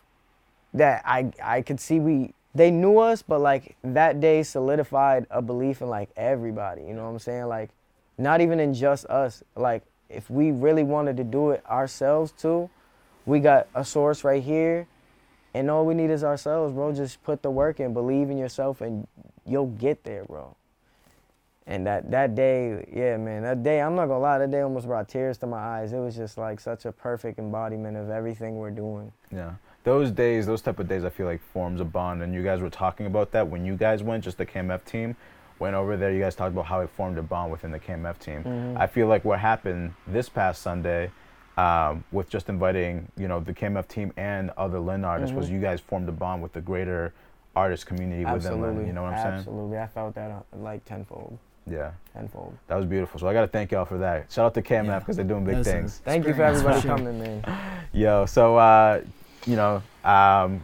that 0.73 1.03
I 1.05 1.31
I 1.43 1.61
could 1.61 1.79
see 1.79 1.99
we 1.99 2.33
they 2.55 2.71
knew 2.71 2.97
us, 2.97 3.21
but 3.21 3.41
like 3.41 3.75
that 3.83 4.21
day 4.21 4.41
solidified 4.41 5.27
a 5.29 5.41
belief 5.41 5.81
in 5.81 5.89
like 5.89 6.09
everybody. 6.15 6.83
You 6.83 6.93
know 6.93 7.03
what 7.03 7.09
I'm 7.09 7.19
saying? 7.19 7.45
Like, 7.45 7.69
not 8.17 8.39
even 8.39 8.61
in 8.61 8.73
just 8.73 9.05
us. 9.07 9.43
Like, 9.55 9.83
if 10.09 10.29
we 10.29 10.51
really 10.51 10.83
wanted 10.83 11.17
to 11.17 11.25
do 11.25 11.51
it 11.51 11.63
ourselves 11.67 12.31
too, 12.31 12.69
we 13.25 13.41
got 13.41 13.67
a 13.75 13.83
source 13.83 14.23
right 14.23 14.41
here, 14.41 14.87
and 15.53 15.69
all 15.69 15.85
we 15.85 15.93
need 15.93 16.09
is 16.09 16.23
ourselves, 16.23 16.73
bro. 16.73 16.93
Just 16.93 17.21
put 17.23 17.41
the 17.41 17.51
work 17.51 17.79
in, 17.79 17.93
believe 17.93 18.29
in 18.29 18.37
yourself, 18.37 18.79
and 18.79 19.05
you'll 19.45 19.67
get 19.67 20.03
there, 20.05 20.23
bro. 20.23 20.55
And 21.67 21.85
that 21.87 22.11
that 22.11 22.35
day, 22.35 22.85
yeah, 22.93 23.17
man, 23.17 23.41
that 23.41 23.63
day, 23.63 23.81
I'm 23.81 23.95
not 23.95 24.05
gonna 24.05 24.19
lie, 24.19 24.37
that 24.37 24.51
day 24.51 24.61
almost 24.61 24.85
brought 24.85 25.09
tears 25.09 25.37
to 25.39 25.47
my 25.47 25.57
eyes. 25.57 25.91
It 25.91 25.97
was 25.97 26.15
just 26.15 26.37
like 26.37 26.59
such 26.61 26.85
a 26.85 26.91
perfect 26.91 27.37
embodiment 27.39 27.97
of 27.97 28.09
everything 28.11 28.57
we're 28.57 28.71
doing. 28.71 29.11
Yeah. 29.31 29.55
Those 29.85 30.09
days, 30.09 30.47
those 30.47 30.61
type 30.63 30.79
of 30.79 30.87
days, 30.87 31.05
I 31.05 31.09
feel 31.09 31.27
like 31.27 31.41
forms 31.53 31.79
a 31.79 31.85
bond. 31.85 32.23
And 32.23 32.33
you 32.33 32.43
guys 32.43 32.59
were 32.59 32.71
talking 32.71 33.05
about 33.05 33.31
that 33.31 33.47
when 33.47 33.63
you 33.65 33.75
guys 33.77 34.01
went, 34.01 34.23
just 34.23 34.37
the 34.39 34.45
KMF 34.45 34.83
team 34.83 35.15
went 35.59 35.75
over 35.75 35.95
there. 35.95 36.11
You 36.11 36.19
guys 36.19 36.33
talked 36.35 36.51
about 36.53 36.65
how 36.65 36.81
it 36.81 36.89
formed 36.89 37.19
a 37.19 37.21
bond 37.21 37.51
within 37.51 37.69
the 37.71 37.79
KMF 37.79 38.17
team. 38.17 38.43
Mhm. 38.43 38.77
I 38.77 38.87
feel 38.87 39.05
like 39.07 39.23
what 39.23 39.39
happened 39.39 39.93
this 40.07 40.27
past 40.27 40.61
Sunday 40.63 41.11
um, 41.57 42.03
with 42.11 42.29
just 42.29 42.49
inviting, 42.49 43.07
you 43.15 43.27
know, 43.29 43.39
the 43.39 43.53
KMF 43.53 43.87
team 43.87 44.11
and 44.17 44.49
other 44.57 44.77
Lynn 44.79 45.05
artists 45.05 45.33
was 45.33 45.49
Mhm. 45.49 45.53
you 45.53 45.59
guys 45.61 45.79
formed 45.79 46.09
a 46.09 46.11
bond 46.11 46.41
with 46.41 46.51
the 46.51 46.59
greater 46.59 47.13
artist 47.55 47.85
community 47.85 48.25
within 48.25 48.35
Absolutely. 48.35 48.75
Lynn. 48.79 48.87
You 48.87 48.93
know 48.93 49.03
what 49.03 49.13
I'm 49.13 49.21
saying? 49.23 49.33
Absolutely. 49.35 49.77
I 49.79 49.87
felt 49.87 50.15
that 50.15 50.31
uh, 50.31 50.57
like 50.57 50.83
tenfold. 50.83 51.37
Yeah. 51.67 51.91
Tenfold. 52.11 52.57
That 52.67 52.75
was 52.75 52.85
beautiful. 52.85 53.19
So 53.21 53.27
I 53.29 53.33
got 53.33 53.41
to 53.41 53.47
thank 53.47 53.71
y'all 53.71 53.85
for 53.85 53.97
that. 53.99 54.29
Shout 54.31 54.47
out 54.47 54.53
to 54.55 54.61
KMF 54.61 54.85
Yeah. 54.87 54.99
because 54.99 55.15
they're 55.15 55.23
doing 55.25 55.45
big 55.45 55.57
That 55.57 55.63
things. 55.63 55.99
Thank 56.03 56.27
you 56.27 56.33
for 56.33 56.43
everybody 56.43 56.81
for 56.81 56.87
coming, 56.87 57.19
man. 57.21 57.43
Yo, 57.93 58.25
so 58.25 58.57
uh, 58.57 58.99
you 59.45 59.55
know, 59.55 59.83
um, 60.03 60.61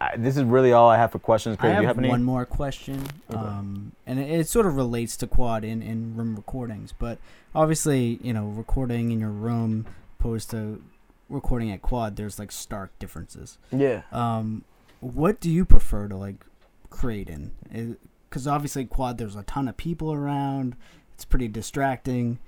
I, 0.00 0.16
this 0.16 0.36
is 0.36 0.44
really 0.44 0.72
all 0.72 0.88
I 0.88 0.96
have 0.96 1.10
for 1.12 1.18
questions. 1.18 1.56
I 1.58 1.60
Craig, 1.60 1.70
do 1.70 1.74
have, 1.74 1.82
you 1.82 1.88
have 1.88 1.98
any? 1.98 2.08
one 2.08 2.22
more 2.22 2.44
question, 2.46 3.04
Okay. 3.30 3.38
um, 3.38 3.92
and 4.06 4.18
it, 4.18 4.30
it 4.30 4.48
sort 4.48 4.66
of 4.66 4.76
relates 4.76 5.16
to 5.18 5.26
quad 5.26 5.64
in, 5.64 5.82
in 5.82 6.14
room 6.16 6.36
recordings. 6.36 6.92
But 6.96 7.18
obviously, 7.54 8.18
you 8.22 8.32
know, 8.32 8.46
recording 8.46 9.10
in 9.10 9.20
your 9.20 9.30
room 9.30 9.86
opposed 10.18 10.50
to 10.52 10.82
recording 11.28 11.70
at 11.70 11.82
quad, 11.82 12.16
there's 12.16 12.38
like 12.38 12.52
stark 12.52 12.96
differences. 12.98 13.58
Yeah. 13.72 14.02
Um, 14.12 14.64
what 15.00 15.40
do 15.40 15.50
you 15.50 15.64
prefer 15.64 16.08
to 16.08 16.16
like 16.16 16.44
create 16.90 17.28
in? 17.28 17.96
Because 18.30 18.46
obviously 18.46 18.84
quad 18.84 19.18
there's 19.18 19.36
a 19.36 19.42
ton 19.42 19.68
of 19.68 19.76
people 19.76 20.12
around. 20.12 20.76
It's 21.14 21.24
pretty 21.24 21.48
distracting. 21.48 22.38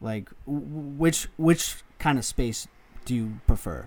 Like, 0.00 0.28
w- 0.46 0.64
which 0.66 1.28
which 1.36 1.76
kind 1.98 2.18
of 2.18 2.24
space 2.24 2.68
do 3.04 3.14
you 3.14 3.40
prefer? 3.46 3.86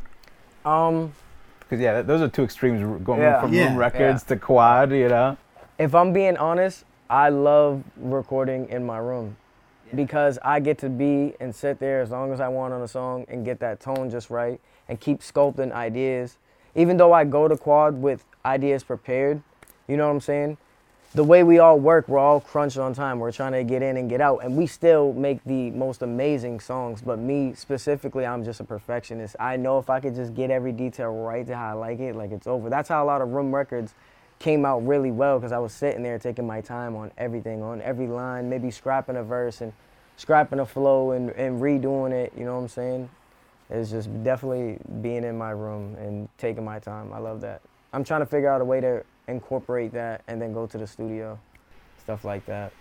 Um, 0.65 1.13
Because 1.62 1.82
yeah, 1.82 2.02
those 2.02 2.22
are 2.22 2.28
two 2.28 2.43
extremes 2.43 2.82
going 3.04 3.22
Yeah. 3.22 3.41
from 3.41 3.54
Yeah. 3.54 3.65
room 3.65 3.76
records 3.78 4.24
to 4.24 4.36
quad. 4.38 4.91
You 4.91 5.08
know. 5.10 5.38
if 5.78 5.93
I'm 5.95 6.12
being 6.13 6.36
honest, 6.38 6.84
I 7.10 7.30
love 7.30 7.84
recording 7.98 8.67
in 8.69 8.86
my 8.86 8.98
room 8.98 9.38
because 9.95 10.38
I 10.43 10.60
get 10.60 10.78
to 10.80 10.89
be 10.89 11.34
and 11.39 11.56
sit 11.56 11.80
there 11.80 12.02
as 12.02 12.12
long 12.12 12.32
as 12.34 12.39
I 12.39 12.48
want 12.48 12.74
on 12.74 12.82
a 12.82 12.88
song 12.88 13.26
and 13.28 13.43
get 13.45 13.60
that 13.62 13.80
tone 13.80 14.10
just 14.10 14.30
right 14.30 14.60
and 14.88 15.00
keep 15.00 15.22
sculpting 15.22 15.72
ideas. 15.72 16.38
Even 16.76 16.98
though 16.98 17.13
I 17.13 17.24
go 17.24 17.48
to 17.48 17.58
quad 17.58 18.02
with 18.02 18.24
ideas 18.45 18.84
prepared, 18.84 19.41
you 19.88 19.98
know 19.98 20.06
what 20.08 20.13
I'm 20.13 20.22
saying? 20.22 20.58
The 21.15 21.24
way 21.24 21.41
we 21.41 21.58
all 21.58 21.80
work, 21.80 22.08
we're 22.08 22.19
all 22.19 22.39
crunched 22.39 22.78
on 22.78 22.93
time. 22.93 23.17
We're 23.17 23.32
trying 23.32 23.54
to 23.54 23.63
get 23.63 23.82
in 23.82 23.98
and 23.98 24.08
get 24.08 24.22
out, 24.22 24.43
and 24.43 24.56
we 24.56 24.67
still 24.67 25.12
make 25.13 25.43
the 25.43 25.72
most 25.72 26.04
amazing 26.04 26.60
songs. 26.60 27.02
But 27.02 27.17
me 27.17 27.56
specifically, 27.56 28.28
I'm 28.28 28.45
just 28.45 28.60
a 28.60 28.63
perfectionist. 28.63 29.36
I 29.39 29.58
know 29.58 29.80
if 29.80 29.89
I 29.89 30.00
could 30.00 30.13
just 30.13 30.36
get 30.36 30.52
every 30.52 30.72
detail 30.72 31.12
right 31.12 31.48
to 31.48 31.56
how 31.56 31.69
I 31.69 31.74
like 31.74 32.00
it, 32.00 32.15
like 32.15 32.32
it's 32.32 32.45
over. 32.45 32.69
That's 32.69 32.89
how 32.89 33.04
a 33.04 33.08
lot 33.08 33.24
of 33.24 33.30
room 33.30 33.54
records 33.54 33.95
came 34.38 34.65
out 34.65 34.86
really 34.86 35.10
well 35.10 35.39
because 35.39 35.52
I 35.52 35.58
was 35.58 35.74
sitting 35.74 36.04
there 36.04 36.19
taking 36.19 36.45
my 36.45 36.62
time 36.62 36.95
on 36.95 37.12
everything, 37.17 37.63
on 37.63 37.82
every 37.82 38.08
line, 38.08 38.48
maybe 38.48 38.69
scrapping 38.69 39.15
a 39.15 39.24
verse 39.24 39.62
and 39.62 39.74
scrapping 40.15 40.60
a 40.60 40.65
flow 40.65 41.12
and, 41.12 41.32
and 41.32 41.60
redoing 41.60 42.12
it. 42.12 42.34
You 42.38 42.45
know 42.45 42.54
what 42.54 42.62
I'm 42.62 42.67
saying? 42.67 43.10
It's 43.72 43.89
just 43.89 44.10
definitely 44.24 44.78
being 45.02 45.24
in 45.24 45.39
my 45.39 45.52
room 45.52 45.95
and 45.95 46.30
taking 46.38 46.63
my 46.63 46.78
time. 46.78 47.12
I 47.13 47.17
love 47.17 47.41
that. 47.41 47.62
I'm 47.93 48.04
trying 48.04 48.22
to 48.22 48.28
figure 48.28 48.50
out 48.50 48.62
a 48.62 48.65
way 48.65 48.80
to 48.80 49.04
incorporate 49.30 49.94
that 49.94 50.22
and 50.28 50.42
then 50.42 50.54
go 50.54 50.65
to 50.68 50.78
the 50.78 50.88
studio, 50.88 51.39
stuff 52.04 52.24
like 52.26 52.46
that. 52.48 52.72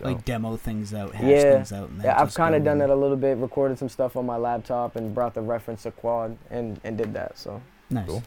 Like 0.00 0.24
demo 0.24 0.56
things 0.56 0.94
out, 0.94 1.12
hash 1.12 1.28
Yeah. 1.28 1.54
things 1.54 1.72
out. 1.72 1.88
And 1.88 1.98
then 2.00 2.06
Yeah, 2.06 2.20
I've 2.22 2.32
kind 2.32 2.54
of 2.54 2.62
done 2.62 2.78
that 2.78 2.88
a 2.90 2.94
little 2.94 3.16
bit. 3.16 3.36
Recorded 3.38 3.78
some 3.80 3.88
stuff 3.88 4.16
on 4.16 4.24
my 4.26 4.36
laptop 4.36 4.94
and 4.94 5.12
brought 5.12 5.34
the 5.34 5.40
reference 5.42 5.82
to 5.82 5.90
Quad 5.90 6.36
and, 6.50 6.80
and 6.84 6.96
did 6.96 7.12
that. 7.14 7.36
So 7.36 7.60
Nice. 7.90 8.06
Cool. 8.06 8.22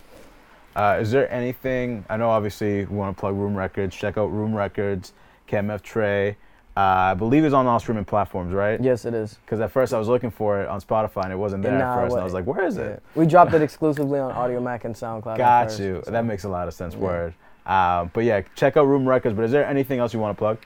Uh, 0.76 0.98
is 1.00 1.12
there 1.12 1.32
anything? 1.32 2.04
I 2.10 2.18
know 2.18 2.30
obviously 2.30 2.86
we 2.86 2.96
want 2.98 3.16
to 3.16 3.20
plug 3.20 3.36
Room 3.36 3.56
Records. 3.56 3.96
Check 3.96 4.18
out 4.18 4.28
Room 4.32 4.54
Records, 4.54 5.14
KMF 5.48 5.82
Tre. 5.82 6.32
Uh, 6.76 6.80
I 6.80 7.14
believe 7.14 7.44
it's 7.46 7.54
on 7.54 7.68
all 7.68 7.80
streaming 7.80 8.06
platforms, 8.06 8.54
right? 8.54 8.82
yes, 8.82 9.04
it 9.06 9.14
is. 9.14 9.38
Because 9.46 9.60
at 9.60 9.72
first 9.72 9.94
I 9.94 10.00
was 10.00 10.08
looking 10.08 10.32
for 10.32 10.62
it 10.62 10.70
on 10.70 10.80
Spotify 10.82 11.24
and 11.26 11.34
it 11.34 11.36
wasn't 11.38 11.64
there 11.64 11.78
Nah, 11.78 11.94
at 11.94 11.96
first. 12.04 12.14
And 12.14 12.22
I 12.22 12.24
was 12.24 12.34
like, 12.34 12.46
where 12.46 12.64
is 12.66 12.78
Yeah. 12.78 12.84
it? 12.84 13.04
We 13.16 13.26
dropped 13.26 13.54
it 13.54 13.62
exclusively 13.62 14.20
on 14.20 14.34
Audiomack 14.34 14.84
and 14.86 14.96
SoundCloud. 14.96 15.34
at 15.34 15.38
Got 15.38 15.68
first, 15.68 15.80
you. 15.82 16.02
so 16.06 16.12
That 16.12 16.26
makes 16.26 16.44
a 16.46 16.50
lot 16.50 16.68
of 16.70 16.74
sense. 16.74 16.96
Yeah. 16.96 17.02
Word. 17.02 17.34
Um, 17.66 18.12
but 18.14 18.24
yeah, 18.24 18.42
check 18.56 18.78
out 18.78 18.88
Room 18.88 19.08
Records. 19.08 19.36
But 19.36 19.46
is 19.46 19.52
there 19.52 19.66
anything 19.66 20.00
else 20.00 20.14
you 20.14 20.20
want 20.20 20.36
to 20.36 20.40
plug? 20.40 20.58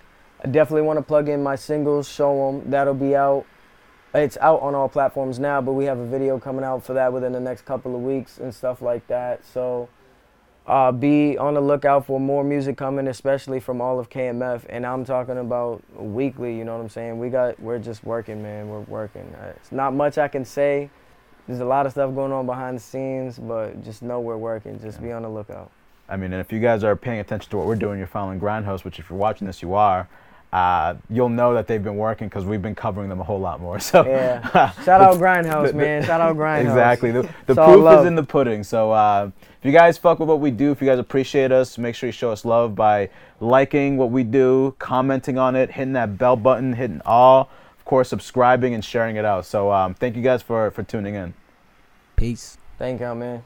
I 0.44 0.48
definitely 0.48 0.84
want 0.84 0.98
to 0.98 1.04
plug 1.04 1.30
in 1.30 1.42
my 1.42 1.56
singles, 1.56 2.08
show 2.08 2.52
them. 2.52 2.70
That'll 2.70 2.94
be 2.94 3.16
out. 3.16 3.46
It's 4.14 4.38
out 4.38 4.62
on 4.62 4.76
all 4.76 4.88
platforms 4.88 5.40
now, 5.40 5.60
but 5.60 5.74
we 5.74 5.86
have 5.86 5.98
a 5.98 6.06
video 6.06 6.40
coming 6.40 6.64
out 6.64 6.84
for 6.84 6.94
that 6.94 7.12
within 7.12 7.34
the 7.34 7.40
next 7.40 7.66
couple 7.66 7.96
of 7.96 8.02
weeks 8.02 8.38
and 8.38 8.54
stuff 8.54 8.82
like 8.82 9.06
that. 9.08 9.44
So 9.46 9.90
uh, 10.68 10.92
be 10.92 11.38
on 11.38 11.54
the 11.54 11.62
lookout 11.62 12.06
for 12.06 12.20
more 12.20 12.44
music 12.44 12.78
coming, 12.78 13.08
especially 13.08 13.60
from 13.60 13.82
all 13.82 14.00
of 14.00 14.10
KMF. 14.10 14.66
And 14.70 14.86
I'm 14.86 15.04
talking 15.04 15.38
about 15.38 15.84
weekly. 15.96 16.58
You 16.58 16.64
know 16.64 16.76
what 16.78 16.84
I'm 16.84 16.90
saying? 16.90 17.20
We 17.20 17.30
got. 17.30 17.60
We're 17.60 17.80
just 17.80 18.04
working, 18.04 18.42
man. 18.42 18.70
We're 18.70 18.80
working. 18.82 19.36
Uh, 19.36 19.54
It's 19.58 19.72
not 19.72 19.94
much 19.94 20.18
I 20.18 20.28
can 20.28 20.46
say. 20.46 20.90
There's 21.48 21.60
a 21.60 21.66
lot 21.66 21.86
of 21.86 21.92
stuff 21.92 22.16
going 22.16 22.32
on 22.32 22.46
behind 22.46 22.78
the 22.78 22.82
scenes, 22.82 23.38
but 23.38 23.84
just 23.84 24.02
know 24.02 24.20
we're 24.20 24.38
working. 24.38 24.80
Just 24.80 25.02
be 25.02 25.12
on 25.12 25.22
the 25.22 25.30
lookout. 25.30 25.72
I 26.08 26.18
mean, 26.18 26.32
and 26.34 26.40
if 26.42 26.52
you 26.52 26.60
guys 26.60 26.84
are 26.84 26.96
paying 26.96 27.20
attention 27.20 27.50
to 27.52 27.58
what 27.58 27.66
we're 27.68 27.76
doing, 27.76 27.98
you're 27.98 28.08
following 28.08 28.40
Grindhouse, 28.40 28.84
which 28.84 29.00
if 29.00 29.10
you're 29.10 29.18
watching 29.18 29.48
this, 29.48 29.62
you 29.62 29.74
are. 29.74 30.08
Uh, 30.54 30.96
you'll 31.10 31.28
know 31.28 31.54
that 31.54 31.68
they've 31.68 31.84
been 31.84 31.98
working 31.98 32.30
because 32.30 32.46
we've 32.46 32.62
been 32.62 32.76
covering 32.76 33.10
them 33.10 33.20
a 33.20 33.24
whole 33.24 33.40
lot 33.40 33.60
more. 33.60 33.78
So 33.92 34.06
Yeah. 34.06 34.72
Shout 34.84 35.02
out 35.02 35.16
Grindhouse, 35.18 35.64
the- 35.66 35.72
the- 35.74 35.78
man. 35.78 36.04
Shout 36.04 36.22
out 36.22 36.38
Grindhouse. 36.38 36.62
Exactly. 36.62 37.12
The, 37.12 37.24
the 37.24 37.30
It's 37.50 37.58
all 37.58 37.74
proof 37.74 38.00
is 38.00 38.06
in 38.06 38.16
the 38.16 38.24
pudding. 38.24 38.64
So 38.64 38.92
uh, 38.92 39.32
if 39.42 39.66
you 39.66 39.74
guys 39.74 39.98
fuck 39.98 40.20
with 40.20 40.30
what 40.30 40.40
we 40.40 40.52
do, 40.52 40.72
if 40.72 40.80
you 40.82 40.88
guys 40.88 41.00
appreciate 41.00 41.52
us, 41.52 41.78
make 41.78 41.94
sure 41.96 42.08
you 42.08 42.14
show 42.14 42.32
us 42.32 42.46
love 42.46 42.74
by 42.76 43.10
liking 43.42 43.98
what 43.98 44.12
we 44.12 44.24
do, 44.24 44.76
commenting 44.80 45.38
on 45.38 45.56
it, 45.58 45.72
hitting 45.72 45.94
that 45.94 46.18
bell 46.18 46.38
button, 46.38 46.72
hitting 46.74 47.02
all, 47.06 47.50
of 47.78 47.84
course, 47.84 48.08
subscribing 48.08 48.74
and 48.74 48.86
sharing 48.86 49.18
it 49.18 49.26
out. 49.26 49.46
So 49.46 49.72
um, 49.74 49.94
thank 49.96 50.16
you 50.16 50.22
guys 50.22 50.42
for, 50.42 50.72
for 50.72 50.84
tuning 50.84 51.16
in. 51.16 51.34
Peace. 52.16 52.58
Thank 52.78 53.02
y'all, 53.02 53.16
man. 53.16 53.44